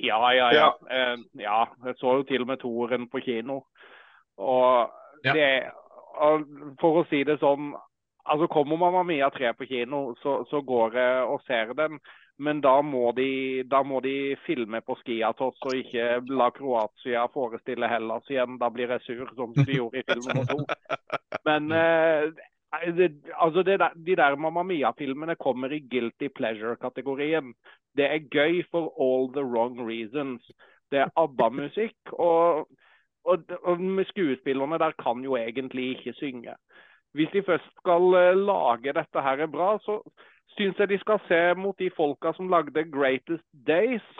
Ja, 0.00 0.18
ja, 0.32 0.48
ja. 0.56 0.70
Eh, 0.90 1.16
ja, 1.42 1.60
jeg 1.84 1.98
så 2.00 2.16
jo 2.20 2.24
til 2.28 2.46
og 2.46 2.50
med 2.50 2.62
toeren 2.62 3.06
på 3.12 3.20
kino. 3.24 3.62
Og 4.40 4.90
Ja. 5.24 5.34
det 5.36 5.70
og 6.20 6.42
For 6.80 7.00
å 7.00 7.08
si 7.08 7.22
det 7.24 7.38
sånn 7.40 7.74
altså 8.24 8.48
Kommer 8.52 8.76
Mamma 8.76 9.02
Mia 9.02 9.30
3 9.30 9.52
på 9.56 9.66
kino, 9.68 10.14
så, 10.22 10.44
så 10.50 10.60
går 10.62 10.96
jeg 10.96 11.22
og 11.24 11.40
ser 11.46 11.72
den. 11.74 11.98
Men 12.40 12.60
da 12.64 12.78
må 12.80 13.10
de, 13.12 13.62
da 13.68 13.82
må 13.84 13.98
de 14.00 14.34
filme 14.46 14.80
på 14.80 14.94
Skiatos 15.02 15.58
og 15.66 15.74
ikke 15.76 16.22
la 16.32 16.46
Kroatia 16.56 17.26
forestille 17.34 17.88
Hellas 17.90 18.30
igjen. 18.32 18.56
Da 18.60 18.70
blir 18.72 18.94
jeg 18.94 19.04
sur, 19.04 19.28
som 19.36 19.52
de 19.58 19.66
gjorde 19.76 20.00
i 20.00 20.06
film 20.08 20.24
nummer 20.24 20.48
to. 20.48 20.62
Men 21.48 21.68
eh, 21.76 22.30
det, 22.96 23.10
altså 23.36 23.64
det 23.66 23.76
der, 23.82 23.92
de 24.06 24.16
der 24.16 24.38
Mamma 24.40 24.62
Mia-filmene 24.62 25.36
kommer 25.36 25.72
i 25.72 25.82
guilty 25.92 26.30
pleasure-kategorien. 26.32 27.52
Det 27.96 28.08
er 28.08 28.28
gøy 28.32 28.62
for 28.70 28.88
all 28.96 29.28
the 29.36 29.44
wrong 29.44 29.76
reasons. 29.84 30.40
Det 30.90 31.04
er 31.04 31.12
ABBA-musikk, 31.20 32.12
og, 32.12 32.68
og, 33.24 33.44
og 33.62 34.04
skuespillerne 34.14 34.78
der 34.78 34.96
kan 35.02 35.20
jo 35.24 35.36
egentlig 35.36 35.90
ikke 35.98 36.16
synge. 36.16 36.56
Hvis 37.12 37.28
de 37.34 37.42
først 37.42 37.68
skal 37.82 38.14
eh, 38.16 38.36
lage 38.38 38.96
dette 38.96 39.28
her 39.28 39.46
bra, 39.46 39.74
så 39.84 40.00
syns 40.56 40.78
jeg 40.78 40.88
de 40.90 40.98
skal 40.98 41.20
se 41.28 41.40
mot 41.58 41.78
de 41.78 41.90
folka 41.96 42.32
som 42.36 42.48
lagde 42.48 42.84
'Greatest 42.84 43.46
Days'. 43.68 44.10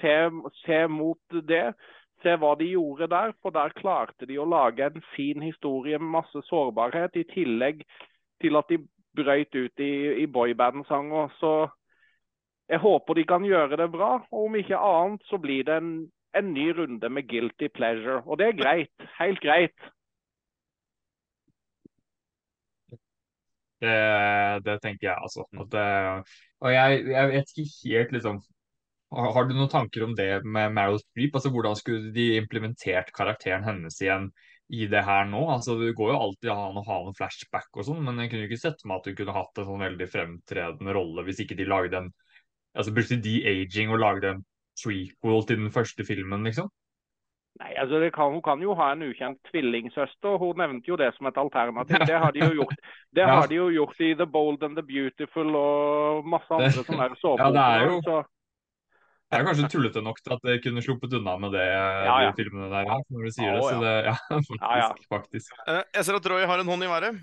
Se, 0.00 0.30
se 0.64 0.86
mot 0.86 1.18
det. 1.48 1.74
Se 2.22 2.36
hva 2.36 2.54
de 2.58 2.72
gjorde 2.72 3.08
der, 3.08 3.32
for 3.42 3.50
der 3.50 3.72
klarte 3.76 4.26
de 4.26 4.38
å 4.38 4.48
lage 4.48 4.84
en 4.84 5.02
fin 5.14 5.42
historie 5.42 5.98
med 5.98 6.10
masse 6.20 6.42
sårbarhet, 6.48 7.16
i 7.16 7.24
tillegg 7.24 7.84
til 8.40 8.56
at 8.56 8.68
de 8.68 8.78
brøyt 9.16 9.54
ut 9.54 9.80
i, 9.80 10.22
i 10.22 10.26
boyband-sanger. 10.26 11.28
Så 11.40 11.68
jeg 12.68 12.82
håper 12.82 13.14
de 13.14 13.24
kan 13.24 13.44
gjøre 13.44 13.76
det 13.76 13.90
bra. 13.92 14.20
Og 14.32 14.48
om 14.48 14.56
ikke 14.58 14.80
annet 14.80 15.22
så 15.30 15.38
blir 15.38 15.64
det 15.64 15.76
en, 15.80 15.92
en 16.36 16.52
ny 16.54 16.70
runde 16.76 17.08
med 17.08 17.28
guilty 17.28 17.68
pleasure. 17.68 18.22
Og 18.26 18.38
det 18.38 18.48
er 18.48 18.60
greit. 18.62 19.08
Helt 19.20 19.40
greit. 19.40 19.92
Det, 23.82 23.96
det 24.64 24.76
tenker 24.80 25.10
jeg, 25.10 25.16
altså. 25.20 25.44
At 25.60 25.72
det, 25.72 25.86
og 26.64 26.72
jeg, 26.72 27.00
jeg 27.12 27.32
vet 27.32 27.50
ikke 27.52 27.72
helt, 27.84 28.14
liksom 28.16 28.38
har, 29.16 29.46
du 29.46 29.54
noen 29.54 29.70
tanker 29.70 30.02
om 30.04 30.14
det 30.18 30.42
med 30.42 30.72
Meryl 30.74 30.98
Streep? 31.00 31.36
Altså, 31.38 31.52
hvordan 31.54 31.78
skulle 31.78 32.12
de 32.14 32.26
implementert 32.40 33.12
karakteren 33.14 33.64
hennes 33.64 33.98
igjen 34.02 34.30
i 34.74 34.88
det 34.90 35.04
her 35.06 35.28
nå? 35.30 35.44
Altså, 35.52 35.76
Det 35.78 35.94
går 35.96 36.12
jo 36.12 36.18
alltid 36.18 36.50
an 36.52 36.80
å 36.80 36.84
ha 36.88 36.98
noen 37.04 37.16
flashback 37.16 37.70
og 37.72 37.86
sånn, 37.86 38.02
men 38.04 38.18
jeg 38.20 38.32
kunne 38.32 38.44
jo 38.44 38.50
ikke 38.50 38.64
sett 38.64 38.82
meg 38.84 38.98
at 38.98 39.10
hun 39.10 39.18
kunne 39.20 39.36
hatt 39.36 39.60
en 39.62 39.68
sånn 39.70 39.86
veldig 39.86 40.08
fremtredende 40.10 40.96
rolle 40.96 41.26
hvis 41.28 41.44
ikke 41.44 41.58
de 41.58 41.68
lagde 41.70 42.04
en 42.04 42.14
Altså 42.76 42.92
brukte 42.92 43.16
de 43.24 43.38
aging 43.48 43.88
og 43.88 44.02
lagde 44.02 44.34
en 44.34 44.40
trequel 44.76 45.46
til 45.48 45.62
den 45.62 45.70
første 45.72 46.04
filmen, 46.04 46.42
liksom? 46.44 46.66
Nei, 47.56 47.70
altså 47.80 47.98
det 48.02 48.10
kan, 48.12 48.32
Hun 48.34 48.42
kan 48.44 48.60
jo 48.60 48.74
ha 48.76 48.90
en 48.92 49.02
ukjent 49.06 49.38
tvillingsøster. 49.48 50.34
Hun 50.38 50.58
nevnte 50.60 50.90
jo 50.90 50.96
det 51.00 51.14
som 51.16 51.26
et 51.30 51.38
alternativ. 51.40 52.02
Det 52.06 52.18
har 52.20 52.32
de 52.32 52.40
jo 52.44 52.50
gjort, 52.62 52.74
det 53.16 53.22
Ja. 53.24 53.34
har 53.40 53.46
de 53.48 53.54
jo 53.56 53.68
gjort 53.72 54.00
i 54.04 54.14
The 54.14 54.26
Bold 54.26 54.62
and 54.62 54.76
the 54.76 54.82
Beautiful 54.84 55.56
og 55.56 56.26
masse 56.26 56.50
andre 56.52 56.68
Det- 56.68 56.84
sånne 56.84 57.38
Ja, 57.38 57.50
det 57.50 57.62
er 57.64 57.86
jo- 57.88 58.02
Så 58.02 58.24
Det 59.30 59.40
er 59.40 59.44
kanskje 59.44 59.68
tullete 59.70 60.02
nok 60.04 60.20
til 60.22 60.32
at 60.34 60.42
det 60.44 60.62
kunne 60.62 60.82
sluppet 60.82 61.12
unna 61.18 61.36
med 61.38 61.50
det, 61.52 61.64
Ja, 61.66 62.20
ja. 62.22 62.30
de 62.30 62.44
filmene 62.44 62.68
der, 62.70 62.84
når 63.10 63.24
du 63.24 63.30
sier 63.30 63.52
Å, 63.52 63.54
det. 63.56 63.62
Så 63.64 63.72
ja. 63.72 63.80
det, 63.80 64.04
ja, 64.04 64.14
faktisk. 64.30 64.60
Ja, 64.60 64.76
ja. 64.76 64.92
faktisk. 65.10 65.52
Uh, 65.66 65.82
Jeg 65.94 66.04
ser 66.04 66.14
at 66.14 66.26
Roy 66.30 66.44
har 66.46 66.58
en 66.60 66.66
hånd 66.66 66.82
i 66.84 66.86
været. 66.86 67.20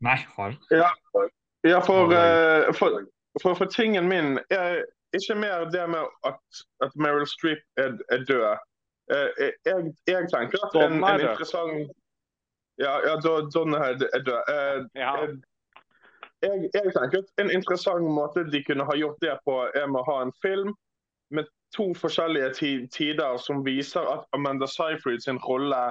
Nei, 0.00 0.16
har 0.36 0.56
Ja, 0.70 0.90
for, 1.12 1.28
Ja, 1.62 1.78
eh, 2.66 2.72
for, 2.72 3.04
for, 3.42 3.54
for 3.54 3.66
tingen 3.66 4.08
min 4.08 4.38
er 4.50 4.84
ikke 5.14 5.36
mer 5.36 5.66
det 5.70 5.88
med 5.90 6.04
at, 6.24 6.40
at 6.82 6.92
Meryl 6.96 7.26
Streep 7.26 7.58
er, 7.76 7.98
er 8.10 8.24
død. 8.24 8.56
Eh, 9.10 9.50
jeg, 9.66 9.92
jeg 10.06 10.28
tenker 10.32 10.66
at 10.66 10.76
en, 10.84 11.00
en 11.04 11.24
interessant 11.24 11.90
Ja, 12.80 12.92
ja 13.04 13.16
Don- 13.20 13.74
er 13.74 13.94
død. 13.98 14.28
Eh, 14.54 14.84
ja. 14.94 15.14
eh, 15.22 15.32
jeg, 16.42 16.70
jeg 16.74 16.92
tenker 16.96 17.18
at 17.18 17.42
en 17.42 17.50
interessant 17.50 18.06
måte 18.06 18.46
de 18.52 18.62
kunne 18.64 18.86
ha 18.88 18.96
gjort 18.96 19.18
det 19.20 19.34
på, 19.44 19.56
er 19.74 19.90
med 19.90 20.00
å 20.00 20.08
ha 20.12 20.22
en 20.24 20.32
film 20.42 20.72
med 21.30 21.50
to 21.76 21.90
forskjellige 21.94 22.86
tider 22.90 23.36
som 23.38 23.64
viser 23.66 24.06
at 24.14 24.24
Amanda 24.34 24.66
Seyfried 24.66 25.22
sin 25.22 25.38
rolle 25.44 25.90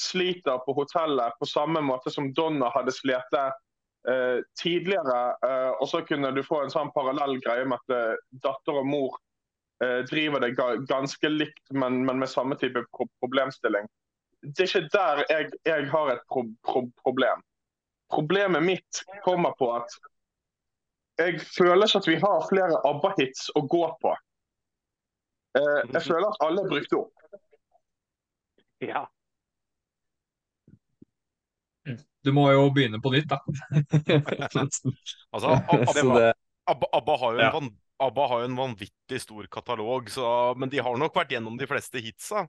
sliter 0.00 0.58
på 0.64 0.74
hotellet 0.74 1.36
på 1.38 1.46
samme 1.46 1.82
måte 1.84 2.10
som 2.10 2.32
Donna 2.34 2.70
hadde 2.74 2.94
slitt 2.96 3.36
uh, 3.36 4.40
tidligere. 4.62 5.20
Uh, 5.44 5.70
og 5.80 5.88
så 5.88 6.02
kunne 6.08 6.32
du 6.34 6.42
få 6.42 6.62
en 6.64 6.72
sånn 6.72 6.90
parallell 6.96 7.38
greie 7.44 7.68
med 7.68 7.78
at 7.78 7.94
uh, 7.94 8.24
datter 8.42 8.80
og 8.80 8.88
mor 8.88 9.14
eh, 9.14 9.20
driver 10.10 10.40
det 10.40 10.52
ganske 10.88 11.28
likt, 11.28 11.64
men, 11.74 12.04
men 12.06 12.20
med 12.22 12.30
samme 12.30 12.54
type 12.60 12.84
problemstilling. 13.22 13.88
Det 14.42 14.64
er 14.64 14.68
ikke 14.68 14.88
der 14.94 15.22
jeg, 15.30 15.48
jeg 15.66 15.88
har 15.90 16.12
et 16.12 16.22
pro 16.30 16.44
pro 16.66 16.84
problem. 17.02 17.42
Problemet 18.12 18.62
mitt 18.62 19.02
kommer 19.24 19.54
på 19.58 19.70
at 19.76 19.94
jeg 21.18 21.40
føler 21.40 21.86
ikke 21.86 22.02
at 22.02 22.08
vi 22.08 22.18
har 22.22 22.46
flere 22.48 22.78
ABBA-hits 22.88 23.50
å 23.58 23.62
gå 23.68 23.82
på. 24.02 24.12
Eh, 25.58 25.80
jeg 25.92 26.02
føler 26.06 26.28
at 26.30 26.44
alle 26.46 26.64
er 26.64 26.70
brukt 26.70 26.96
opp. 26.96 27.12
ja. 28.80 29.04
Du 32.22 32.30
må 32.32 32.46
jo 32.52 32.68
begynne 32.70 33.00
på 33.02 33.10
nytt, 33.10 33.30
da. 33.32 33.40
Altså, 35.32 35.56
Abba, 35.56 36.32
Abba, 36.70 36.86
Abba, 36.92 37.16
har 37.18 37.32
jo 37.32 37.38
en 37.38 37.42
Ja. 37.42 37.50
Abba 38.02 38.26
har 38.30 38.42
jo 38.42 38.50
en 38.50 38.58
vanvittig 38.58 39.20
stor 39.22 39.46
katalog, 39.52 40.10
så, 40.12 40.26
men 40.58 40.72
de 40.72 40.82
har 40.82 40.98
nok 41.00 41.14
vært 41.16 41.34
gjennom 41.36 41.56
de 41.60 41.68
fleste 41.70 42.02
hitsa. 42.02 42.46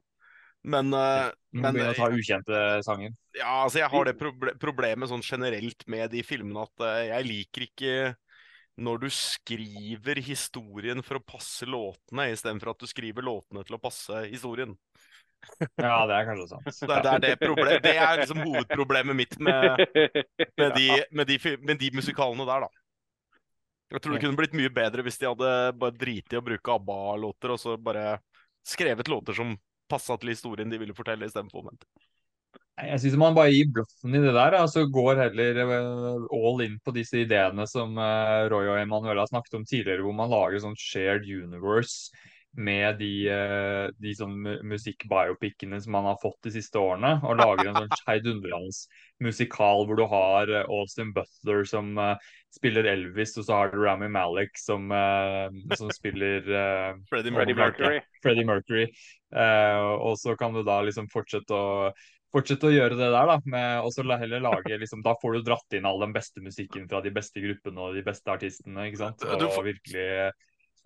Men 0.63 0.93
eh, 0.95 1.29
må 1.51 1.65
Men, 1.65 1.75
begynne 1.75 1.91
å 1.91 1.97
ta 1.97 2.07
ukjente 2.15 2.59
sanger. 2.87 3.11
ja, 3.35 3.63
altså 3.65 3.81
jeg 3.81 3.91
har 3.91 4.07
det 4.07 4.13
proble 4.15 4.53
problemet 4.61 5.11
sånn 5.11 5.25
generelt 5.25 5.83
med 5.91 6.13
de 6.13 6.21
filmene 6.23 6.63
at 6.63 6.85
eh, 6.87 6.99
jeg 7.09 7.27
liker 7.27 7.65
ikke 7.67 7.95
når 8.83 9.03
du 9.03 9.09
skriver 9.13 10.21
historien 10.23 11.03
for 11.05 11.19
å 11.19 11.25
passe 11.27 11.67
låtene, 11.69 12.31
istedenfor 12.33 12.71
at 12.71 12.79
du 12.81 12.89
skriver 12.89 13.25
låtene 13.27 13.61
til 13.67 13.75
å 13.77 13.81
passe 13.83 14.23
historien. 14.31 14.73
Ja, 15.77 16.07
det 16.07 16.15
er 16.15 16.29
kanskje 16.29 16.47
sant. 16.53 16.69
Det, 16.79 16.97
det, 17.03 17.11
er 17.11 17.21
det, 17.43 17.77
det 17.83 17.93
er 17.99 18.21
liksom 18.21 18.41
hovedproblemet 18.47 19.17
mitt 19.19 19.35
med, 19.43 19.83
med, 20.59 20.69
de, 20.79 20.87
med, 21.11 21.27
de, 21.29 21.37
med 21.59 21.81
de 21.83 21.91
musikalene 21.93 22.47
der, 22.47 22.65
da. 22.65 22.82
Jeg 23.93 24.01
tror 24.01 24.15
det 24.15 24.23
kunne 24.23 24.39
blitt 24.39 24.55
mye 24.57 24.71
bedre 24.73 25.05
hvis 25.05 25.19
de 25.21 25.29
hadde 25.29 25.51
bare 25.77 25.93
driti 25.93 26.33
i 26.33 26.39
å 26.39 26.45
bruke 26.45 26.73
ABBA-låter, 26.73 27.53
og 27.53 27.61
så 27.61 27.75
bare 27.77 28.17
skrevet 28.65 29.11
låter 29.11 29.37
som 29.37 29.53
passa 29.91 30.17
til 30.17 30.33
historien 30.33 30.71
de 30.71 30.79
ville 30.81 30.95
fortelle, 30.97 31.27
istedenfor. 31.29 31.61
omvendt. 31.61 31.85
Jeg 32.73 33.01
syns 33.03 33.17
man 33.21 33.35
bare 33.37 33.51
gir 33.53 33.67
bløffen 33.69 34.15
i 34.17 34.21
det 34.23 34.31
der, 34.33 34.55
altså 34.57 34.87
går 34.89 35.19
heller 35.27 35.59
eh, 35.61 36.23
all 36.33 36.63
in 36.65 36.79
på 36.81 36.93
disse 36.95 37.19
ideene 37.21 37.67
som 37.69 37.93
eh, 38.01 38.47
Roy 38.49 38.71
og 38.71 38.79
Emanuel 38.81 39.21
har 39.21 39.29
snakket 39.29 39.59
om 39.59 39.65
tidligere, 39.69 40.01
hvor 40.01 40.15
man 40.17 40.33
lager 40.33 40.63
sånn 40.63 40.79
shared 40.79 41.27
universe 41.29 42.09
med 42.53 42.99
de, 42.99 43.11
eh, 43.33 43.87
de 43.97 44.13
sånn 44.13 44.35
musikkbiopicene 44.69 45.79
som 45.81 45.95
man 45.95 46.05
har 46.11 46.19
fått 46.21 46.37
de 46.45 46.53
siste 46.53 46.77
årene, 46.77 47.15
og 47.25 47.39
lager 47.39 47.69
en 47.69 47.79
sånn 47.81 47.97
heidundrende 48.07 48.69
musikal 49.23 49.87
hvor 49.87 49.97
du 49.97 50.05
har 50.09 50.51
eh, 50.51 50.69
Austin 50.69 51.13
Butler 51.15 51.63
som 51.69 51.93
uh, 51.97 52.13
spiller 52.53 52.85
Elvis, 52.91 53.35
og 53.39 53.47
så 53.47 53.57
har 53.57 53.73
du 53.73 53.81
Rami 53.81 54.09
Malek 54.13 54.57
som, 54.59 54.91
uh, 54.93 55.49
som 55.79 55.89
spiller 55.95 56.45
uh, 56.45 56.89
Freddie 57.09 57.33
Mercury. 57.33 58.01
Freddie 58.21 58.47
Mercury. 58.47 58.87
Og 59.33 60.13
så 60.21 60.35
kan 60.37 60.53
du 60.53 60.61
da 60.61 60.83
liksom 60.85 61.09
fortsette 61.09 61.57
å 61.57 61.93
Fortsette 62.33 62.65
å 62.65 62.73
gjøre 62.73 62.95
det 62.97 63.11
der, 63.13 63.29
da. 63.29 63.35
Med, 63.45 63.83
og 63.85 63.91
så 63.93 64.01
heller 64.09 64.41
lage 64.41 64.77
liksom, 64.81 65.03
Da 65.05 65.11
får 65.21 65.35
du 65.35 65.43
dratt 65.45 65.75
inn 65.77 65.85
all 65.85 65.99
den 66.01 66.15
beste 66.15 66.41
musikken 66.41 66.87
fra 66.89 67.03
de 67.05 67.11
beste 67.13 67.43
gruppene 67.43 67.77
og 67.77 67.93
de 67.93 68.01
beste 68.01 68.33
artistene, 68.33 68.87
ikke 68.89 69.01
sant. 69.03 69.25
Og 69.37 69.59
virkelig 69.67 70.07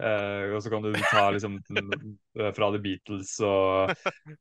eh, 0.02 0.54
Og 0.56 0.62
så 0.64 0.72
kan 0.74 0.86
du 0.86 0.92
ta 1.12 1.30
liksom 1.34 1.58
fra 1.64 2.70
The 2.74 2.82
Beatles 2.84 3.34
og, 3.46 3.94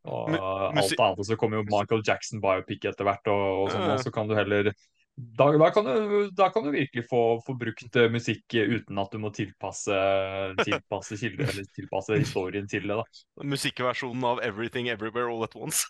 og 0.05 0.37
alt 0.37 1.01
annet. 1.01 1.23
Og 1.23 1.25
så 1.29 1.39
kommer 1.41 1.61
jo 1.61 1.69
Michael 1.71 2.05
Jackson 2.07 2.43
biopic 2.45 2.85
etter 2.89 3.09
hvert, 3.09 3.33
og, 3.33 3.65
og 3.65 3.75
sånn. 3.75 3.91
Og 3.97 4.05
så 4.05 4.15
kan 4.15 4.31
du 4.31 4.37
heller 4.39 4.73
da, 5.17 5.49
da, 5.57 5.71
kan 5.73 5.85
du, 5.85 6.31
da 6.37 6.51
kan 6.53 6.65
du 6.67 6.71
virkelig 6.75 7.07
få, 7.09 7.41
få 7.47 7.55
brukt 7.57 7.97
eh, 7.97 8.11
musikk 8.13 8.53
uten 8.53 8.99
at 9.01 9.15
du 9.15 9.19
må 9.23 9.31
tilpasse, 9.33 9.97
tilpasse, 10.61 11.17
kilder, 11.17 11.49
eller 11.55 11.65
tilpasse 11.73 12.19
historien 12.21 12.69
til 12.69 12.85
det. 12.85 12.99
da. 13.01 13.05
Musikkversjonen 13.49 14.27
av 14.29 14.43
Everything 14.45 14.91
Everywhere 14.93 15.33
All 15.33 15.47
At 15.49 15.57
Once. 15.57 15.89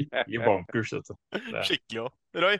I 0.00 0.38
bankers, 0.40 0.92
vet 0.96 1.12
du. 1.12 1.14
Skikkelig 1.68 2.06
òg. 2.06 2.12
Roy? 2.46 2.56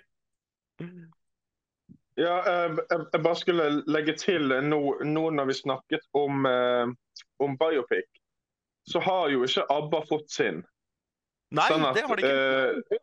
Ja, 2.16 2.36
eh, 2.48 2.78
jeg, 2.80 3.06
jeg 3.12 3.22
bare 3.24 3.36
skulle 3.36 3.66
legge 3.92 4.14
til 4.16 4.54
nå, 4.64 4.80
nå 5.04 5.24
når 5.36 5.50
vi 5.50 5.56
snakket 5.58 6.06
om, 6.16 6.46
eh, 6.48 6.94
om 7.44 7.58
biopic, 7.60 8.08
så 8.88 9.02
har 9.04 9.28
jo 9.34 9.42
ikke 9.44 9.66
ABBA 9.72 10.00
fått 10.08 10.30
sin. 10.32 10.62
Nei, 11.54 11.66
Sånn 11.70 11.84
at, 11.86 11.98
det 11.98 12.06
har 12.08 12.20
de 12.20 12.24
ikke. 12.24 12.94
eh, 12.96 13.02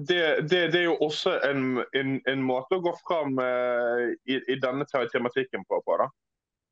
det, 0.00 0.20
det, 0.48 0.60
det 0.72 0.80
er 0.80 0.86
jo 0.88 0.96
også 1.04 1.36
en, 1.44 1.82
en, 1.96 2.16
en 2.28 2.42
måte 2.44 2.78
å 2.78 2.82
gå 2.84 2.92
fram 3.04 3.38
eh, 3.44 4.14
i, 4.32 4.40
i 4.52 4.56
denne 4.60 4.86
tematikken 4.88 5.64
på. 5.68 5.80
på 5.84 5.98
da. 6.00 6.08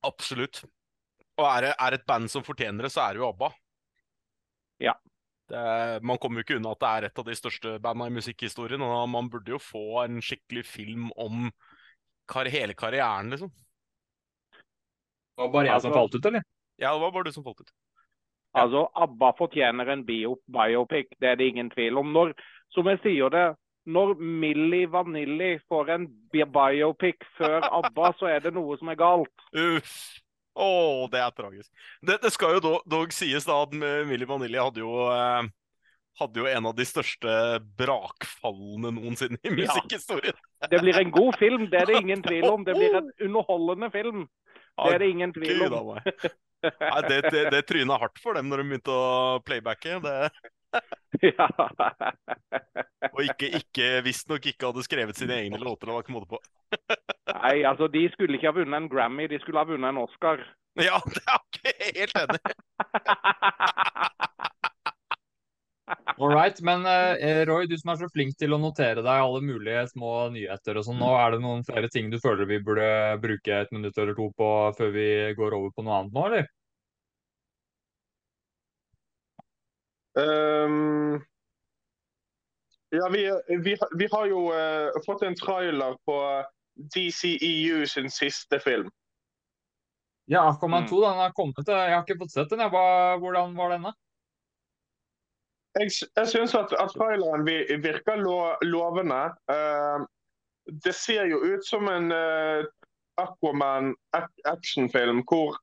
Absolutt. 0.08 0.62
Og 1.38 1.46
er 1.46 1.68
det 1.68 1.72
er 1.76 1.96
et 1.98 2.06
band 2.08 2.30
som 2.32 2.44
fortjener 2.46 2.88
det, 2.88 2.92
så 2.94 3.04
er 3.04 3.14
det 3.14 3.22
jo 3.22 3.28
ABBA. 3.28 3.52
Ja. 4.82 4.96
Det, 5.48 5.60
man 6.04 6.18
kommer 6.20 6.40
jo 6.40 6.46
ikke 6.46 6.58
unna 6.58 6.74
at 6.74 6.82
det 6.82 6.88
er 6.90 7.06
et 7.08 7.20
av 7.20 7.28
de 7.28 7.36
største 7.38 7.76
bandene 7.84 8.10
i 8.10 8.16
musikkhistorien, 8.18 8.82
og 8.84 9.06
man 9.12 9.30
burde 9.32 9.54
jo 9.54 9.60
få 9.62 10.02
en 10.02 10.18
skikkelig 10.24 10.64
film 10.68 11.08
om 11.16 11.48
kar 12.28 12.50
hele 12.52 12.74
karrieren, 12.78 13.30
liksom. 13.32 13.50
Det 15.36 15.42
var 15.44 15.48
bare 15.54 15.66
jeg 15.70 15.80
som 15.82 15.92
Altså- 15.92 16.00
falt 16.00 16.14
ut, 16.18 16.26
eller? 16.26 16.42
Ja, 16.78 16.92
det 16.94 17.00
var 17.00 17.12
bare 17.12 17.24
du 17.24 17.32
som 17.32 17.44
falt 17.44 17.60
ut. 17.60 17.70
Altså, 18.54 18.86
ABBA 18.96 19.32
fortjener 19.38 19.88
en 19.92 20.04
bio, 20.04 20.36
biopic, 20.50 21.06
det 21.20 21.28
er 21.28 21.36
det 21.36 21.48
ingen 21.52 21.70
tvil 21.70 21.98
om. 21.98 22.12
Når, 22.12 22.32
som 22.74 22.86
jeg 22.86 22.98
sier 23.02 23.30
det, 23.30 23.56
når 23.86 24.14
Milli 24.18 24.84
Vanilli 24.86 25.58
får 25.68 25.90
en 25.94 26.06
bi- 26.32 26.44
biopic 26.44 27.16
før 27.36 27.60
ABBA, 27.70 28.12
så 28.18 28.26
er 28.34 28.40
det 28.40 28.54
noe 28.54 28.76
som 28.78 28.88
er 28.88 28.96
galt. 28.96 29.44
Uff. 29.54 30.20
Å, 30.58 31.06
det 31.12 31.20
er 31.22 31.30
tragisk. 31.30 31.70
Det, 32.02 32.16
det 32.22 32.32
skal 32.34 32.56
jo 32.56 32.60
dog, 32.60 32.80
dog 32.90 33.12
sies 33.14 33.44
da 33.46 33.60
at 33.62 33.70
Milli 33.78 34.26
Vanilli 34.26 34.58
hadde 34.58 34.82
jo 34.82 34.90
eh, 35.12 35.46
hadde 36.18 36.40
jo 36.42 36.46
en 36.50 36.66
av 36.70 36.74
de 36.78 36.84
største 36.88 37.32
brakfallene 37.78 38.90
noensinne 38.96 39.38
i 39.42 39.48
Ja. 39.52 39.56
musikkhistorien. 39.60 40.38
Det 40.70 40.80
blir 40.82 40.98
en 41.00 41.10
god 41.14 41.38
film, 41.38 41.68
det 41.70 41.80
er 41.82 41.86
det 41.92 42.00
ingen 42.02 42.22
tvil 42.22 42.44
om. 42.50 42.64
Det 42.66 42.74
blir 42.78 42.98
en 43.00 43.10
underholdende 43.28 43.90
film. 43.94 44.26
Det 44.78 44.94
er 44.94 44.98
det 45.02 45.08
ingen 45.10 45.32
tvil 45.34 45.64
om. 45.74 45.94
Nei, 46.58 47.00
det, 47.08 47.18
det, 47.30 47.42
det 47.54 47.62
tryna 47.70 47.98
hardt 48.02 48.18
for 48.22 48.34
dem 48.34 48.48
når 48.50 48.62
de 48.64 48.68
begynte 48.72 48.94
å 48.94 49.38
playbacke. 49.46 49.98
Det, 50.04 50.30
Ja. 51.24 51.46
og 53.14 53.20
ikke, 53.24 53.48
ikke 53.56 53.86
visstnok 54.04 54.44
ikke 54.50 54.68
hadde 54.68 54.82
skrevet 54.84 55.16
sine 55.16 55.38
egne 55.40 55.56
låter. 55.62 55.88
Det 55.88 55.94
var 55.96 56.04
ikke 56.04 56.12
måte 56.12 56.28
på. 56.34 56.40
Nei, 57.32 57.62
altså, 57.64 57.88
de 57.88 58.02
skulle 58.12 58.36
ikke 58.36 58.50
ha 58.50 58.56
vunnet 58.58 58.76
en 58.82 58.88
Grammy, 58.92 59.24
de 59.32 59.38
skulle 59.40 59.62
ha 59.62 59.64
vunnet 59.70 59.88
en 59.94 60.02
Oscar. 60.02 60.42
Ja, 60.78 61.00
det 61.08 61.22
er 61.24 61.40
ikke 61.40 61.72
helt 61.96 62.20
enig. 62.20 62.42
All 66.16 66.32
right, 66.32 66.60
men 66.64 66.86
eh, 66.86 67.44
Roy, 67.46 67.66
du 67.68 67.76
som 67.78 67.92
er 67.92 67.98
så 68.00 68.08
flink 68.10 68.36
til 68.40 68.54
å 68.56 68.58
notere 68.58 69.02
deg 69.04 69.22
alle 69.22 69.42
mulige 69.44 69.84
små 69.90 70.12
nyheter 70.34 70.80
og 70.80 70.86
sånn, 70.86 70.98
nå 71.02 71.10
er 71.20 71.34
det 71.34 71.40
noen 71.44 71.66
flere 71.68 71.90
ting 71.92 72.08
du 72.10 72.16
føler 72.22 72.48
vi 72.48 72.58
burde 72.64 72.88
bruke 73.22 73.58
et 73.62 73.74
minutt 73.76 73.98
eller 73.98 74.16
to 74.16 74.30
på 74.38 74.48
før 74.78 74.94
vi 74.94 75.08
går 75.38 75.56
over 75.58 75.74
på 75.76 75.84
noe 75.84 75.98
annet 76.00 76.16
nå, 76.16 76.24
eller? 76.30 76.48
Um, 80.18 81.20
ja, 82.90 83.08
vi, 83.12 83.28
vi, 83.62 83.76
vi 84.00 84.08
har 84.10 84.26
jo 84.32 84.48
uh, 84.50 84.96
fått 85.04 85.22
en 85.28 85.36
trailer 85.38 85.94
på 86.08 86.16
DCEU 86.96 87.84
sin 87.86 88.10
siste 88.10 88.58
film. 88.64 88.88
Ja, 90.28 90.48
Aquaman 90.50 90.82
Mm. 90.82 90.88
2 90.90 91.00
den 91.04 91.20
har 91.22 91.32
kommet. 91.32 91.68
Jeg 91.68 91.94
har 91.94 92.02
ikke 92.02 92.18
fått 92.20 92.34
sett 92.34 92.50
den. 92.50 92.60
Jeg. 92.60 92.72
Hva, 92.74 93.16
hvordan 93.22 93.54
var 93.56 93.70
den, 93.72 93.86
da? 93.88 93.94
Jeg, 95.76 95.90
jeg 96.16 96.28
syns 96.28 96.54
at, 96.54 96.72
at 96.72 96.90
traileren 96.96 97.46
virker 97.82 98.16
lo, 98.16 98.54
lovende. 98.62 99.34
Uh, 99.50 100.06
det 100.84 100.94
ser 100.94 101.24
jo 101.28 101.36
ut 101.44 101.66
som 101.66 101.88
en 101.88 102.12
uh, 102.12 102.64
Aquaman-actionfilm 103.18 105.22
hvor 105.28 105.56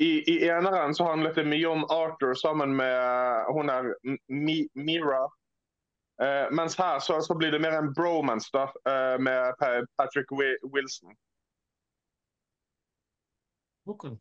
i, 0.00 0.32
i 0.32 0.48
eneren 0.48 0.94
så 0.94 1.04
handlet 1.04 1.34
det 1.36 1.44
mye 1.44 1.68
om 1.68 1.84
Arthur 1.92 2.34
sammen 2.34 2.76
med 2.76 3.44
hun 3.52 3.68
er 3.68 3.94
Mi, 4.28 4.68
Mira. 4.74 5.28
Uh, 6.22 6.48
mens 6.56 6.76
her 6.76 6.98
så, 6.98 7.20
så 7.20 7.34
blir 7.34 7.50
det 7.52 7.60
mer 7.60 7.78
en 7.78 7.94
bromance 7.94 8.50
da, 8.52 8.62
eh, 8.88 9.20
med 9.20 9.54
Patrick 9.96 10.32
Wilson. 10.32 11.16
Wilson. 13.84 14.20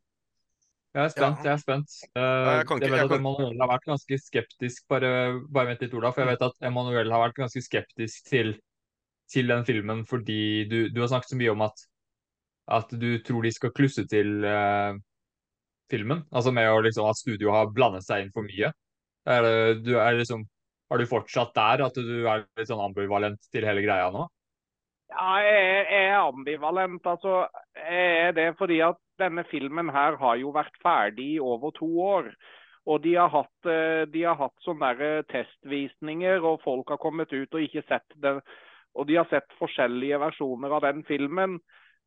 Jeg 0.96 1.04
er 1.06 1.12
spent. 1.14 1.44
jeg 1.46 1.54
er 1.54 1.62
spent. 1.62 1.92
Uh, 2.18 2.22
jeg 2.22 2.64
ikke- 2.66 2.80
jeg 2.82 2.92
vet 2.92 3.12
at 3.12 3.20
Emanuel 3.20 3.60
har 3.62 3.70
vært 3.70 3.86
ganske 3.86 4.18
skeptisk. 4.18 4.88
Bare, 4.90 5.12
bare 5.54 5.68
vent 5.68 5.82
litt, 5.82 5.94
Ola. 5.94 6.12
For 6.12 6.22
jeg 6.26 6.32
vet 6.32 6.46
at 6.48 6.66
Emanuel 6.66 7.12
har 7.12 7.22
vært 7.28 7.36
ganske 7.38 7.62
skeptisk 7.62 8.26
til, 8.26 8.56
til 9.30 9.48
den 9.48 9.66
filmen 9.66 10.06
fordi 10.10 10.66
du, 10.68 10.90
du 10.90 11.02
har 11.02 11.12
snakket 11.12 11.30
så 11.30 11.38
mye 11.38 11.52
om 11.54 11.62
at, 11.62 11.86
at 12.80 12.90
du 12.90 13.20
tror 13.22 13.46
de 13.46 13.52
skal 13.54 13.72
klusse 13.72 14.08
til 14.10 14.44
uh, 14.46 14.98
filmen. 15.92 16.24
Altså 16.34 16.54
med 16.54 16.70
å 16.72 16.82
liksom 16.82 17.06
at 17.10 17.22
studio 17.22 17.52
har 17.54 17.70
blandet 17.70 18.04
seg 18.08 18.26
inn 18.26 18.34
for 18.34 18.42
mye. 18.50 18.72
Er 19.30 19.46
det, 19.46 19.84
du 19.86 19.94
er 20.00 20.18
liksom, 20.18 20.48
har 20.90 20.98
du 20.98 21.06
fortsatt 21.06 21.54
der 21.54 21.86
at 21.86 21.94
du 21.94 22.26
er 22.26 22.48
litt 22.58 22.70
sånn 22.72 22.82
ambivalent 22.82 23.42
til 23.54 23.68
hele 23.68 23.86
greia 23.86 24.10
nå? 24.10 24.26
Ja, 25.10 25.38
jeg 25.42 25.62
er, 25.62 25.86
jeg 25.86 26.10
er 26.10 26.18
ambivalent. 26.24 27.06
Altså, 27.06 27.44
jeg 27.78 28.10
er 28.26 28.34
det 28.38 28.50
fordi 28.58 28.82
at 28.86 28.98
denne 29.20 29.44
filmen 29.52 29.92
her 29.94 30.18
har 30.22 30.40
jo 30.40 30.54
vært 30.56 30.76
ferdig 30.84 31.36
i 31.36 31.44
over 31.44 31.74
to 31.76 31.90
år. 32.04 32.32
Og 32.90 33.02
de 33.04 33.16
har 33.16 33.30
hatt, 33.30 33.70
eh, 33.70 34.06
de 34.10 34.24
har 34.24 34.38
hatt 34.40 34.56
sånne 34.66 34.94
eh, 35.04 35.22
testvisninger, 35.30 36.42
og 36.42 36.64
folk 36.64 36.90
har 36.90 37.02
kommet 37.02 37.34
ut 37.34 37.54
og 37.54 37.62
ikke 37.66 37.86
sett 37.88 38.16
det. 38.24 38.40
Og 38.98 39.06
de 39.08 39.20
har 39.20 39.28
sett 39.30 39.52
forskjellige 39.60 40.20
versjoner 40.22 40.74
av 40.74 40.88
den 40.88 41.04
filmen. 41.04 41.60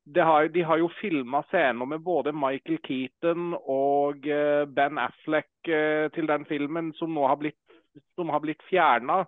de 0.05 0.21
har, 0.21 0.49
de 0.49 0.63
har 0.67 0.79
jo 0.79 0.89
filma 0.99 1.45
scener 1.47 1.87
med 1.87 2.01
både 2.03 2.33
Michael 2.35 2.81
Keaton 2.83 3.55
og 3.55 4.27
eh, 4.27 4.65
Ben 4.67 4.99
Affleck 4.99 5.47
til 5.63 6.27
den 6.27 6.45
filmen, 6.45 6.93
som 6.99 7.15
nå 7.15 7.29
har 7.29 7.37
blitt, 7.39 7.61
som 8.17 8.33
blitt 8.43 8.63
fjerna. 8.67 9.23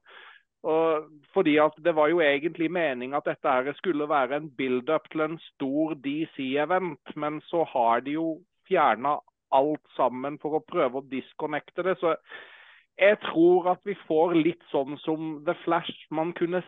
Og 0.65 1.11
fordi 1.35 1.59
at 1.61 1.77
Det 1.85 1.93
var 1.97 2.09
jo 2.09 2.21
egentlig 2.25 2.71
meningen 2.73 3.17
at 3.17 3.27
dette 3.29 3.75
skulle 3.77 4.09
være 4.09 4.37
en 4.37 4.51
build-up 4.51 5.11
til 5.13 5.21
en 5.21 5.39
stor 5.39 5.95
DC-event, 5.95 7.17
men 7.17 7.41
så 7.41 7.65
har 7.69 8.01
de 8.01 8.17
jo 8.17 8.41
fjerna 8.69 9.19
alt 9.53 9.85
sammen 9.97 10.39
for 10.43 10.57
å 10.57 10.65
prøve 10.65 11.01
å 11.01 11.09
disconnecte 11.11 11.85
det. 11.85 11.99
Så 12.01 12.15
jeg 12.99 13.19
tror 13.27 13.69
at 13.75 13.83
vi 13.85 13.97
får 14.09 14.35
litt 14.39 14.65
sånn 14.71 14.97
som 15.05 15.43
The 15.47 15.55
Flash. 15.65 16.09
Man 16.11 16.33
kunne 16.33 16.65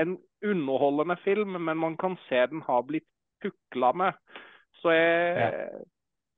En 0.00 0.14
underholdende 0.40 1.16
film, 1.20 1.58
men 1.60 1.76
man 1.76 1.96
kan 2.00 2.14
se 2.28 2.46
den 2.48 2.62
har 2.64 2.86
blitt 2.88 3.04
pukla 3.42 3.90
med. 3.92 4.12
Så 4.80 4.94
jeg, 4.96 5.68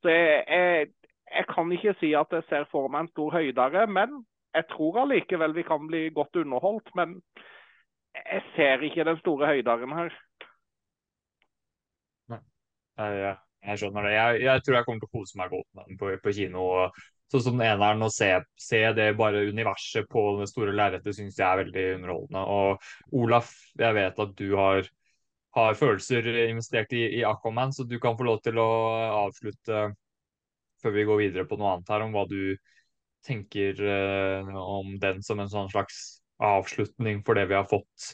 så 0.01 0.09
jeg, 0.09 0.43
jeg, 0.49 0.89
jeg 1.31 1.45
kan 1.47 1.71
ikke 1.71 1.93
si 2.01 2.09
at 2.11 2.33
jeg 2.35 2.43
ser 2.49 2.65
for 2.73 2.91
meg 2.91 3.05
en 3.05 3.11
stor 3.13 3.31
høydere, 3.31 3.85
men 3.87 4.25
jeg 4.55 4.67
tror 4.73 4.99
allikevel 5.03 5.55
vi 5.55 5.63
kan 5.67 5.87
bli 5.87 6.09
godt 6.15 6.41
underholdt. 6.43 6.91
Men 6.95 7.15
jeg 8.15 8.43
ser 8.55 8.83
ikke 8.87 9.07
den 9.07 9.19
store 9.21 9.53
høydaren 9.53 9.95
her. 9.99 10.17
Jeg, 12.31 13.17
jeg, 13.17 13.35
jeg 13.65 13.81
skjønner 13.81 14.05
det. 14.05 14.13
Jeg, 14.13 14.41
jeg 14.45 14.63
tror 14.65 14.77
jeg 14.77 14.87
kommer 14.87 15.03
til 15.03 15.09
å 15.09 15.17
kose 15.19 15.39
meg 15.39 15.51
godt 15.53 15.67
med 15.77 15.89
den 15.89 15.99
på, 16.01 16.13
på 16.23 16.35
kino. 16.35 16.67
og 16.67 17.01
Sånn 17.31 17.45
som 17.45 17.61
eneren, 17.63 18.03
å 18.03 18.09
se, 18.11 18.27
se 18.59 18.81
det 18.91 19.13
bare 19.15 19.45
universet 19.47 20.09
på 20.11 20.23
det 20.41 20.49
store 20.51 20.73
lerretet 20.75 21.15
syns 21.15 21.37
jeg 21.39 21.47
er 21.47 21.61
veldig 21.61 21.85
underholdende. 21.95 22.41
Og 22.43 23.21
Olaf, 23.21 23.53
jeg 23.79 23.95
vet 23.95 24.19
at 24.19 24.33
du 24.35 24.49
har, 24.59 24.89
har 25.55 25.79
følelser 25.79 26.27
investert 26.49 26.91
i, 26.97 27.05
i 27.21 27.23
Aquaman, 27.27 27.71
så 27.71 27.87
du 27.87 27.95
kan 28.03 28.17
få 28.19 28.27
lov 28.27 28.41
til 28.43 28.59
å 28.59 28.67
avslutte 29.21 29.85
før 30.83 30.95
vi 30.97 31.07
går 31.07 31.21
videre 31.21 31.47
på 31.47 31.55
noe 31.61 31.77
annet 31.77 31.93
her, 31.93 32.03
om 32.03 32.11
hva 32.17 32.25
du 32.27 32.57
tenker 33.25 33.81
eh, 33.85 34.55
om 34.55 34.99
den 35.01 35.23
som 35.25 35.39
en 35.41 35.49
sånn 35.49 35.69
slags 35.71 36.21
avslutning 36.41 37.23
for 37.25 37.33
det 37.37 37.45
vi 37.51 37.55
har 37.57 37.67
fått 37.69 38.13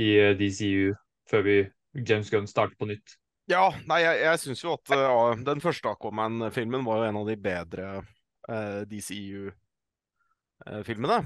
i 0.00 0.18
eh, 0.20 0.36
DCU 0.36 0.94
før 1.30 1.42
vi 1.46 1.56
James 2.04 2.30
Gunn 2.32 2.48
starter 2.50 2.76
på 2.78 2.86
nytt. 2.90 3.08
Ja, 3.48 3.72
nei, 3.88 4.00
jeg, 4.02 4.18
jeg 4.24 4.38
syns 4.40 4.64
jo 4.64 4.70
at 4.74 4.90
uh, 4.96 5.34
den 5.44 5.60
første 5.60 5.88
Aquaman-filmen 5.92 6.84
var 6.86 6.96
jo 6.98 7.04
en 7.10 7.20
av 7.20 7.26
de 7.28 7.36
bedre 7.40 7.86
uh, 8.00 8.82
DCU-filmene. 8.88 11.18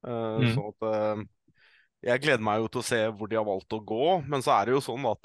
Mm. 0.00 0.54
Så 0.54 0.60
at 0.72 0.80
Jeg 2.00 2.22
gleder 2.24 2.40
meg 2.40 2.56
jo 2.62 2.68
til 2.72 2.80
å 2.80 2.88
se 2.88 3.12
hvor 3.12 3.28
de 3.28 3.36
har 3.36 3.44
valgt 3.44 3.76
å 3.76 3.84
gå, 3.84 4.24
men 4.24 4.40
så 4.40 4.50
er 4.54 4.64
det 4.64 4.72
jo 4.72 4.80
sånn 4.86 5.04
at 5.10 5.24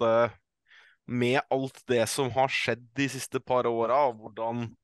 med 1.07 1.39
alt 1.53 1.79
det 1.87 2.03
som 2.11 2.27
har 2.35 2.51
skjedd 2.51 2.83
de 2.99 3.07
siste 3.13 3.39
par 3.39 3.63
åra, 3.69 4.11
hvordan 4.11 4.75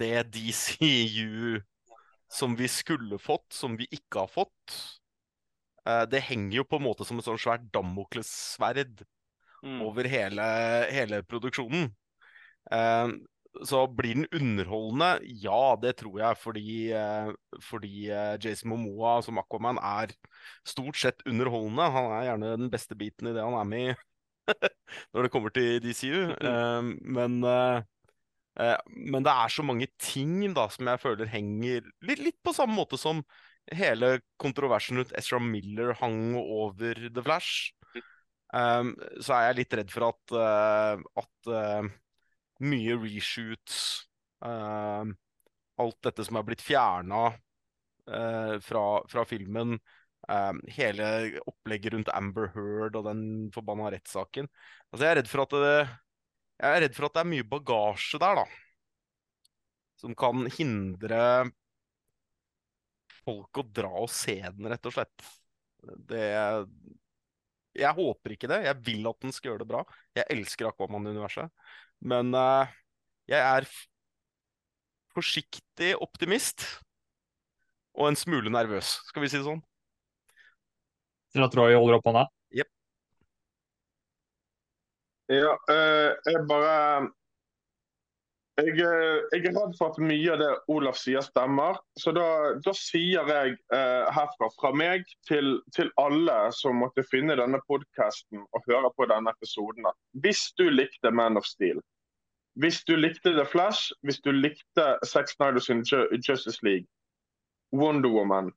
det 0.00 0.30
DCU 0.34 1.60
som 2.30 2.56
vi 2.56 2.68
skulle 2.70 3.18
fått, 3.18 3.52
som 3.52 3.76
vi 3.78 3.88
ikke 3.90 4.24
har 4.24 4.30
fått, 4.30 4.76
eh, 5.86 6.04
det 6.10 6.22
henger 6.30 6.60
jo 6.60 6.68
på 6.68 6.78
en 6.78 6.86
måte 6.86 7.06
som 7.06 7.18
et 7.18 7.26
sånn 7.26 7.40
svært 7.40 7.70
Damoklessverd 7.74 9.04
Mm. 9.60 9.82
over 9.84 10.06
hele, 10.08 10.44
hele 10.88 11.22
produksjonen. 11.28 11.90
Eh, 12.72 13.08
så 13.66 13.82
blir 13.92 14.14
den 14.14 14.28
underholdende? 14.32 15.20
Ja, 15.42 15.76
det 15.76 15.96
tror 16.00 16.20
jeg, 16.20 16.38
fordi, 16.38 16.92
eh, 16.96 17.32
fordi 17.60 18.06
Jason 18.40 18.70
Momoa 18.70 19.18
som 19.22 19.38
Aquaman 19.42 19.76
er 19.76 20.14
stort 20.64 20.96
sett 20.96 21.20
underholdende. 21.26 21.90
Han 21.92 22.12
er 22.12 22.24
gjerne 22.30 22.56
den 22.56 22.70
beste 22.70 22.96
biten 22.96 23.28
i 23.28 23.34
det 23.36 23.42
han 23.44 23.58
er 23.58 23.68
med 23.68 23.90
i 23.90 23.96
når 25.12 25.26
det 25.26 25.30
kommer 25.34 25.52
til 25.52 25.80
DCU. 25.82 26.32
Mm. 26.40 26.98
men, 27.04 27.40
men 28.58 29.24
det 29.24 29.30
er 29.30 29.52
så 29.54 29.62
mange 29.64 29.86
ting 30.02 30.42
da 30.56 30.66
som 30.74 30.88
jeg 30.90 31.00
føler 31.00 31.28
henger 31.30 31.84
litt, 32.04 32.18
litt 32.20 32.36
på 32.44 32.52
samme 32.52 32.74
måte 32.74 32.98
som 33.00 33.22
hele 33.76 34.18
kontroversen 34.40 34.98
rundt 34.98 35.14
Ezra 35.18 35.38
Miller 35.42 35.94
hang 36.00 36.34
over 36.40 36.98
The 37.14 37.22
Flash. 37.22 37.70
Um, 38.50 38.96
så 39.22 39.36
er 39.36 39.44
jeg 39.48 39.58
litt 39.60 39.76
redd 39.78 39.92
for 39.94 40.08
at, 40.08 40.34
uh, 40.34 41.22
at 41.22 41.50
uh, 41.54 41.90
mye 42.66 42.96
reshoots, 42.98 43.76
uh, 44.42 45.06
alt 45.80 45.98
dette 46.06 46.26
som 46.26 46.40
er 46.40 46.48
blitt 46.48 46.64
fjerna 46.64 47.30
fra, 48.10 48.80
fra, 49.06 49.22
filmen, 49.28 49.76
um, 50.26 50.56
hele 50.74 51.04
opplegget 51.46 51.92
rundt 51.94 52.08
Amber 52.10 52.48
Heard 52.56 52.96
og 52.98 53.04
den 53.06 53.20
forbanna 53.54 53.92
rettssaken 53.94 54.48
Altså, 54.48 55.04
jeg 55.04 55.10
er 55.12 55.18
redd 55.20 55.30
for 55.30 55.44
at 55.44 55.54
det 55.54 55.76
jeg 56.60 56.76
er 56.76 56.84
redd 56.84 56.96
for 56.96 57.08
at 57.08 57.16
det 57.16 57.22
er 57.24 57.32
mye 57.32 57.48
bagasje 57.48 58.20
der, 58.20 58.42
da. 58.42 58.46
Som 60.00 60.16
kan 60.18 60.46
hindre 60.52 61.22
folk 63.20 63.60
å 63.60 63.66
dra 63.66 63.92
og 64.02 64.10
se 64.12 64.38
den, 64.44 64.68
rett 64.70 64.88
og 64.88 64.96
slett. 64.96 65.28
Det 65.80 66.26
jeg 67.78 67.94
håper 67.96 68.34
ikke 68.34 68.50
det. 68.50 68.64
Jeg 68.66 68.82
vil 68.86 69.06
at 69.10 69.22
den 69.22 69.34
skal 69.34 69.52
gjøre 69.52 69.62
det 69.62 69.70
bra. 69.70 69.84
Jeg 70.18 70.26
elsker 70.34 70.70
Aquaman-universet. 70.70 71.52
Men 72.02 72.34
uh, 72.34 72.66
jeg 73.30 73.38
er 73.38 73.68
forsiktig 75.14 75.94
optimist. 76.02 76.66
Og 77.98 78.10
en 78.10 78.18
smule 78.18 78.50
nervøs, 78.52 78.98
skal 79.08 79.22
vi 79.22 79.30
si 79.30 79.38
det 79.38 79.46
sånn. 79.46 79.62
Til 81.34 81.46
at 81.46 81.54
Roy 81.58 81.74
holder 81.76 81.98
opp 81.98 82.06
hånda? 82.10 82.26
Ja, 85.30 85.54
uh, 85.70 86.10
jeg 86.26 86.44
bare 86.50 87.10
jeg, 88.60 88.76
jeg, 88.76 89.44
er 89.46 89.54
redd 89.54 89.76
for 89.78 89.92
at 89.92 89.98
mye 90.02 90.32
av 90.34 90.40
det 90.40 90.48
Olaf 90.72 90.98
sier 91.00 91.22
stemmer. 91.24 91.78
Så 91.98 92.12
da, 92.16 92.26
da 92.64 92.74
sier 92.76 93.28
jeg 93.30 93.54
eh, 93.72 94.10
herfra, 94.12 94.50
fra 94.58 94.72
meg 94.76 95.06
til, 95.28 95.54
til, 95.76 95.90
alle 96.00 96.36
som 96.56 96.80
måtte 96.82 97.04
finne 97.08 97.38
denne 97.40 97.60
podkasten 97.70 98.42
og 98.42 98.68
høre 98.68 98.90
på 98.96 99.08
denne 99.10 99.32
episoden, 99.32 99.86
at 99.88 99.96
hvis 100.24 100.42
du 100.60 100.66
likte 100.68 101.12
Man 101.14 101.40
of 101.40 101.48
Steel, 101.48 101.80
hvis 102.60 102.82
du 102.84 102.96
likte 102.98 103.32
The 103.36 103.46
Flash, 103.48 103.94
hvis 104.04 104.20
du 104.24 104.32
likte 104.34 104.86
Sex 105.06 105.36
Snyders 105.36 105.70
in 105.70 105.84
Justice 106.26 106.58
League, 106.66 106.88
Wonder 107.72 108.10
Woman, 108.10 108.50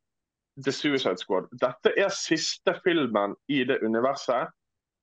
The 0.58 0.72
Suicide 0.72 1.18
Squad 1.18 1.48
Dette 1.62 1.94
er 1.98 2.12
siste 2.14 2.76
filmen 2.84 3.38
i 3.50 3.64
det 3.66 3.80
universet. 3.82 4.52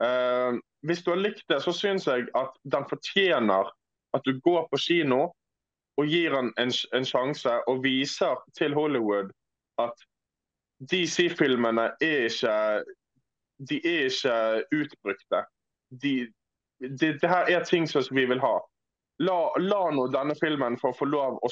Eh, 0.02 0.52
hvis 0.86 1.02
du 1.04 1.10
har 1.10 1.20
likt 1.20 1.44
det, 1.48 1.60
så 1.62 1.72
syns 1.76 2.06
jeg 2.08 2.28
at 2.38 2.54
den 2.72 2.86
fortjener 2.88 3.68
at 4.16 4.24
du 4.26 4.40
går 4.40 4.66
på 4.70 4.78
kino 4.80 5.20
og 6.00 6.06
gir 6.08 6.32
den 6.32 6.52
en, 6.58 6.72
en 6.96 7.04
sjanse 7.06 7.52
og 7.68 7.82
viser 7.84 8.40
til 8.56 8.74
Hollywood 8.74 9.30
at 9.78 9.92
DC-filmene 10.90 11.90
er 12.00 12.26
ikke 12.30 12.56
de 13.68 13.76
er 13.84 14.06
ikke 14.08 14.36
utbrukte. 14.72 15.44
De, 16.02 16.32
det, 16.80 17.20
det 17.20 17.28
her 17.28 17.50
er 17.52 17.64
ting 17.64 17.88
som 17.88 18.04
vi 18.16 18.24
vil 18.24 18.40
ha. 18.40 18.54
la, 19.20 19.52
la 19.60 19.80
nå 19.92 20.06
denne 20.14 20.34
filmen 20.40 20.78
få 20.80 20.94
få 20.96 21.04
lov 21.04 21.36
å 21.44 21.50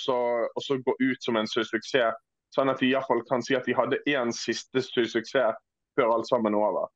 å 0.56 0.76
gå 0.86 0.94
ut 1.00 1.24
som 1.24 1.36
en 1.36 1.46
su- 1.46 1.64
suksess. 1.64 2.16
Sånn 2.56 2.70
at 2.72 2.80
de 2.80 2.88
iallfall 2.88 3.20
kan 3.28 3.42
si 3.44 3.52
at 3.58 3.66
de 3.68 3.74
hadde 3.76 4.00
én 4.08 4.32
siste 4.32 4.80
su- 4.80 5.04
suksess 5.04 5.58
før 5.98 6.14
alt 6.14 6.28
sammen 6.30 6.54
er 6.56 6.64
over. 6.64 6.88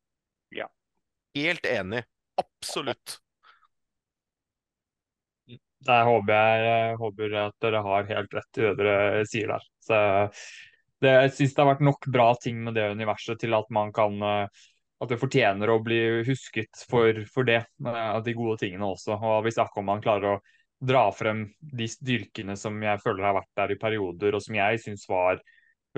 Helt 1.35 1.67
enig. 1.67 2.05
Absolutt. 2.41 3.19
Der 5.83 6.05
håper 6.07 6.37
jeg, 6.37 6.67
jeg 6.67 6.99
håper 7.01 7.39
at 7.41 7.57
dere 7.65 7.81
har 7.83 8.11
helt 8.11 8.37
rett 8.37 8.61
i 8.61 8.67
det 8.69 8.75
dere 8.79 9.25
sier 9.29 9.51
der. 9.51 9.65
Så 9.83 9.99
det, 11.03 11.15
jeg 11.17 11.33
syns 11.37 11.57
det 11.57 11.65
har 11.65 11.71
vært 11.73 11.87
nok 11.89 12.07
bra 12.15 12.29
ting 12.39 12.61
med 12.63 12.77
det 12.79 12.93
universet 12.95 13.41
til 13.43 13.57
at 13.59 13.73
man 13.75 13.91
kan 13.95 14.21
eh, 14.23 14.63
At 15.03 15.11
det 15.11 15.19
fortjener 15.19 15.71
å 15.73 15.81
bli 15.83 15.99
husket 16.29 16.85
for, 16.87 17.25
for 17.35 17.49
det, 17.49 17.65
eh, 17.83 18.19
de 18.23 18.35
gode 18.39 18.61
tingene 18.61 18.87
også. 18.87 19.17
Og 19.19 19.41
hvis 19.49 19.59
Aquaman 19.59 20.05
klarer 20.05 20.37
å 20.37 20.43
dra 20.83 21.09
frem 21.15 21.49
de 21.59 21.89
styrkene 21.91 22.55
som 22.59 22.79
jeg 22.83 23.03
føler 23.03 23.27
har 23.27 23.37
vært 23.41 23.51
der 23.59 23.75
i 23.75 23.81
perioder, 23.83 24.37
og 24.39 24.45
som 24.45 24.55
jeg 24.59 24.79
syns 24.83 25.09
var 25.11 25.43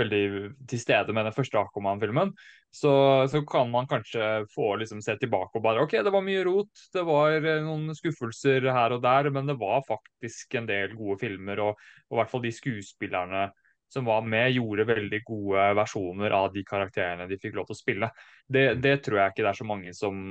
veldig 0.00 0.24
til 0.68 0.80
stede 0.80 1.12
med 1.12 1.28
den 1.28 1.36
første 1.36 1.60
Aquaman-filmen, 1.60 2.32
så, 2.74 2.92
så 3.30 3.42
kan 3.46 3.70
man 3.70 3.86
kanskje 3.86 4.44
få 4.50 4.72
liksom 4.80 5.02
se 5.02 5.14
tilbake 5.20 5.58
og 5.58 5.62
bare 5.62 5.84
OK, 5.84 5.92
det 6.02 6.10
var 6.10 6.24
mye 6.26 6.44
rot, 6.46 6.86
det 6.94 7.04
var 7.06 7.36
eh, 7.38 7.60
noen 7.62 7.94
skuffelser 7.94 8.66
her 8.74 8.96
og 8.96 9.02
der, 9.04 9.28
men 9.34 9.46
det 9.46 9.54
var 9.60 9.84
faktisk 9.86 10.56
en 10.58 10.66
del 10.66 10.96
gode 10.98 11.20
filmer, 11.20 11.62
og, 11.68 11.84
i 12.10 12.18
hvert 12.18 12.32
fall 12.32 12.42
de 12.42 12.50
skuespillerne 12.54 13.44
som 13.94 14.08
var 14.08 14.24
med, 14.26 14.56
gjorde 14.56 14.88
veldig 14.88 15.20
gode 15.28 15.68
versjoner 15.78 16.34
av 16.34 16.48
de 16.54 16.64
karakterene 16.66 17.28
de 17.30 17.38
fikk 17.38 17.54
lov 17.54 17.68
til 17.68 17.76
å 17.76 17.78
spille. 17.78 18.08
Det, 18.50 18.64
det 18.82 18.96
tror 19.04 19.20
jeg 19.20 19.34
ikke 19.34 19.44
det 19.44 19.50
er 19.52 19.60
så 19.60 19.66
mange 19.68 19.92
som, 19.94 20.24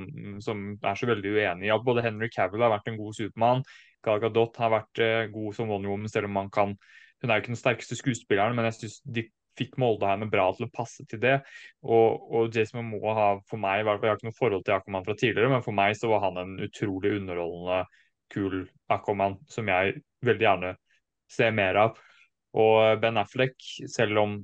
som 0.44 0.66
er 0.74 0.98
så 1.00 1.08
veldig 1.08 1.32
uenig 1.32 1.70
i. 1.70 1.72
At 1.72 1.86
både 1.86 2.04
Henry 2.04 2.28
Cavill 2.34 2.66
har 2.66 2.74
vært 2.74 2.90
en 2.92 2.98
god 3.00 3.16
Supermann, 3.16 3.64
Gal 4.04 4.20
Gadot 4.20 4.60
har 4.60 4.74
vært 4.74 5.00
eh, 5.00 5.22
god 5.32 5.56
som 5.56 5.72
Wonder 5.72 5.94
Woman, 5.94 6.12
selv 6.12 6.28
om 6.28 6.36
man 6.36 6.52
kan 6.52 6.76
Hun 7.22 7.30
er 7.30 7.38
jo 7.38 7.46
ikke 7.46 7.54
den 7.54 7.62
sterkeste 7.62 7.96
skuespilleren, 7.96 8.52
men 8.58 8.68
jeg 8.68 8.76
syns 8.82 8.98
de 9.16 9.22
fikk 9.58 9.76
Molde 9.80 10.08
her 10.08 10.20
med 10.20 10.32
bra 10.32 10.46
til 10.54 10.66
å 10.66 10.72
passe 10.74 11.06
til 11.10 11.20
det. 11.22 11.36
Og, 11.82 12.24
og 12.30 12.56
Jason 12.56 12.80
Momoa 12.82 13.14
har 13.18 13.42
for 13.50 13.62
meg, 13.62 13.82
jeg 13.82 14.00
har 14.02 14.16
ikke 14.18 14.30
noe 14.30 14.38
forhold 14.38 14.64
til 14.66 14.76
Akoman 14.76 15.06
fra 15.06 15.16
tidligere, 15.18 15.52
men 15.52 15.66
for 15.66 15.76
meg 15.76 15.98
så 15.98 16.10
var 16.12 16.24
han 16.26 16.40
en 16.42 16.56
utrolig 16.66 17.14
underholdende, 17.20 17.84
kul 18.32 18.64
Akoman 18.90 19.38
som 19.52 19.68
jeg 19.70 20.00
veldig 20.24 20.46
gjerne 20.48 20.74
ser 21.30 21.54
mer 21.54 21.78
av. 21.84 22.02
Og 22.54 23.00
Ben 23.02 23.18
Affleck, 23.18 23.56
selv 23.90 24.20
om 24.22 24.36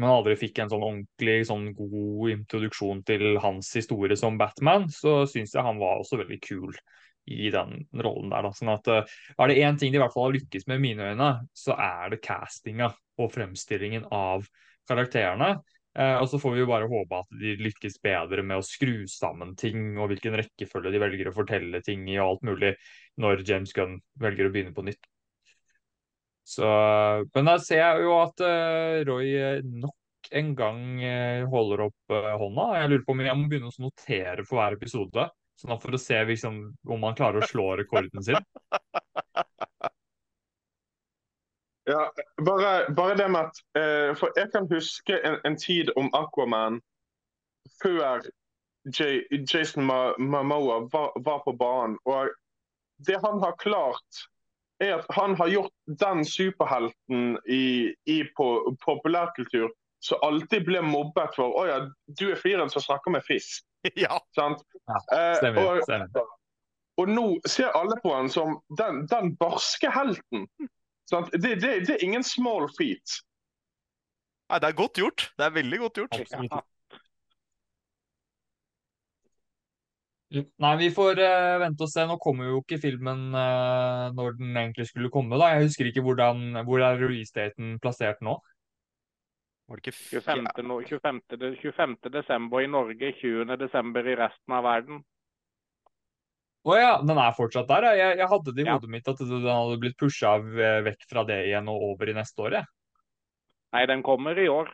man 0.00 0.14
aldri 0.14 0.36
fikk 0.38 0.62
en 0.62 0.70
sånn 0.72 0.84
ordentlig 0.86 1.36
sånn 1.48 1.68
god 1.76 2.32
introduksjon 2.32 3.02
til 3.06 3.36
hans 3.42 3.68
historie 3.76 4.16
som 4.18 4.38
Batman, 4.40 4.88
så 4.92 5.24
syns 5.30 5.54
jeg 5.54 5.66
han 5.66 5.80
var 5.82 6.00
også 6.00 6.20
veldig 6.22 6.40
kul 6.44 6.74
i 7.26 7.50
den 7.52 7.84
rollen 7.92 8.32
der. 8.32 8.46
Da. 8.46 8.54
Sånn 8.56 8.72
at 8.72 8.88
uh, 8.90 9.18
Er 9.36 9.50
det 9.50 9.60
én 9.60 9.78
ting 9.80 9.92
de 9.92 10.00
i 10.00 10.02
hvert 10.02 10.14
fall 10.14 10.28
har 10.28 10.38
lykkes 10.38 10.66
med 10.70 10.80
i 10.80 10.84
mine 10.88 11.12
øyne, 11.12 11.30
så 11.56 11.76
er 11.76 12.14
det 12.14 12.22
castinga 12.24 12.90
og 13.20 13.34
fremstillingen 13.34 14.08
av 14.14 14.46
karakterene. 14.88 15.58
Eh, 15.98 16.16
og 16.22 16.28
så 16.30 16.38
får 16.38 16.54
vi 16.54 16.62
jo 16.62 16.70
bare 16.70 16.88
håpe 16.90 17.22
at 17.24 17.38
de 17.40 17.56
lykkes 17.64 17.98
bedre 18.04 18.44
med 18.46 18.60
å 18.60 18.66
skru 18.66 19.08
sammen 19.10 19.56
ting, 19.58 19.96
og 19.98 20.12
hvilken 20.12 20.36
rekkefølge 20.38 20.92
de 20.94 21.00
velger 21.02 21.30
å 21.30 21.34
fortelle 21.34 21.80
ting 21.86 22.04
i, 22.08 22.18
og 22.20 22.26
alt 22.26 22.44
mulig, 22.46 22.74
når 23.20 23.42
James 23.46 23.74
Gunn 23.74 23.98
velger 24.22 24.46
å 24.46 24.52
begynne 24.54 24.74
på 24.76 24.86
nytt. 24.86 25.02
Så, 26.46 26.66
men 27.34 27.46
da 27.46 27.56
ser 27.62 27.82
jeg 27.82 28.06
jo 28.06 28.14
at 28.18 28.40
uh, 28.42 29.02
Roy 29.06 29.60
nok 29.62 30.30
en 30.34 30.54
gang 30.58 30.80
holder 31.50 31.84
opp 31.88 32.14
uh, 32.14 32.32
hånda. 32.38 32.64
Jeg 32.80 32.90
lurer 32.90 33.04
på 33.06 33.14
om 33.14 33.22
jeg 33.22 33.38
må 33.38 33.50
begynne 33.50 33.70
å 33.70 33.84
notere 33.84 34.46
for 34.46 34.58
hver 34.58 34.78
episode. 34.78 35.26
Sånn 35.60 35.80
for 35.80 35.92
å 35.92 36.00
se 36.00 36.16
liksom, 36.24 36.60
om 36.88 37.02
han 37.04 37.16
klarer 37.18 37.42
å 37.42 37.48
slå 37.48 37.74
rekorden 37.80 38.24
sin. 38.24 38.40
Ja, 41.90 42.12
bare, 42.46 42.92
bare 42.94 43.14
det 43.18 43.24
med 43.32 43.48
at 43.48 43.56
eh, 43.78 44.10
For 44.14 44.36
jeg 44.38 44.50
kan 44.52 44.68
huske 44.70 45.16
en, 45.26 45.38
en 45.48 45.56
tid 45.58 45.88
om 45.98 46.10
Aquaman 46.14 46.76
før 47.82 48.20
J 48.94 49.24
Jason 49.48 49.88
Momoa 49.88 50.76
var, 50.92 51.10
var, 51.24 51.40
på 51.44 51.52
banen. 51.52 51.96
Og 52.04 52.30
det 53.08 53.18
han 53.24 53.40
har 53.42 53.56
klart, 53.58 54.22
er 54.80 55.00
at 55.00 55.08
han 55.16 55.34
har 55.40 55.50
gjort 55.52 55.74
den 56.04 56.22
superhelten 56.24 57.34
i, 57.48 57.92
i 58.06 58.18
på, 58.36 58.46
populærkultur 58.84 59.68
som 60.00 60.18
alltid 60.24 60.64
ble 60.64 60.80
mobbet 60.84 61.34
for 61.36 61.52
Å 61.60 61.64
ja, 61.68 61.78
du 62.18 62.26
er 62.30 62.40
fyren 62.40 62.70
som 62.72 62.84
snakker 62.84 63.16
med 63.16 63.26
fisk. 63.26 63.64
Ja. 63.96 64.20
Sant? 64.36 64.60
Ja, 64.88 64.98
Eh, 65.16 65.34
stemmer, 65.38 65.64
og, 65.64 65.82
stemmer. 65.86 66.26
og 67.00 67.08
nå 67.08 67.24
ser 67.48 67.72
alle 67.76 67.96
på 68.02 68.12
han 68.12 68.28
som 68.32 68.58
den, 68.76 69.06
den 69.08 69.34
barske 69.40 69.92
helten. 69.92 70.44
Sant? 71.08 71.32
Det, 71.32 71.56
det, 71.62 71.72
det 71.88 71.96
er 71.96 72.04
ingen 72.04 72.24
small 72.26 72.68
feat. 72.76 73.20
Nei, 74.50 74.58
det 74.60 74.68
er 74.68 74.76
godt 74.82 74.98
gjort. 75.00 75.30
Det 75.38 75.46
er 75.46 75.56
veldig 75.56 75.78
godt 75.84 76.02
gjort. 76.02 76.20
Absolutt. 76.20 76.60
Nei, 80.62 80.74
vi 80.78 80.88
får 80.94 81.18
uh, 81.18 81.56
vente 81.58 81.82
og 81.86 81.90
se. 81.90 82.04
Nå 82.06 82.16
kommer 82.22 82.50
jo 82.52 82.60
ikke 82.62 82.78
filmen 82.82 83.30
uh, 83.34 84.10
når 84.14 84.36
den 84.38 84.54
egentlig 84.54 84.86
skulle 84.90 85.10
komme. 85.10 85.38
da. 85.40 85.48
Jeg 85.56 85.70
husker 85.70 85.90
ikke 85.90 86.04
hvordan, 86.06 86.60
Hvor 86.68 86.84
er 86.86 87.00
release-daten 87.00 87.78
plassert 87.82 88.20
nå? 88.22 88.36
Var 89.70 89.78
det 89.78 89.86
ikke 89.86 90.20
25. 90.20 90.66
No- 90.66 90.80
25. 90.82 91.20
de- 91.38 91.54
25. 91.62 92.10
desember 92.10 92.64
i 92.64 92.66
Norge, 92.66 93.12
20. 93.20 93.56
desember 93.60 94.02
i 94.10 94.16
resten 94.18 94.56
av 94.56 94.64
verden. 94.66 95.04
Å 96.66 96.74
ja, 96.76 96.90
den 97.00 97.16
er 97.16 97.32
fortsatt 97.32 97.68
der. 97.70 97.86
Jeg, 97.96 98.18
jeg 98.20 98.28
hadde 98.28 98.52
det 98.56 98.64
i 98.64 98.68
Ja. 98.68 98.74
hodet 98.76 98.90
mitt 98.92 99.06
at 99.08 99.16
den 99.22 99.46
hadde 99.46 99.78
blitt 99.80 99.96
pusha 99.96 100.34
vekk 100.84 101.06
fra 101.08 101.24
det 101.24 101.38
igjen 101.46 101.70
og 101.72 101.86
over 101.94 102.10
i 102.10 102.12
neste 102.18 102.42
år. 102.44 102.50
jeg. 102.58 102.66
Nei, 103.72 103.86
den 103.86 104.02
kommer 104.02 104.36
i 104.36 104.48
år. 104.50 104.68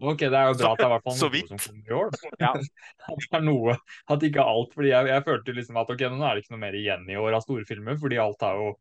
Ok, 0.00 0.18
det 0.28 0.32
er 0.36 0.52
jo 0.52 0.56
bra 0.60 0.72
at 0.72 0.78
det 0.78 0.84
er 0.84 0.88
i 0.88 0.92
hvert 0.94 1.04
fall 1.04 1.16
noe 1.16 1.58
som 1.58 1.58
kommer 1.58 1.90
i 1.90 1.94
år. 1.96 2.10
Ja. 2.40 2.52
Det 3.16 3.32
er 3.32 3.40
noe, 3.42 3.76
at 4.12 4.20
ikke 4.28 4.44
alt, 4.44 4.74
fordi 4.76 4.88
jeg, 4.92 5.06
jeg 5.08 5.24
følte 5.24 5.54
liksom 5.56 5.76
at 5.80 5.90
ok, 5.90 6.00
nå 6.12 6.20
er 6.24 6.34
det 6.36 6.44
ikke 6.44 6.52
noe 6.54 6.60
mer 6.64 6.76
igjen 6.76 7.08
i 7.10 7.16
år 7.16 7.32
av 7.38 7.42
store 7.44 7.64
filmer, 7.64 7.96
fordi 7.96 8.18
alt 8.20 8.40
har 8.44 8.56
jo, 8.60 8.74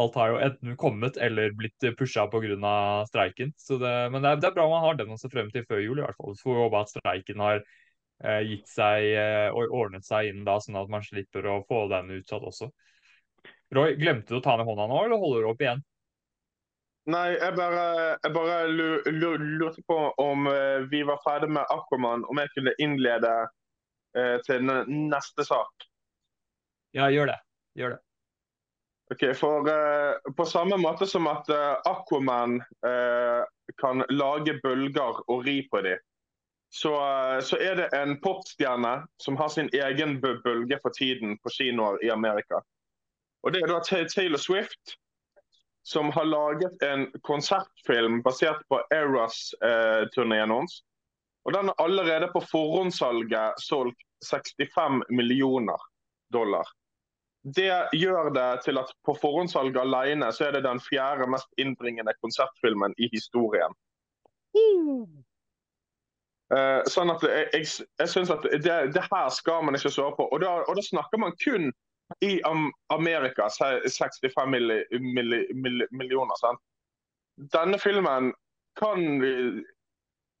alt 0.00 0.14
har 0.16 0.30
jo 0.32 0.40
enten 0.40 0.76
kommet 0.80 1.18
eller 1.20 1.52
blitt 1.56 1.84
pusha 1.98 2.24
pga. 2.32 3.04
streiken. 3.08 3.52
Så 3.56 3.78
det, 3.78 3.92
men 4.12 4.22
det 4.22 4.30
er, 4.30 4.40
det 4.40 4.48
er 4.48 4.56
bra 4.56 4.68
man 4.70 4.84
har 4.86 4.96
den 4.96 5.12
å 5.12 5.18
se 5.20 5.28
frem 5.32 5.50
til 5.52 5.66
før 5.68 5.82
jul, 5.84 5.98
i 6.00 6.04
hvert 6.06 6.16
fall. 6.16 6.36
Så 6.36 6.48
får 6.48 6.56
vi 6.56 6.64
håpe 6.64 6.80
at 6.80 6.92
streiken 6.94 7.44
har 7.44 7.60
eh, 8.24 8.40
gitt 8.48 8.68
seg 8.72 9.08
eh, 9.12 9.48
og 9.52 9.74
ordnet 9.82 10.06
seg 10.08 10.30
inn 10.32 10.44
da, 10.48 10.58
sånn 10.62 10.80
at 10.80 10.92
man 10.92 11.04
slipper 11.04 11.48
å 11.50 11.62
få 11.68 11.86
den 11.92 12.12
utsatt 12.18 12.44
også. 12.48 12.70
Roy, 13.72 13.96
glemte 14.00 14.32
du 14.32 14.40
å 14.40 14.44
ta 14.44 14.56
ned 14.56 14.68
hånda 14.68 14.86
nå, 14.88 15.00
eller 15.06 15.20
holder 15.20 15.44
du 15.44 15.50
opp 15.52 15.64
igjen? 15.64 15.82
Nei, 17.12 17.32
jeg 17.34 17.54
bare, 17.58 17.84
jeg 18.22 18.30
bare 18.36 18.56
lu- 18.70 19.02
lu- 19.10 19.46
lurte 19.58 19.82
på 19.90 19.96
om 20.22 20.46
eh, 20.46 20.84
vi 20.92 21.02
var 21.08 21.18
ferdig 21.24 21.50
med 21.50 21.66
Aquaman, 21.72 22.22
om 22.30 22.38
jeg 22.38 22.52
kunne 22.54 22.74
innlede 22.84 23.32
eh, 24.14 24.36
til 24.46 24.62
neste 24.88 25.44
sak. 25.48 25.88
Ja, 26.94 27.08
gjør 27.10 27.32
det. 27.32 27.38
Gjør 27.80 27.96
det. 27.96 28.00
Ok, 29.12 29.36
for 29.36 29.68
uh, 29.68 30.32
På 30.36 30.44
samme 30.44 30.76
måte 30.76 31.06
som 31.06 31.26
at 31.26 31.48
uh, 31.48 31.76
Aquaman 31.84 32.56
uh, 32.60 33.44
kan 33.80 34.04
lage 34.08 34.54
bølger 34.62 35.20
og 35.28 35.44
ri 35.46 35.62
på 35.68 35.80
dem, 35.84 35.98
så, 36.72 36.92
så 37.44 37.58
er 37.60 37.76
det 37.76 37.88
en 37.92 38.14
popstjerne 38.20 38.92
som 39.20 39.36
har 39.36 39.50
sin 39.52 39.68
egen 39.76 40.14
bølge 40.20 40.78
for 40.80 40.94
tiden 40.96 41.36
på 41.44 41.52
kinoer 41.52 41.98
i 42.04 42.08
Amerika. 42.10 42.62
Og 43.42 43.52
Det 43.52 43.60
er 43.60 43.68
da 43.68 43.80
Taylor 43.84 44.40
Swift, 44.40 44.96
som 45.84 46.08
har 46.16 46.24
laget 46.24 46.82
en 46.82 47.04
konsertfilm 47.28 48.22
basert 48.24 48.64
på 48.72 48.80
Eras-turneen 48.94 50.54
hans. 50.54 50.80
Og 51.44 51.52
Den 51.52 51.68
er 51.68 51.84
allerede 51.84 52.30
på 52.32 52.40
forhåndssalget 52.40 53.60
solgt 53.60 54.00
65 54.30 55.02
millioner 55.10 55.88
dollar. 56.32 56.64
Det 57.42 57.70
gjør 57.98 58.30
det 58.34 58.62
til 58.64 58.78
at 58.78 58.90
på 59.06 59.16
forhåndssalg 59.18 59.76
alene 59.80 60.28
så 60.34 60.46
er 60.46 60.56
det 60.56 60.64
den 60.66 60.80
fjerde 60.80 61.26
mest 61.30 61.48
innbringende 61.58 62.14
konsertfilmen 62.22 62.94
i 63.02 63.08
historien. 63.10 63.74
Uh, 66.52 66.84
sånn 66.92 67.10
at 67.10 67.24
jeg, 67.24 67.48
jeg, 67.56 67.68
jeg 67.98 68.12
synes 68.12 68.30
at 68.30 68.44
det, 68.44 68.76
det 68.94 69.04
her 69.08 69.30
skal 69.34 69.64
man 69.66 69.74
ikke 69.74 69.90
svare 69.90 70.14
på. 70.18 70.28
Og 70.28 70.42
da, 70.44 70.60
og 70.68 70.78
da 70.78 70.84
snakker 70.86 71.18
man 71.18 71.34
kun 71.42 71.72
i 72.22 72.36
Am 72.46 72.68
Amerika, 72.94 73.48
65 73.50 74.46
milli, 74.52 74.78
milli, 75.00 75.42
milli, 75.54 75.88
millioner. 75.90 76.38
Sant? 76.38 76.60
Denne 77.54 77.80
filmen 77.80 78.30
kan 78.78 79.24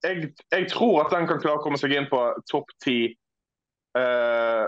jeg, 0.02 0.34
jeg 0.52 0.68
tror 0.70 1.04
at 1.04 1.14
den 1.14 1.26
kan 1.30 1.40
klare 1.40 1.60
å 1.60 1.64
komme 1.64 1.80
seg 1.80 1.94
inn 1.96 2.08
på 2.10 2.20
topp 2.50 2.70
ti 2.84 2.98
eh, 3.98 4.64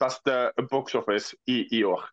beste 0.00 0.36
box 0.70 0.94
office 0.98 1.36
i, 1.50 1.64
i 1.78 1.84
år. 1.84 2.04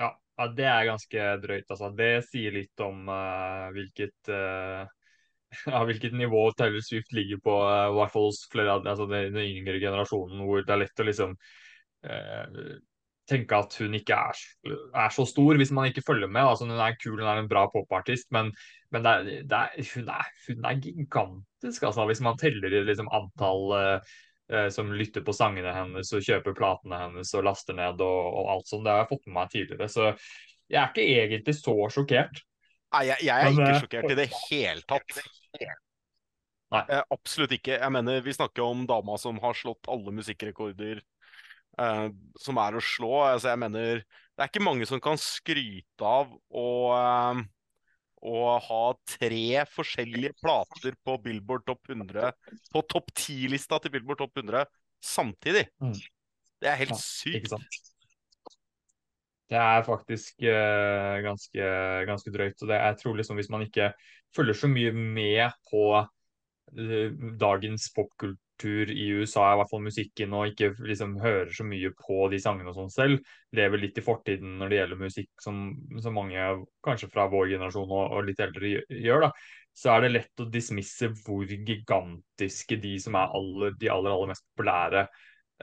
Ja, 0.00 0.10
ja, 0.38 0.48
det 0.56 0.68
er 0.68 0.88
ganske 0.88 1.28
drøyt. 1.42 1.68
Altså. 1.68 1.92
Det 1.96 2.10
sier 2.28 2.56
litt 2.56 2.84
om 2.84 3.08
uh, 3.10 3.68
hvilket 3.76 4.32
uh, 4.32 4.84
ja, 5.72 5.82
hvilket 5.88 6.14
nivå 6.16 6.44
Taylor 6.58 6.84
Swift 6.84 7.12
ligger 7.16 7.42
på, 7.44 7.56
i 7.56 7.80
uh, 7.88 7.96
hvert 7.98 8.14
fall 8.14 8.28
hos 8.30 8.44
flere 8.52 8.76
av 8.76 8.86
altså 8.86 9.08
den, 9.10 9.36
yngre 9.42 9.80
generasjonen, 9.82 10.44
hvor 10.46 10.62
det 10.64 10.76
er 10.76 10.84
lett 10.84 11.02
å 11.02 11.08
liksom 11.08 11.34
eh, 12.06 12.78
tenke 13.30 13.58
at 13.58 13.76
hun 13.80 13.94
ikke 13.98 14.16
er, 14.16 14.40
er, 14.70 15.12
så 15.14 15.26
stor, 15.28 15.58
hvis 15.60 15.72
man 15.74 15.90
ikke 15.90 16.04
følger 16.06 16.30
med. 16.30 16.42
Altså, 16.42 16.66
hun 16.66 16.80
er 16.80 16.96
kul, 16.98 17.18
hun 17.18 17.28
er 17.28 17.42
en 17.42 17.50
bra 17.50 17.66
popartist, 17.72 18.30
men, 18.34 18.50
men 18.90 19.06
det 19.06 19.12
er, 19.12 19.44
det 19.50 19.60
er, 19.60 19.76
hun, 19.94 20.10
hun, 20.48 20.64
er, 20.66 20.80
gigantisk, 20.82 21.86
altså, 21.88 22.06
hvis 22.10 22.22
man 22.26 22.38
teller 22.40 22.74
i 22.74 22.82
liksom, 22.88 23.10
antall 23.14 23.74
uh, 23.76 24.16
som 24.74 24.88
lytter 24.92 25.22
på 25.22 25.34
sangene 25.36 25.70
hennes 25.74 26.08
og 26.16 26.24
kjøper 26.26 26.56
platene 26.58 26.98
hennes 26.98 27.30
og 27.38 27.44
laster 27.46 27.76
ned 27.78 28.00
og, 28.02 28.20
og 28.40 28.48
alt 28.54 28.70
sånt. 28.70 28.82
Det 28.86 28.90
har 28.90 29.04
jeg 29.04 29.10
fått 29.12 29.28
med 29.28 29.36
meg 29.36 29.52
tidligere. 29.52 29.88
Så 29.92 30.08
jeg 30.70 30.80
er 30.80 30.88
ikke 30.90 31.06
egentlig 31.20 31.54
så 31.58 31.76
sjokkert. 31.94 32.42
Nei, 32.90 33.04
jeg, 33.06 33.22
jeg 33.28 33.36
er 33.46 33.54
men, 33.54 33.60
ikke 33.62 33.84
sjokkert 33.84 34.10
i 34.10 34.18
det 34.18 34.26
hele 34.48 34.84
tatt. 34.90 35.20
Nei. 36.70 36.82
Eh, 36.86 37.02
absolutt 37.10 37.54
ikke. 37.54 37.76
Jeg 37.78 37.94
mener, 37.94 38.20
Vi 38.22 38.34
snakker 38.34 38.66
om 38.66 38.84
dama 38.86 39.16
som 39.18 39.38
har 39.42 39.56
slått 39.58 39.90
alle 39.90 40.14
musikkrekorder 40.14 41.00
eh, 41.02 42.08
som 42.38 42.60
er 42.62 42.78
å 42.78 42.82
slå. 42.82 43.14
Altså, 43.32 43.50
jeg 43.52 43.62
mener, 43.62 44.02
Det 44.04 44.44
er 44.44 44.52
ikke 44.52 44.64
mange 44.64 44.86
som 44.88 45.02
kan 45.02 45.18
skryte 45.20 46.06
av 46.06 46.30
å, 46.32 46.68
uh, 46.94 47.40
å 48.20 48.56
ha 48.60 48.82
tre 49.08 49.62
forskjellige 49.72 50.34
plater 50.40 50.96
på 51.04 51.16
Billboard 51.24 51.64
Topp 51.68 51.92
100, 51.94 52.32
på 52.72 52.82
topp 52.90 53.12
10-lista 53.16 53.80
til 53.80 53.94
Billboard 53.94 54.20
Topp 54.20 54.42
100 54.42 54.66
samtidig. 55.00 55.66
Mm. 55.80 55.94
Det 56.60 56.68
er 56.68 56.80
helt 56.82 56.92
ja, 56.92 57.00
sykt. 57.00 57.54
Det 59.50 59.58
er 59.58 59.86
faktisk 59.86 60.44
uh, 60.44 61.16
ganske, 61.24 61.70
ganske, 62.06 62.32
drøyt. 62.34 62.60
og 62.62 62.70
det, 62.70 62.76
jeg 62.76 62.98
tror 63.00 63.16
liksom 63.18 63.40
Hvis 63.40 63.48
man 63.50 63.64
ikke 63.64 63.88
følger 64.36 64.54
så 64.54 64.68
mye 64.70 64.92
med 64.94 65.56
på 65.72 65.82
uh, 66.04 67.08
dagens 67.40 67.88
popkultur 67.96 68.38
i 68.68 69.06
USA, 69.20 69.46
i 69.52 69.60
hvert 69.60 69.70
fall 69.70 69.84
musikken, 69.84 70.34
og 70.36 70.50
ikke 70.50 70.72
liksom 70.86 71.16
hører 71.22 71.52
så 71.54 71.64
mye 71.66 71.92
på 71.96 72.26
de 72.32 72.40
sangene 72.42 72.72
og 72.72 72.76
sånn 72.76 72.92
selv, 72.92 73.32
lever 73.56 73.82
litt 73.82 73.98
i 73.98 74.04
fortiden 74.04 74.58
når 74.60 74.70
det 74.70 74.80
gjelder 74.80 75.00
musikk, 75.00 75.30
som, 75.42 75.64
som 76.02 76.18
mange 76.18 76.50
kanskje 76.84 77.10
fra 77.12 77.28
vår 77.32 77.54
generasjon 77.54 77.88
og, 77.88 78.04
og 78.18 78.28
litt 78.28 78.44
eldre 78.44 78.76
gjør, 78.88 79.26
da, 79.26 79.32
så 79.80 79.94
er 79.94 80.04
det 80.04 80.14
lett 80.14 80.44
å 80.44 80.50
dismisse 80.50 81.08
hvor 81.22 81.48
gigantiske 81.48 82.78
de 82.82 82.96
som 83.00 83.16
er 83.18 83.36
aller, 83.38 83.76
de 83.80 83.90
aller, 83.92 84.12
aller 84.12 84.32
mest 84.34 84.46
populære 84.52 85.06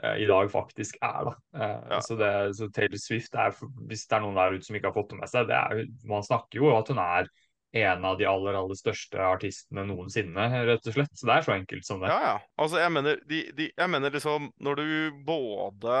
Eh, 0.02 0.22
i 0.22 0.26
dag 0.26 0.50
faktisk 0.50 0.96
er. 1.02 1.24
da. 1.24 1.34
Eh, 1.64 1.80
ja. 1.90 2.00
Så, 2.00 2.16
det, 2.16 2.54
så, 2.54 2.70
Taylor 2.70 2.96
Swift, 2.96 3.34
er, 3.34 3.54
hvis 3.88 4.06
det 4.06 4.16
er 4.16 4.22
noen 4.22 4.38
der 4.38 4.54
ute 4.54 4.66
som 4.66 4.78
ikke 4.78 4.92
har 4.92 4.96
fått 4.96 5.10
det 5.12 5.18
med 5.18 5.30
seg, 5.30 5.48
det 5.50 5.58
er, 5.58 5.86
man 6.06 6.26
snakker 6.26 6.60
jo 6.60 6.70
at 6.76 6.92
hun 6.92 7.00
er 7.02 7.30
en 7.72 8.04
av 8.04 8.18
de 8.18 8.26
aller 8.26 8.56
aller 8.56 8.78
største 8.78 9.20
artistene 9.20 9.84
noensinne, 9.88 10.46
rett 10.66 10.86
og 10.88 10.94
slett. 10.94 11.12
Så 11.12 11.28
det 11.28 11.34
er 11.34 11.46
så 11.46 11.54
enkelt 11.54 11.86
som 11.86 12.00
det. 12.00 12.10
Ja, 12.12 12.20
ja. 12.24 12.36
Altså, 12.56 12.80
jeg 12.80 12.94
mener, 12.94 13.20
de, 13.28 13.42
de, 13.56 13.70
jeg 13.76 13.92
mener 13.92 14.14
liksom 14.14 14.48
Når 14.64 14.80
du 14.80 15.18
både 15.26 15.98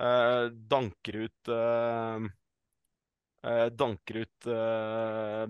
eh, 0.00 0.44
danker 0.74 1.22
ut 1.24 1.54
eh, 1.54 2.28
eh 3.48 3.66
Danker 3.72 4.20
ut 4.24 4.50
eh, 4.52 5.46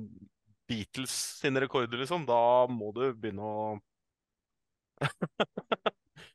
Beatles 0.69 1.17
sine 1.43 1.61
rekorder, 1.61 1.99
liksom, 2.01 2.25
da 2.29 2.65
må 2.71 2.93
du 2.97 3.09
begynne 3.13 3.45
å 3.45 3.67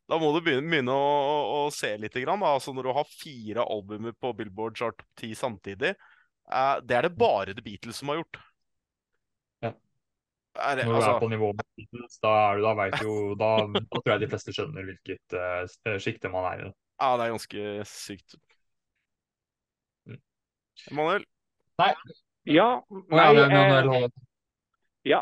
Da 0.10 0.18
må 0.18 0.32
du 0.34 0.42
begynne, 0.42 0.68
begynne 0.70 0.94
å, 0.94 1.10
å, 1.54 1.72
se 1.74 1.92
litt. 2.02 2.16
Grann, 2.18 2.44
altså 2.46 2.74
når 2.74 2.90
du 2.90 2.92
har 2.98 3.10
fire 3.14 3.66
albumer 3.66 4.14
på 4.18 4.34
Billboard 4.38 4.78
Chart 4.78 5.04
10 5.22 5.36
samtidig, 5.38 5.94
uh, 6.50 6.78
det 6.82 6.98
er 6.98 7.06
det 7.06 7.18
bare 7.18 7.54
The 7.54 7.62
Beatles 7.66 8.02
som 8.02 8.10
har 8.10 8.20
gjort. 8.22 8.40
Ja. 10.58 10.76
Det, 10.76 10.86
når 10.86 10.92
du 10.92 10.98
altså... 10.98 11.12
er 11.12 11.20
på 11.20 11.28
nivå 11.32 11.52
med 11.54 11.66
Beatles, 11.78 12.20
da, 12.24 12.30
er 12.50 12.58
du, 12.58 12.64
da, 12.66 12.74
vet 12.80 13.02
jo, 13.04 13.16
da, 13.40 13.50
da, 13.76 13.82
tror 13.94 14.14
jeg 14.14 14.22
de 14.24 14.30
fleste 14.32 14.56
skjønner 14.56 14.88
hvilket 14.88 15.36
uh, 15.38 15.98
sjikte 16.02 16.32
man 16.34 16.48
er 16.50 16.64
i. 16.64 16.72
Ja, 17.00 17.12
det 17.16 17.26
er 17.26 17.36
ganske 17.36 17.66
sykt. 17.88 18.36
Mm. 20.10 20.22
Emanuel? 20.92 21.28
Nei. 21.80 21.92
Ja, 22.50 22.70
nei, 23.14 23.28
eh, 23.38 24.08
ja, 25.06 25.20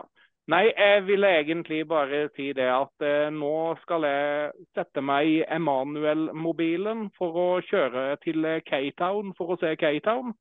Nei, 0.47 0.69
jeg 0.71 1.01
ville 1.03 1.27
egentlig 1.41 1.81
bare 1.87 2.29
si 2.37 2.53
det 2.55 2.69
at 2.71 3.03
eh, 3.03 3.25
nå 3.35 3.75
skal 3.81 4.05
jeg 4.07 4.67
sette 4.77 5.01
meg 5.03 5.27
i 5.27 5.41
Emanuel-mobilen 5.43 7.09
for 7.17 7.39
å 7.41 7.47
kjøre 7.67 8.13
til 8.23 8.47
K-Town 8.69 9.33
for 9.35 9.51
å 9.51 9.57
se 9.59 9.73
K-Town. 9.75 10.31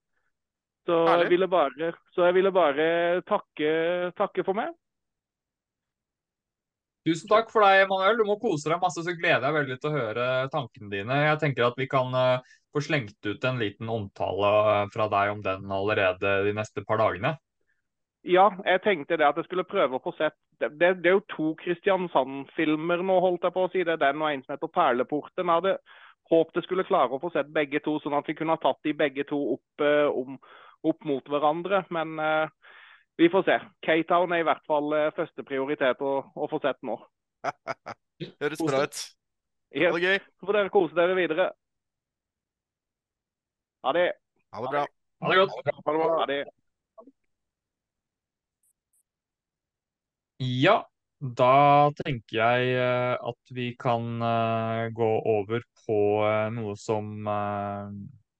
Så, 0.86 0.96
jeg 1.22 1.30
ville 1.32 1.48
bare, 1.50 1.92
så 2.14 2.28
jeg 2.28 2.36
ville 2.36 2.52
bare 2.54 2.88
takke, 3.26 3.70
takke 4.18 4.44
for 4.46 4.58
meg. 4.58 4.74
Tusen 7.06 7.30
takk 7.30 7.50
for 7.52 7.62
deg, 7.62 7.84
Emanuel. 7.84 8.18
Du 8.18 8.26
må 8.26 8.34
kose 8.42 8.70
deg 8.70 8.82
masse, 8.82 9.02
så 9.02 9.14
gleder 9.14 9.46
jeg 9.46 9.54
veldig 9.54 9.78
til 9.78 9.90
å 9.90 9.96
høre 9.96 10.28
tankene 10.50 10.90
dine. 10.90 11.18
Jeg 11.28 11.40
tenker 11.42 11.68
at 11.68 11.76
vi 11.78 11.86
kan 11.90 12.14
uh, 12.14 12.54
få 12.74 12.82
slengt 12.82 13.18
ut 13.26 13.44
en 13.46 13.60
liten 13.62 13.90
omtale 13.90 14.52
uh, 14.66 14.86
fra 14.94 15.06
deg 15.12 15.34
om 15.36 15.42
den 15.44 15.70
allerede 15.70 16.40
de 16.46 16.54
neste 16.54 16.82
par 16.86 16.98
dagene. 17.02 17.36
Ja, 18.26 18.48
jeg 18.66 18.82
tenkte 18.82 19.18
det 19.20 19.26
at 19.26 19.38
jeg 19.38 19.46
skulle 19.46 19.66
prøve 19.70 19.98
å 19.98 20.02
få 20.02 20.10
sett 20.18 20.34
Det, 20.58 20.72
det, 20.80 20.88
det 21.04 21.10
er 21.10 21.18
jo 21.18 21.26
to 21.30 21.46
Kristiansand-filmer 21.60 23.02
nå, 23.04 23.20
holdt 23.22 23.44
jeg 23.44 23.54
på 23.54 23.66
å 23.66 23.70
si. 23.70 23.82
Det 23.84 23.92
er 23.92 24.02
den 24.02 24.22
og 24.22 24.30
en 24.30 24.42
som 24.42 24.54
heter 24.54 24.70
'Perleporten'. 24.72 25.44
Jeg 25.44 25.58
hadde 25.60 25.74
håpet 26.30 26.58
jeg 26.58 26.66
skulle 26.66 26.86
klare 26.88 27.12
å 27.12 27.22
få 27.22 27.30
sett 27.34 27.50
begge 27.54 27.82
to, 27.84 27.98
sånn 28.02 28.16
at 28.18 28.26
vi 28.26 28.34
kunne 28.38 28.56
ha 28.56 28.62
tatt 28.62 28.80
de 28.86 28.94
begge 28.96 29.26
to 29.28 29.38
opp, 29.56 29.84
eh, 29.84 30.08
om, 30.10 30.38
opp 30.90 31.06
mot 31.08 31.28
hverandre. 31.30 31.82
Men 31.94 32.16
uh, 32.20 32.72
vi 33.20 33.30
får 33.32 33.46
se. 33.48 33.58
K-Town 33.86 34.34
er 34.34 34.42
i 34.42 34.48
hvert 34.48 34.64
fall 34.68 34.90
uh, 34.94 35.12
første 35.16 35.46
prioritet 35.46 36.02
å, 36.04 36.16
å, 36.34 36.50
få 36.50 36.60
sett 36.64 36.80
nå. 36.86 36.98
Høres 38.42 38.64
bra 38.64 38.82
ut. 38.86 39.00
Ha 39.76 39.94
det 39.96 40.04
gøy. 40.04 40.20
Så 40.40 40.48
får 40.48 40.60
dere 40.60 40.72
kose 40.72 40.96
dere 40.96 41.16
videre. 41.18 41.50
Ha 43.86 43.96
det. 43.96 44.06
Ha 44.54 44.62
det 44.62 44.70
bra. 44.72 44.86
Ha 45.22 45.32
det 45.32 45.42
godt. 45.42 45.58
Ha 45.86 45.96
det. 45.96 46.06
Ha 46.20 46.30
det. 46.30 46.44
Ja, 50.42 50.82
da 51.16 51.88
tenker 51.96 52.36
jeg 52.36 52.72
eh, 52.76 53.14
at 53.16 53.52
vi 53.56 53.70
kan 53.80 54.20
eh, 54.20 54.88
gå 54.92 55.08
over 55.32 55.62
på 55.86 56.00
eh, 56.28 56.48
noe 56.52 56.74
som 56.76 57.08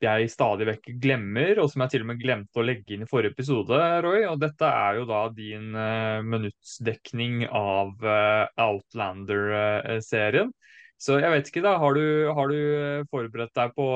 jeg 0.05 0.31
stadig 0.33 0.67
vekk 0.69 0.91
glemmer, 1.03 1.61
og 1.63 1.71
som 1.73 1.83
jeg 1.85 1.95
til 1.95 2.05
og 2.05 2.11
med 2.11 2.21
glemte 2.21 2.61
å 2.61 2.65
legge 2.67 2.95
inn 2.97 3.05
i 3.07 3.11
forrige 3.11 3.33
episode, 3.37 3.79
Roy. 4.05 4.27
Og 4.29 4.41
dette 4.43 4.67
er 4.69 5.01
jo 5.01 5.05
da 5.09 5.23
din 5.35 5.73
minuttsdekning 6.29 7.47
av 7.49 8.05
Outlander-serien. 8.67 10.53
Så 10.97 11.19
jeg 11.21 11.29
vet 11.33 11.49
ikke, 11.51 11.63
da. 11.65 11.75
Har 11.81 11.97
du, 11.97 12.05
har 12.33 12.49
du 12.49 13.05
forberedt 13.13 13.53
deg 13.57 13.73
på, 13.77 13.87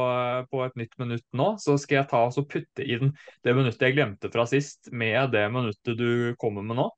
på, 0.51 0.63
et 0.67 0.77
nytt 0.77 0.97
minutt 1.01 1.25
nå? 1.37 1.55
Så 1.63 1.79
skal 1.81 2.03
jeg 2.03 2.11
ta 2.11 2.27
og 2.29 2.49
putte 2.51 2.85
inn 2.85 3.15
det 3.47 3.55
minuttet 3.57 3.87
jeg 3.89 3.97
glemte 3.97 4.31
fra 4.33 4.45
sist, 4.49 4.91
med 4.93 5.33
det 5.33 5.47
minuttet 5.53 5.97
du 5.97 6.37
kommer 6.41 6.67
med 6.67 6.77
nå. 6.83 6.91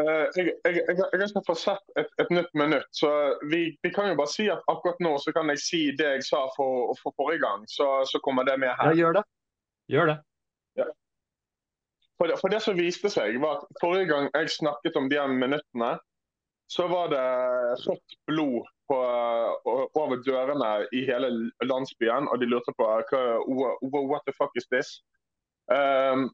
Uh, 0.00 0.24
jeg, 0.36 0.54
jeg, 0.64 0.84
jeg, 0.88 0.96
jeg, 1.20 1.28
skal 1.28 1.42
få 1.44 1.54
sett 1.60 1.98
et, 2.00 2.08
et 2.22 2.30
nytt 2.32 2.54
minutt. 2.56 2.88
så 2.96 3.10
vi, 3.50 3.76
vi, 3.82 3.90
kan 3.92 4.08
jo 4.08 4.16
bare 4.16 4.32
si 4.32 4.46
at 4.48 4.62
akkurat 4.72 5.02
nå 5.04 5.18
så 5.20 5.34
kan 5.36 5.52
jeg 5.52 5.60
si 5.60 5.80
det 5.98 6.14
jeg 6.14 6.24
sa 6.30 6.46
for, 6.56 6.94
for 7.02 7.12
forrige 7.20 7.42
gang. 7.44 7.66
Så, 7.68 7.88
så, 8.08 8.20
kommer 8.24 8.48
det 8.48 8.56
med 8.62 8.72
her. 8.78 8.92
Ja, 8.92 9.00
gjør 9.02 9.18
det. 9.20 9.24
Gjør 9.92 10.12
det. 10.14 10.16
Ja. 10.80 10.88
For, 12.16 12.30
det. 12.30 12.40
for, 12.40 12.54
det. 12.54 12.62
som 12.64 12.80
viste 12.80 13.12
seg, 13.12 13.36
var 13.44 13.60
at 13.60 13.82
forrige 13.84 14.08
gang 14.14 14.30
jeg 14.32 14.56
snakket 14.56 14.96
om 14.96 15.12
de 15.12 15.20
her 15.20 15.28
minuttene, 15.28 15.92
så 16.72 16.88
var 16.88 17.12
det 17.12 17.26
rødt 17.84 18.14
blod 18.26 18.68
på, 18.88 18.98
over 20.00 20.22
dørene 20.24 20.70
i 20.96 21.04
hele 21.04 21.28
landsbyen. 21.68 22.30
Og 22.32 22.40
de 22.40 22.48
lurte 22.48 22.72
på 22.78 22.88
what 24.08 24.24
the 24.24 24.32
fuck 24.38 24.56
is 24.56 24.68
this? 24.72 25.02
Um, 25.68 26.30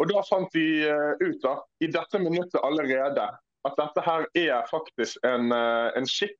og 0.00 0.08
Da 0.08 0.22
fant 0.24 0.52
de 0.54 0.66
eh, 0.88 1.10
ut 1.20 1.42
da, 1.42 1.56
i 1.84 1.88
dette 1.92 2.20
minuttet 2.22 2.60
allerede 2.64 3.26
at 3.68 3.76
dette 3.78 4.02
her 4.06 4.24
er 4.38 4.64
faktisk 4.70 5.20
en, 5.26 5.52
eh, 5.52 5.90
en 5.98 6.08
skikk 6.08 6.38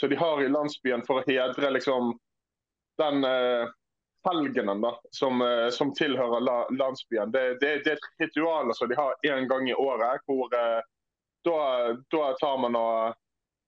som 0.00 0.10
de 0.10 0.16
har 0.16 0.42
i 0.42 0.48
landsbyen 0.48 1.02
for 1.06 1.20
å 1.20 1.26
hedre 1.26 1.70
liksom, 1.72 2.14
den 3.00 3.24
uh, 3.24 3.68
helgenen 4.28 4.82
da, 4.84 4.92
som, 5.10 5.40
uh, 5.40 5.68
som 5.72 5.94
tilhører 5.96 6.40
la, 6.44 6.56
landsbyen. 6.70 7.32
Det, 7.32 7.44
det, 7.60 7.70
det, 7.84 7.94
er 7.94 7.96
et 7.96 8.26
ritual 8.26 8.74
som 8.76 8.90
de 8.90 8.98
har 8.98 9.14
én 9.24 9.48
gang 9.48 9.70
i 9.70 9.74
året. 9.74 10.20
hvor 10.28 10.52
uh, 10.52 10.82
da, 11.48 11.60
da, 12.12 12.34
tar 12.40 12.58
man 12.60 12.76
og 12.76 13.16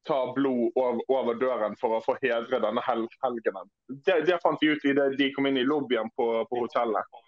tar 0.08 0.34
blod 0.36 0.72
over, 0.74 1.00
over, 1.08 1.40
døren 1.40 1.76
for 1.80 1.96
å 1.96 2.04
få 2.04 2.16
hedre 2.22 2.60
denne 2.60 2.84
hel, 2.84 3.06
helgenen. 3.24 3.72
Det, 3.88 4.20
det, 4.28 4.40
fant 4.44 4.60
de 4.60 4.72
ut 4.72 4.84
i 4.84 4.96
det 4.96 5.10
de 5.16 5.32
kom 5.32 5.48
inn 5.48 5.60
i 5.60 5.64
lobbyen 5.68 6.12
på, 6.16 6.28
på 6.50 6.60
hotellet. 6.64 7.20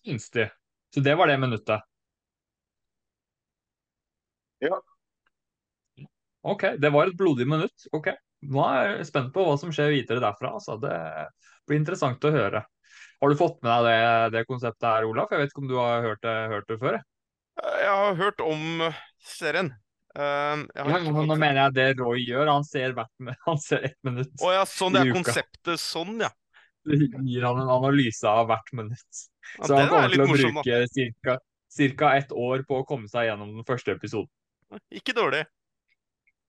Syns 0.00 0.30
de. 0.34 0.48
Så 0.94 1.02
det 1.04 1.14
var 1.18 1.30
det 1.30 1.38
minuttet. 1.42 1.82
Ja. 4.62 4.78
OK, 6.44 6.68
det 6.78 6.90
var 6.92 7.08
et 7.08 7.16
blodig 7.18 7.46
minutt. 7.48 7.86
OK. 7.96 8.12
Nå 8.44 8.64
er 8.68 8.90
jeg 8.98 9.08
spent 9.08 9.32
på 9.34 9.44
hva 9.46 9.56
som 9.60 9.72
skjer 9.72 9.94
videre 9.94 10.22
derfra. 10.22 10.54
Altså. 10.58 10.76
Det 10.82 10.94
blir 11.68 11.80
interessant 11.80 12.24
å 12.28 12.32
høre. 12.34 12.64
Har 13.20 13.32
du 13.32 13.38
fått 13.40 13.62
med 13.64 13.72
deg 13.72 13.88
det, 13.88 14.34
det 14.34 14.44
konseptet 14.50 14.86
her, 14.90 15.06
Olaf? 15.08 15.32
Jeg 15.32 15.40
vet 15.40 15.52
ikke 15.54 15.64
om 15.64 15.70
du 15.70 15.78
har 15.80 16.04
hørt 16.04 16.22
det, 16.26 16.34
hørt 16.52 16.68
det 16.68 16.78
før? 16.82 17.00
Jeg 17.64 17.96
har 18.02 18.16
hørt 18.18 18.44
om 18.44 18.86
serien. 19.24 19.72
Uh, 20.14 20.62
Ja, 20.76 20.84
men 20.86 21.08
nå 21.10 21.34
mener 21.34 21.58
jeg 21.64 21.74
det 21.78 21.86
Roy 21.98 22.20
gjør. 22.22 22.50
Han 22.52 22.66
ser, 22.66 22.94
hvert, 22.94 23.10
han 23.48 23.60
ser 23.62 23.88
ett 23.90 23.98
minutt. 24.06 24.34
Å 24.44 24.52
ja, 24.58 24.64
sånn 24.68 24.98
det 24.98 25.06
er 25.06 25.14
konseptet. 25.16 25.80
Sånn, 25.80 26.18
ja. 26.22 26.30
Så 26.84 26.98
gir 27.00 27.46
han 27.48 27.62
en 27.62 27.72
analyse 27.72 28.28
av 28.28 28.50
hvert 28.50 28.74
minutt. 28.76 29.24
Ja 29.58 29.68
Så 29.68 29.76
han 29.76 29.84
er 29.84 29.90
kommer 29.90 30.14
til 30.14 30.24
å 30.24 30.30
morsom, 30.30 30.56
bruke 30.60 30.80
cirka, 30.92 31.36
cirka 31.72 32.14
ett 32.20 32.32
år 32.32 32.64
på 32.68 32.80
å 32.80 32.86
komme 32.88 33.10
seg 33.10 33.28
gjennom 33.30 33.52
den 33.56 33.68
første 33.68 33.94
episoden. 33.96 34.30
Ikke 34.94 35.14
dårlig. 35.16 35.44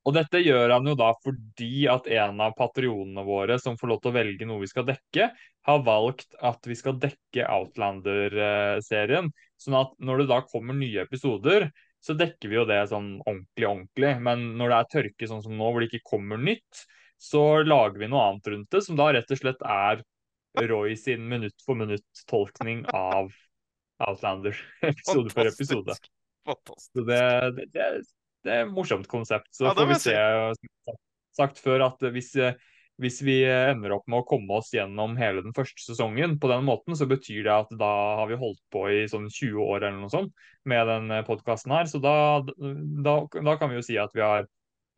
Og 0.05 0.13
dette 0.13 0.37
gjør 0.37 0.75
han 0.75 0.85
jo 0.85 0.93
da 0.97 1.09
fordi 1.23 1.87
at 1.89 2.05
en 2.13 2.41
av 2.45 2.53
patronene 2.57 3.23
våre 3.25 3.57
som 3.61 3.77
får 3.79 3.89
lov 3.89 4.01
til 4.03 4.11
å 4.11 4.17
velge 4.19 4.47
noe 4.47 4.61
vi 4.61 4.69
skal 4.69 4.85
dekke, 4.85 5.31
har 5.65 5.79
valgt 5.85 6.37
at 6.45 6.69
vi 6.69 6.77
skal 6.77 6.99
dekke 7.01 7.47
Outlander-serien. 7.49 9.31
Sånn 9.57 9.79
at 9.79 9.95
når 9.97 10.21
det 10.21 10.27
da 10.29 10.43
kommer 10.45 10.77
nye 10.77 11.07
episoder, 11.07 11.71
så 12.05 12.13
dekker 12.13 12.51
vi 12.51 12.59
jo 12.59 12.67
det 12.69 12.83
sånn 12.91 13.15
ordentlig, 13.23 13.65
ordentlig. 13.65 14.11
Men 14.21 14.51
når 14.59 14.71
det 14.71 14.77
er 14.77 14.91
tørke 14.93 15.29
sånn 15.31 15.41
som 15.41 15.57
nå, 15.57 15.71
hvor 15.71 15.81
det 15.81 15.89
ikke 15.89 16.11
kommer 16.11 16.37
nytt, 16.37 16.85
så 17.17 17.63
lager 17.65 17.97
vi 18.03 18.11
noe 18.11 18.27
annet 18.29 18.51
rundt 18.53 18.75
det, 18.75 18.83
som 18.85 18.99
da 18.99 19.09
rett 19.15 19.31
og 19.33 19.41
slett 19.41 19.65
er 19.65 20.05
Roy 20.61 20.95
sin 20.99 21.25
minutt 21.29 21.55
for 21.65 21.75
minutt-tolkning 21.79 22.85
av 22.95 23.31
Outlander. 24.07 24.55
Episode 24.81 25.33
for 25.33 25.47
episode. 25.49 25.95
Fantastisk. 26.45 26.91
Så 26.93 27.03
det, 27.07 27.19
det, 27.57 27.65
det, 27.73 27.89
det 28.45 28.53
er 28.53 28.63
et 28.67 28.71
morsomt 28.75 29.07
konsept. 29.11 29.49
Så 29.55 29.67
Ja, 29.69 29.75
får 29.77 29.91
vi 29.91 29.99
se, 30.03 30.15
som 30.15 30.97
sagt- 31.39 31.61
før, 31.63 31.85
at 31.87 32.03
hvis, 32.15 32.31
hvis 33.01 33.21
vi 33.25 33.37
ender 33.49 33.95
opp 33.97 34.05
med 34.11 34.21
å 34.21 34.27
komme 34.27 34.59
oss 34.59 34.69
gjennom 34.75 35.15
hele 35.19 35.41
den 35.43 35.55
første 35.57 35.81
sesongen 35.83 36.37
på 36.39 36.51
den 36.51 36.67
måten, 36.67 36.95
så 36.95 37.07
betyr 37.09 37.41
det 37.47 37.55
at 37.55 37.73
da 37.79 37.89
har 38.21 38.29
vi 38.31 38.37
holdt 38.39 38.61
på 38.71 38.85
i 38.93 39.01
sånn 39.11 39.25
20 39.31 39.57
år 39.63 39.81
eller 39.87 39.97
noe 40.03 40.13
sånt 40.13 40.31
med 40.69 40.87
den 40.91 41.11
podkasten 41.27 41.73
her. 41.75 41.89
Så 41.91 41.99
da, 42.03 42.15
da, 42.45 43.15
da 43.35 43.57
kan 43.59 43.73
vi 43.73 43.79
jo 43.81 43.87
si 43.89 43.97
at 43.99 44.13
vi 44.15 44.23
har 44.23 44.45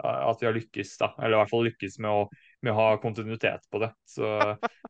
at 0.04 0.42
vi 0.42 0.46
har 0.46 0.54
lykkes, 0.54 0.98
da. 1.02 1.12
Eller 1.18 1.38
i 1.38 1.40
hvert 1.42 1.52
fall 1.52 1.66
lykkes 1.68 1.98
med 2.04 2.12
å, 2.12 2.26
med 2.66 2.74
å 2.74 2.78
ha 2.78 2.88
kontinuitet 3.02 3.66
på 3.72 3.82
det. 3.82 3.92
Så 4.06 4.30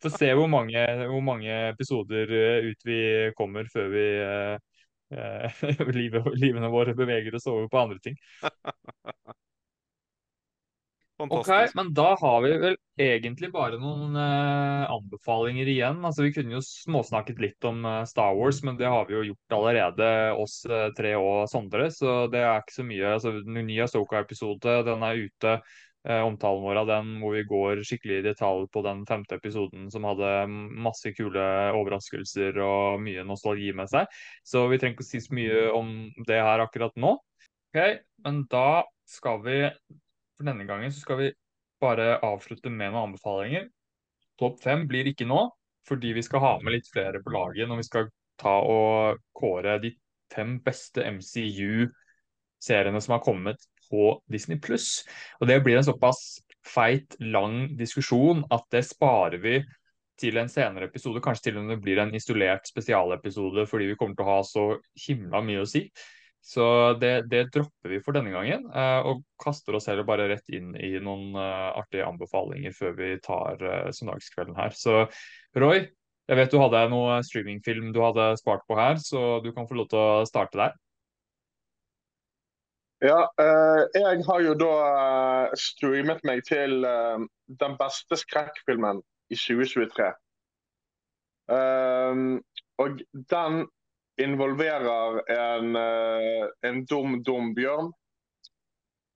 får 0.03 0.15
se 0.15 0.31
hvor 0.35 0.49
mange, 0.51 0.83
hvor 1.07 1.23
mange 1.23 1.59
episoder 1.71 2.33
eh, 2.35 2.69
ut 2.71 2.87
vi 2.87 2.99
kommer 3.37 3.69
før 3.73 3.91
vi 3.93 4.05
eh, 4.23 4.55
eh, 5.17 6.31
livene 6.43 6.71
våre 6.73 6.95
beveger 6.97 7.39
oss 7.39 7.47
over 7.51 7.69
på 7.71 7.83
andre 7.85 8.01
ting. 8.03 8.19
Ok, 11.17 11.49
men 11.73 11.87
da 11.97 12.11
har 12.21 12.41
vi 12.43 12.51
vel 12.61 12.75
egentlig 13.01 13.49
bare 13.53 13.79
noen 13.81 14.13
eh, 14.21 14.83
anbefalinger 14.93 15.69
igjen. 15.71 16.03
Altså, 16.05 16.27
vi 16.27 16.33
kunne 16.35 16.53
jo 16.53 16.61
småsnakket 16.61 17.41
litt 17.41 17.65
om 17.65 17.81
eh, 17.89 18.03
Star 18.09 18.37
Wars, 18.37 18.61
men 18.65 18.77
det 18.77 18.85
har 18.91 19.07
vi 19.09 19.15
jo 19.15 19.23
gjort 19.31 19.57
allerede, 19.57 20.11
oss 20.37 20.59
eh, 20.69 20.91
tre 20.97 21.15
og 21.17 21.47
Sondre. 21.49 21.89
Så 21.93 22.27
det 22.33 22.43
er 22.45 22.61
ikke 22.61 22.77
så 22.77 22.85
mye. 22.85 23.15
Altså, 23.15 23.33
den 23.41 23.57
nye 23.65 23.89
Soka-episode, 23.89 24.77
den 24.85 25.05
er 25.09 25.25
ute. 25.25 25.57
Eh, 26.07 26.21
omtalen 26.21 26.63
vår 26.63 26.83
av 26.83 26.87
den 26.87 27.07
hvor 27.19 27.33
vi 27.35 27.43
går 27.49 27.81
skikkelig 27.83 28.21
i 28.21 28.25
detalj 28.29 28.67
på 28.71 28.83
den 28.85 29.01
femte 29.09 29.35
episoden 29.41 29.89
som 29.91 30.05
hadde 30.07 30.29
masse 30.85 31.11
kule 31.17 31.47
overraskelser 31.75 32.61
og 32.63 33.01
mye 33.03 33.25
nostalgi 33.27 33.73
med 33.75 33.89
seg. 33.91 34.07
Så 34.45 34.67
vi 34.71 34.77
trenger 34.79 34.95
ikke 34.95 35.07
å 35.07 35.09
si 35.09 35.23
så 35.25 35.35
mye 35.35 35.65
om 35.75 35.95
det 36.29 36.39
her 36.45 36.63
akkurat 36.63 36.95
nå. 36.95 37.17
Ok, 37.73 37.81
men 38.23 38.45
da 38.53 38.85
skal 39.09 39.41
vi 39.43 39.57
for 40.37 40.47
denne 40.47 40.67
gangen 40.69 40.93
så 40.93 41.01
skal 41.03 41.21
vi 41.21 41.29
bare 41.81 42.17
avslutte 42.25 42.71
med 42.73 42.93
noen 42.93 43.11
anbefalinger. 43.11 43.67
Topp 44.37 44.61
fem 44.61 44.85
blir 44.89 45.09
ikke 45.09 45.27
nå, 45.29 45.47
fordi 45.87 46.13
vi 46.17 46.23
skal 46.25 46.43
ha 46.43 46.53
med 46.61 46.77
litt 46.77 46.89
flere 46.91 47.21
på 47.23 47.33
laget 47.33 47.69
når 47.69 47.81
vi 47.81 47.87
skal 47.87 48.11
ta 48.37 48.59
og 48.61 49.21
kåre 49.37 49.79
de 49.81 49.93
fem 50.33 50.57
beste 50.63 51.05
MCU-seriene 51.17 53.01
som 53.01 53.15
har 53.15 53.25
kommet 53.25 53.65
på 53.89 54.11
Disney 54.29 54.59
pluss. 54.61 55.01
Og 55.41 55.49
det 55.49 55.61
blir 55.65 55.79
en 55.79 55.87
såpass 55.87 56.39
feit, 56.67 57.15
lang 57.23 57.77
diskusjon 57.79 58.43
at 58.53 58.67
det 58.73 58.83
sparer 58.85 59.39
vi 59.41 59.61
til 60.19 60.37
en 60.41 60.49
senere 60.51 60.89
episode. 60.89 61.21
Kanskje 61.23 61.49
til 61.49 61.61
med 61.61 61.71
det 61.71 61.81
blir 61.81 62.01
en 62.01 62.13
isolert 62.17 62.67
spesialepisode 62.69 63.67
fordi 63.69 63.91
vi 63.91 63.97
kommer 63.99 64.17
til 64.17 64.27
å 64.27 64.35
ha 64.35 64.39
så 64.45 64.67
himla 65.07 65.41
mye 65.45 65.63
å 65.63 65.69
si. 65.69 65.87
Så 66.47 66.63
det, 67.01 67.27
det 67.27 67.49
dropper 67.51 67.91
vi 67.91 67.99
for 67.99 68.15
denne 68.15 68.31
gangen, 68.31 68.69
eh, 68.71 68.99
og 69.03 69.25
kaster 69.43 69.75
oss 69.75 69.89
heller 69.91 70.07
bare 70.07 70.29
rett 70.31 70.47
inn 70.55 70.69
i 70.79 70.93
noen 71.03 71.35
eh, 71.35 71.65
artige 71.75 72.07
anbefalinger 72.07 72.71
før 72.75 72.93
vi 72.95 73.09
tar 73.25 73.59
eh, 73.67 73.89
søndagskvelden 73.91 74.55
her. 74.55 74.71
Så 74.71 75.01
Roy, 75.59 75.81
jeg 76.31 76.39
vet 76.39 76.55
du 76.55 76.61
hadde 76.61 76.85
noe 76.93 77.19
streamingfilm 77.27 77.91
du 77.91 77.99
hadde 77.99 78.29
spart 78.39 78.63
på 78.63 78.79
her, 78.79 78.95
så 79.03 79.41
du 79.43 79.51
kan 79.51 79.67
få 79.67 79.81
lov 79.81 79.89
til 79.91 79.99
å 79.99 80.23
starte 80.29 80.61
der. 80.61 80.77
Ja, 83.03 83.19
jeg 83.93 84.23
har 84.25 84.39
jo 84.41 84.55
da 84.57 84.71
streamet 85.59 86.23
meg 86.25 86.47
til 86.47 86.79
den 86.81 87.75
beste 87.77 88.17
skrekkfilmen 88.17 89.03
i 89.29 89.37
2023. 89.37 90.07
Um, 91.47 92.39
og 92.81 93.03
den 93.29 93.67
involverer 94.21 95.21
en, 95.31 95.75
eh, 95.75 96.47
en 96.69 96.85
dum, 96.85 97.23
dum 97.23 97.53
bjørn. 97.57 97.91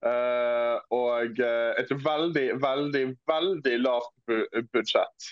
Uh, 0.02 0.80
og 0.90 1.38
eh, 1.38 1.72
et 1.78 1.90
veldig, 1.94 2.46
veldig, 2.58 3.02
veldig 3.30 3.74
lavt 3.84 4.10
bu 4.26 4.40
budsjett. 4.74 5.28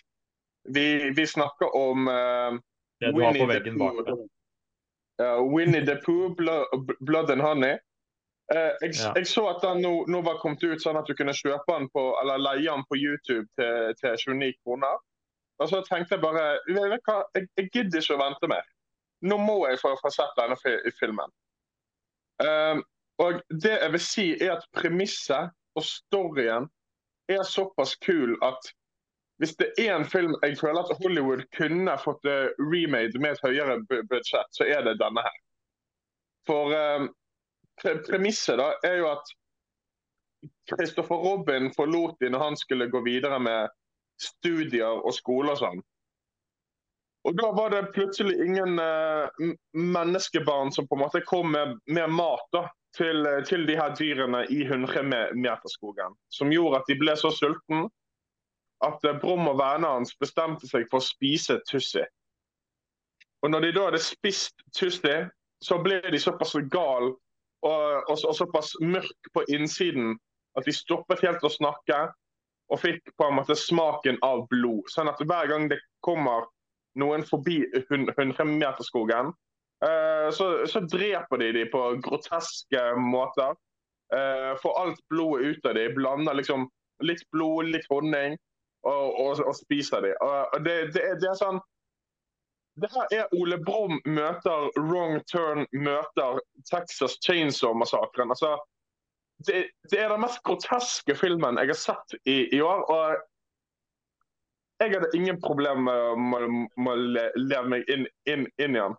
Vi, 0.71 1.11
vi 1.17 1.25
snakker 1.27 1.75
om 1.75 2.07
uh, 2.07 2.55
Det 3.03 3.11
du 3.11 3.19
har 3.25 3.35
på 3.35 3.49
veggen 3.51 3.81
bak 3.81 3.99
deg. 4.07 4.23
Uh, 5.19 5.43
Winnie 5.43 5.83
the 5.83 5.97
Pooh, 6.05 6.31
Blood, 6.39 6.95
Blood 7.01 7.35
and 7.35 7.43
Honey. 7.43 7.75
Uh, 8.55 8.71
jeg, 8.85 8.95
Ja. 8.95 9.13
jeg 9.17 9.27
så 9.27 9.49
at 9.51 9.59
den 9.67 9.83
nå, 9.83 9.93
nå 10.07 10.23
var 10.23 10.39
kommet 10.39 10.63
ut 10.63 10.83
sånn 10.83 10.99
at 11.03 11.11
du 11.11 11.17
kunne 11.19 11.35
kjøpe 11.35 11.67
den 11.75 11.91
på, 11.91 12.07
eller 12.23 12.39
leie 12.39 12.71
den 12.71 12.87
på 12.87 12.99
YouTube 12.99 13.49
til, 13.59 13.91
til 13.99 14.39
29 14.39 14.55
kroner. 14.63 15.03
Og 15.61 15.69
så 15.69 15.83
tenkte 15.89 16.15
jeg 16.15 16.23
bare 16.23 16.47
jeg, 16.71 17.49
jeg 17.59 17.73
gidder 17.75 17.99
ikke 17.99 18.15
å 18.17 18.23
vente 18.23 18.55
mer. 18.55 18.71
Nå 19.21 19.37
må 19.41 19.57
jeg 19.69 19.81
få, 19.83 19.93
få 20.01 20.11
sett 20.15 20.39
denne 20.39 20.57
filmen. 20.99 21.33
Um, 22.41 22.83
og 23.21 23.41
det 23.63 23.75
jeg 23.75 23.93
vil 23.93 24.05
si 24.05 24.27
er 24.39 24.55
at 24.57 24.69
premisset 24.77 25.53
og 25.77 25.85
storyen 25.85 26.69
er 27.29 27.43
såpass 27.47 27.95
kul 28.01 28.33
at 28.43 28.71
hvis 29.41 29.55
det 29.57 29.71
er 29.79 29.95
en 29.95 30.09
film 30.09 30.35
jeg 30.43 30.59
føler 30.61 30.85
at 30.85 30.97
Hollywood 31.01 31.45
kunne 31.57 31.93
fått 32.05 32.27
eh, 32.29 32.51
remade 32.61 33.21
med 33.21 33.33
et 33.33 33.45
høyere 33.45 33.79
budsjett, 33.89 34.51
så 34.53 34.67
er 34.69 34.85
det 34.85 34.99
denne 35.01 35.23
her. 35.25 35.39
For 36.49 36.75
um, 36.77 37.07
pre 37.81 37.95
premisset 38.05 38.61
da 38.61 38.75
er 38.85 38.99
jo 39.01 39.09
at 39.15 39.33
Christopher 40.73 41.17
Robin 41.25 41.71
forlot 41.77 42.21
dem 42.21 42.35
når 42.35 42.45
han 42.51 42.61
skulle 42.61 42.91
gå 42.93 43.01
videre 43.05 43.41
med 43.41 43.73
studier 44.21 45.01
og 45.01 45.15
skole 45.17 45.55
og 45.55 45.61
sånn. 45.63 45.81
Og 47.29 47.37
da 47.37 47.51
var 47.53 47.71
det 47.71 47.93
plutselig 47.93 48.39
ingen 48.41 48.79
eh, 48.81 49.55
menneskebarn 49.77 50.73
som 50.73 50.87
på 50.89 50.97
en 50.97 51.03
måte 51.05 51.21
kom 51.29 51.51
med, 51.53 51.77
med 51.87 52.13
mat 52.17 52.47
da, 52.55 52.65
til, 52.97 53.27
eh, 53.27 53.43
til 53.45 53.67
de 53.69 53.77
her 53.77 53.93
dyrene 53.99 54.47
i 54.49 54.63
100-meterskogen. 54.65 56.17
Som 56.33 56.53
gjorde 56.55 56.81
at 56.81 56.89
de 56.89 56.97
ble 57.01 57.17
så 57.21 57.33
sultne 57.35 57.89
at 58.87 59.05
eh, 59.05 59.19
Brom 59.21 59.51
og 59.51 59.59
vennene 59.61 59.99
hans 59.99 60.15
bestemte 60.21 60.71
seg 60.71 60.89
for 60.89 61.03
å 61.03 61.09
spise 61.11 61.59
Tussi. 61.69 62.07
Og 63.45 63.53
når 63.53 63.67
de 63.67 63.75
da 63.77 63.85
hadde 63.91 64.01
spist 64.05 64.65
Tussi, 64.77 65.19
så 65.61 65.77
ble 65.85 66.01
de 66.09 66.21
såpass 66.21 66.57
gal 66.73 67.11
og, 67.13 67.69
og, 67.69 68.15
og 68.17 68.33
såpass 68.37 68.73
mørk 68.81 69.29
på 69.35 69.45
innsiden 69.53 70.15
at 70.57 70.65
de 70.65 70.73
stoppet 70.73 71.21
helt 71.27 71.45
å 71.45 71.53
snakke 71.53 71.99
og 72.71 72.81
fikk 72.81 73.13
på 73.19 73.27
en 73.27 73.37
måte 73.37 73.57
smaken 73.59 74.17
av 74.25 74.47
blod. 74.49 74.89
Sånn 74.89 75.11
at 75.11 75.21
hver 75.21 75.51
gang 75.51 75.69
det 75.69 75.81
kommer 76.07 76.49
noen 76.99 77.25
forbi 77.27 77.63
100-meterskogen, 77.77 79.33
eh, 79.87 80.29
så, 80.35 80.51
så 80.67 80.81
dreper 80.81 81.43
de 81.43 81.53
dem 81.59 81.73
på 81.73 81.83
groteske 82.05 82.85
måter. 82.99 83.57
Eh, 84.15 84.53
får 84.63 84.79
alt 84.81 85.03
blodet 85.09 85.47
ut 85.47 85.67
av 85.67 85.75
dem, 85.79 85.95
blander 85.95 86.35
liksom 86.35 86.69
litt 87.07 87.23
blod, 87.33 87.71
litt 87.71 87.87
honning, 87.91 88.39
og, 88.83 89.21
og, 89.21 89.43
og 89.45 89.55
spiser 89.57 90.03
dem. 90.05 90.17
Og 90.25 90.65
det, 90.65 90.77
det, 90.97 91.05
er, 91.05 91.21
det 91.21 91.31
er 91.31 91.39
sånn 91.39 91.61
det 92.81 92.89
her 92.95 93.13
er 93.13 93.33
Ole 93.37 93.59
Brumm 93.61 93.99
møter 94.09 94.71
Wrong 94.79 95.19
Turn 95.29 95.67
møter 95.75 96.39
Texas 96.71 97.19
Chainsaw-massakren. 97.27 98.31
Altså, 98.33 98.55
det, 99.47 99.67
det 99.91 99.99
er 100.01 100.13
den 100.13 100.23
mest 100.23 100.41
groteske 100.47 101.17
filmen 101.19 101.59
jeg 101.61 101.73
har 101.73 101.81
sett 101.81 102.17
i, 102.25 102.47
i 102.57 102.61
år. 102.65 102.87
og 102.89 103.27
jeg 104.81 104.95
hadde 104.97 105.11
ingen 105.17 105.41
problemer 105.43 106.17
med, 106.17 106.69
å 106.89 106.95
leve 107.37 107.65
meg 107.69 107.89
inn, 107.93 108.07
inn, 108.29 108.47
inn 108.57 108.77
i 108.77 108.81
den. 108.81 108.95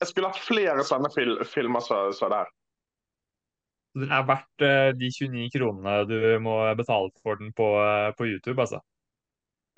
Jeg 0.00 0.10
skulle 0.10 0.30
hatt 0.32 0.40
flere 0.42 0.84
sånne 0.86 1.10
fil, 1.12 1.36
filmer 1.46 1.84
som 1.84 2.10
så 2.16 2.30
det 2.32 2.40
her. 2.40 2.50
Den 3.98 4.12
er 4.14 4.26
verdt 4.26 4.64
eh, 4.64 4.92
de 4.94 5.10
29 5.10 5.50
kronene 5.56 5.94
du 6.06 6.16
må 6.42 6.56
betale 6.78 7.10
for 7.24 7.40
den 7.40 7.50
på, 7.56 7.66
eh, 7.82 8.10
på 8.16 8.28
YouTube, 8.28 8.58
altså. 8.62 8.80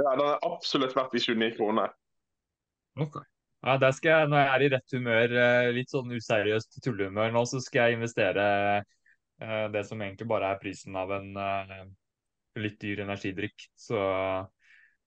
Ja, 0.01 0.15
Den 0.19 0.27
er 0.27 0.47
absolutt 0.47 0.97
verdt 0.97 1.17
de 1.17 1.23
29 1.25 1.57
kronene. 1.57 1.89
Ok. 3.01 3.23
Ja, 3.63 3.77
der 3.79 3.95
skal 3.97 4.11
jeg, 4.13 4.29
når 4.29 4.43
jeg 4.43 4.53
er 4.53 4.65
i 4.65 4.71
rett 4.75 4.97
humør, 4.97 5.37
eh, 5.43 5.71
litt 5.73 5.93
sånn 5.93 6.13
useriøst 6.13 6.81
tullehumør 6.85 7.33
nå, 7.33 7.45
så 7.49 7.61
skal 7.63 7.91
jeg 7.91 8.01
investere 8.01 8.47
det 9.73 9.81
som 9.89 9.99
egentlig 9.99 10.29
bare 10.31 10.53
er 10.53 10.59
prisen 10.61 10.95
av 10.95 11.11
en 11.17 11.33
litt 12.63 12.77
dyr 12.79 13.01
energidrikk. 13.03 13.65
Så 13.75 13.99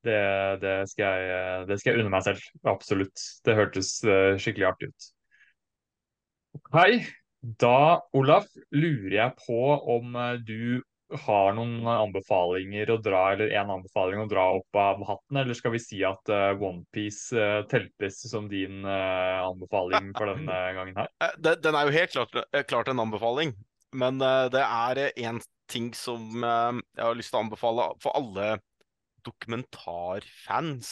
det, 0.06 0.22
det, 0.62 0.78
skal 0.91 1.22
jeg, 1.26 1.68
det 1.70 1.80
skal 1.82 1.93
jeg 1.93 2.03
unne 2.03 2.14
meg 2.14 2.26
selv. 2.26 2.47
Absolutt. 2.68 3.28
Det 3.45 3.58
hørtes 3.58 3.91
eh, 4.08 4.34
skikkelig 4.41 4.72
artig 4.72 4.91
ut. 4.93 5.12
Hei. 6.76 6.89
Da, 7.62 8.01
Olaf, 8.18 8.47
lurer 8.74 9.14
jeg 9.14 9.34
på 9.43 9.60
om 9.95 10.16
eh, 10.18 10.38
du 10.41 10.82
har 11.22 11.53
noen 11.53 11.86
anbefalinger 11.86 12.89
å 12.89 12.97
dra, 13.03 13.22
eller 13.36 13.51
en 13.60 13.76
anbefaling 13.76 14.24
å 14.24 14.30
dra 14.30 14.45
opp 14.58 14.80
av 14.82 15.03
hatten, 15.06 15.38
eller 15.38 15.58
skal 15.58 15.76
vi 15.76 15.82
si 15.84 15.99
at 16.08 16.32
uh, 16.34 16.58
Onepiece 16.58 17.38
uh, 17.38 17.62
teltes 17.70 18.24
som 18.26 18.47
din 18.49 18.82
uh, 18.82 19.45
anbefaling 19.45 20.10
for 20.18 20.34
denne 20.34 20.58
gangen 20.80 20.97
her? 20.97 21.12
Den 21.38 21.78
er 21.78 21.86
jo 21.86 21.93
helt 21.93 22.16
klart, 22.16 22.39
klart 22.72 22.89
en 22.89 23.03
anbefaling, 23.06 23.53
men 23.95 24.18
det 24.18 24.64
er 24.66 25.03
én 25.14 25.38
ting 25.72 25.93
som 25.95 26.41
jeg 26.41 27.03
har 27.06 27.16
lyst 27.16 27.32
til 27.32 27.39
å 27.39 27.43
anbefale 27.45 27.86
for 28.01 28.18
alle 28.18 28.56
dokumentarfans 29.26 30.89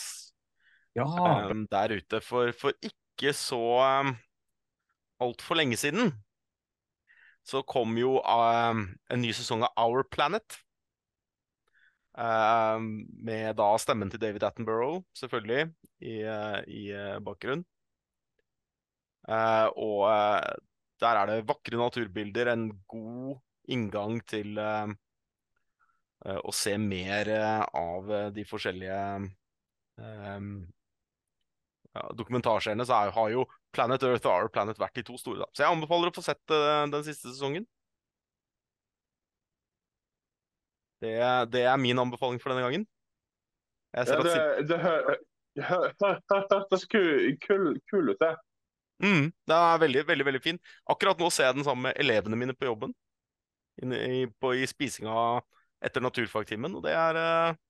ja. 0.97 1.05
um, 1.05 1.65
der 1.71 1.97
ute. 1.97 2.21
For, 2.25 2.51
for 2.57 2.75
ikke 2.83 3.33
så 3.37 3.61
um, 4.01 4.13
altfor 5.23 5.59
lenge 5.59 5.79
siden 5.79 6.13
så 7.43 7.63
kom 7.67 7.97
jo 7.99 8.17
um, 8.23 8.85
en 9.11 9.21
ny 9.23 9.33
sesong 9.35 9.65
av 9.67 9.75
Our 9.79 10.05
Planet. 10.07 10.59
Um, 12.13 13.07
med 13.25 13.57
da 13.57 13.71
stemmen 13.81 14.11
til 14.13 14.21
David 14.21 14.45
Attenborough, 14.47 15.01
selvfølgelig, 15.17 15.65
i, 16.05 16.19
uh, 16.23 16.59
i 16.69 16.83
uh, 16.93 17.17
bakgrunnen. 17.25 17.65
Uh, 19.27 19.67
og 19.79 20.05
uh, 20.07 20.53
der 21.03 21.19
er 21.19 21.31
det 21.31 21.47
vakre 21.49 21.79
naturbilder, 21.79 22.53
en 22.53 22.69
god 22.87 23.39
inngang 23.71 24.21
til 24.29 24.59
uh, 24.59 24.91
å 26.23 26.53
se 26.55 26.77
mer 26.79 27.27
av 27.75 28.11
de 28.31 28.45
forskjellige 28.47 28.99
um, 29.99 30.49
ja, 31.93 32.05
dokumentarseriene, 32.17 32.85
så 32.87 32.95
er, 32.97 33.11
har 33.15 33.29
jo 33.33 33.45
Planet 33.73 34.05
Earth 34.07 34.27
og 34.27 34.33
Our 34.33 34.51
Planet 34.53 34.79
vært 34.81 34.95
de 34.97 35.05
to 35.07 35.17
store. 35.19 35.43
da. 35.43 35.49
Så 35.53 35.65
jeg 35.65 35.73
anbefaler 35.75 36.09
å 36.09 36.15
få 36.15 36.23
sett 36.25 36.41
uh, 36.53 36.85
den 36.89 37.05
siste 37.05 37.29
sesongen. 37.29 37.67
Det, 41.03 41.13
det, 41.51 41.65
er 41.67 41.77
min 41.81 41.99
anbefaling 41.99 42.39
for 42.39 42.53
denne 42.53 42.63
gangen. 42.63 42.87
ja, 43.93 44.03
det, 44.23 44.67
det 44.69 44.79
hørtes 45.67 46.85
kul, 46.93 47.37
kul, 47.43 47.73
kul 47.91 48.13
ut, 48.13 48.19
det. 48.21 48.35
Mm, 49.03 49.25
det 49.49 49.55
er 49.57 49.81
veldig, 49.81 50.03
veldig 50.07 50.25
veldig 50.29 50.43
fin. 50.43 50.59
Akkurat 50.89 51.19
nå 51.19 51.27
ser 51.33 51.49
jeg 51.49 51.57
den 51.57 51.67
sammen 51.67 51.89
med 51.89 51.99
elevene 51.99 52.39
mine 52.39 52.55
på 52.55 52.69
jobben. 52.69 52.93
I, 53.83 54.29
på, 54.39 54.53
i 54.53 54.67
spisinga 54.69 55.41
etter 55.83 56.03
naturfagtimen, 56.03 56.75
og 56.77 56.85
det 56.85 56.93
er 56.95 57.19
uh, 57.19 57.61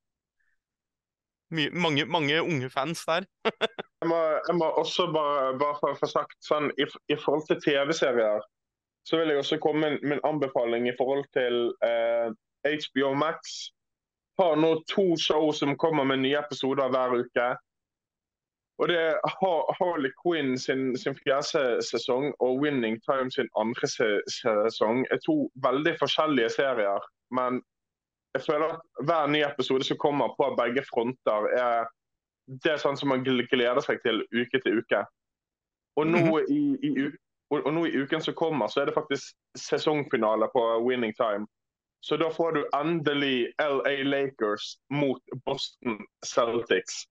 my, 1.53 1.70
mange, 1.74 2.05
mange 2.05 2.41
unge 2.41 2.70
fans 2.70 3.05
der. 3.05 3.26
jeg, 4.01 4.09
må, 4.09 4.20
jeg, 4.47 4.55
må, 4.55 4.66
også 4.66 5.07
bare, 5.14 5.53
bare 5.59 5.95
få 5.99 6.09
sagt 6.09 6.38
sånn 6.45 6.72
i, 6.78 6.88
i 7.14 7.18
forhold 7.20 7.45
til 7.49 7.61
TV-serier, 7.66 8.41
så 9.07 9.20
vil 9.20 9.34
jeg 9.34 9.43
også 9.43 9.59
komme 9.64 9.97
med 10.01 10.18
en 10.18 10.26
anbefaling 10.28 10.88
i 10.88 10.95
forhold 10.97 11.26
til 11.36 11.74
eh, 11.84 12.32
HBO 12.86 13.14
Max. 13.20 13.57
Har 14.39 14.55
nå 14.57 14.78
to 14.89 15.14
show 15.20 15.51
som 15.51 15.78
kommer 15.78 16.07
med 16.07 16.24
nye 16.24 16.39
episoder 16.39 16.89
hver 16.89 17.20
uke. 17.20 17.49
Og 18.82 18.89
det 18.89 18.97
er 18.97 19.20
Harley 19.78 20.09
Quinn 20.24 20.55
sin, 20.57 20.95
sin 20.97 21.14
fjerde 21.20 21.84
sesong 21.86 22.32
og 22.39 22.64
Winning 22.64 22.97
Time 23.05 23.30
sin 23.32 23.51
andre 23.59 23.88
sesong 23.88 25.03
er 25.14 25.22
to 25.28 25.36
veldig 25.61 25.93
forskjellige 25.99 26.49
serier. 26.55 27.05
Men 27.38 27.61
jeg 28.34 28.46
føler 28.46 28.74
at 28.74 29.06
hver 29.06 29.28
ny 29.30 29.44
episode 29.46 29.86
som 29.88 30.00
kommer 30.02 30.34
på 30.38 30.50
begge 30.58 30.84
fronter, 30.90 31.50
er 31.58 31.92
det 32.64 32.74
er 32.74 32.82
sånn 32.82 32.98
som 33.00 33.12
man 33.14 33.24
gleder 33.24 33.82
seg 33.86 34.02
til 34.04 34.24
uke 34.34 34.60
til 34.64 34.82
uke. 34.82 35.04
Og 35.96 36.10
nå, 36.10 36.20
mhm. 36.20 36.50
i, 36.52 36.62
i, 36.90 37.08
og 37.54 37.70
nå 37.74 37.86
i 37.88 37.96
uken 38.02 38.24
som 38.26 38.36
kommer, 38.36 38.68
så 38.68 38.82
er 38.82 38.90
det 38.90 38.98
faktisk 38.98 39.36
sesongfinale 39.60 40.50
på 40.54 40.64
Winning 40.84 41.14
Time. 41.20 41.48
Så 42.04 42.18
da 42.20 42.28
får 42.34 42.58
du 42.58 42.62
endelig 42.76 43.54
LA 43.62 44.02
Lakers 44.04 44.74
mot 44.92 45.22
Boston 45.46 46.02
Celtics 46.26 47.06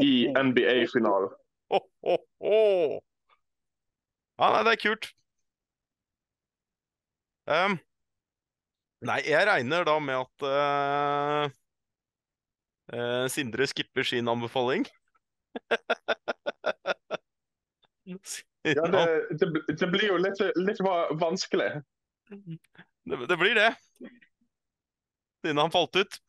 i 0.00 0.28
NBA-finalen. 0.32 1.34
Oh, 1.68 1.84
oh, 2.14 2.22
oh. 2.40 2.94
Ja, 4.40 4.48
nei, 4.54 4.62
det 4.64 4.72
er 4.72 4.80
kult. 4.80 5.10
Um, 7.50 7.76
Nei, 9.02 9.18
jeg 9.26 9.46
regner 9.48 9.82
da 9.86 9.96
med 9.98 10.14
at 10.20 10.44
uh, 10.46 11.48
uh, 12.94 13.24
Sindre 13.32 13.66
skipper 13.66 14.06
sin 14.06 14.30
anbefaling. 14.30 14.86
ja, 18.06 18.84
det, 18.94 19.02
det, 19.40 19.48
det, 19.74 19.88
blir 19.90 20.06
jo 20.06 20.20
litt, 20.22 20.38
litt 20.54 20.82
vanskelig. 21.18 21.72
Det, 22.30 23.18
det, 23.26 23.38
blir 23.40 23.58
det. 23.58 23.72
Siden 25.42 25.58
han 25.58 25.74
falt 25.74 25.98
ut. 25.98 26.20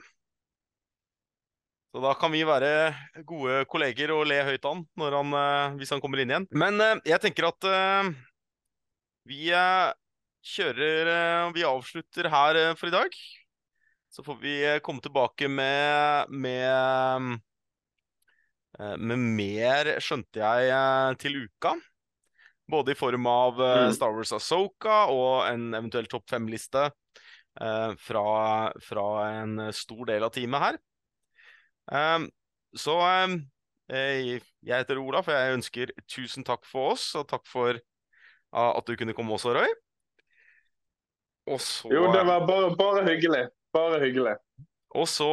Så 1.93 2.01
da 2.01 2.15
kan 2.17 2.33
vi 2.33 2.41
være 2.49 2.89
gode 3.21 3.67
kolleger 3.69 4.15
og 4.15 4.25
le 4.25 4.41
høyt 4.49 4.65
an 4.65 4.81
han, 4.97 5.29
uh, 5.37 5.77
hvis 5.77 5.93
han 5.93 6.01
kommer 6.01 6.23
inn 6.23 6.33
igjen. 6.33 6.49
Men 6.57 6.81
jeg 7.05 7.21
tenker 7.21 7.53
at 7.53 7.61
vi 9.29 9.53
kjører 10.43 11.09
eh, 11.13 11.53
Vi 11.55 11.65
avslutter 11.67 12.29
her 12.31 12.59
eh, 12.59 12.75
for 12.79 12.91
i 12.91 12.95
dag. 12.95 13.15
Så 14.13 14.25
får 14.25 14.37
vi 14.43 14.57
eh, 14.67 14.81
komme 14.83 15.01
tilbake 15.03 15.49
med, 15.49 16.29
med, 16.29 17.39
med 18.99 19.23
mer, 19.39 19.93
skjønte 20.03 20.43
jeg, 20.43 21.17
til 21.21 21.39
uka. 21.47 21.73
Både 22.69 22.93
i 22.93 22.97
form 22.97 23.27
av 23.27 23.59
mm. 23.59 23.93
Star 23.95 24.13
Wars 24.15 24.31
Asoka 24.35 25.03
og 25.11 25.47
en 25.49 25.73
eventuell 25.73 26.07
topp 26.09 26.29
fem-liste 26.31 26.87
fra, 27.53 28.23
fra, 28.81 29.03
en 29.43 29.67
stor 29.75 30.07
del 30.09 30.23
av 30.25 30.31
teamet 30.33 30.63
her. 30.63 30.77
så 32.73 32.95
jeg 33.91 34.39
heter 34.71 35.01
Olaf, 35.03 35.27
og 35.29 35.35
jeg 35.35 35.57
ønsker 35.59 35.93
tusen 36.09 36.47
takk 36.47 36.65
for 36.65 36.95
oss, 36.95 37.11
og 37.19 37.27
takk 37.29 37.45
for 37.45 37.77
at 38.57 38.89
du 38.89 38.95
kunne 38.97 39.13
komme 39.13 39.35
også, 39.35 39.53
Roy. 39.59 39.69
Og 41.47 41.59
så 41.61 41.89
Jo, 41.91 42.07
det 42.13 42.23
var 42.27 42.47
bare, 42.47 42.75
bare 42.77 43.03
hyggelig. 43.09 43.47
Bare 43.73 43.99
hyggelig. 43.99 44.35
Og 44.95 45.07
så 45.09 45.29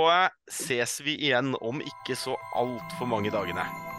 ses 0.50 1.00
vi 1.04 1.14
igjen 1.20 1.54
om 1.61 1.82
ikke 1.84 2.16
så 2.16 2.34
altfor 2.56 3.06
mange 3.06 3.30
dagene. 3.30 3.89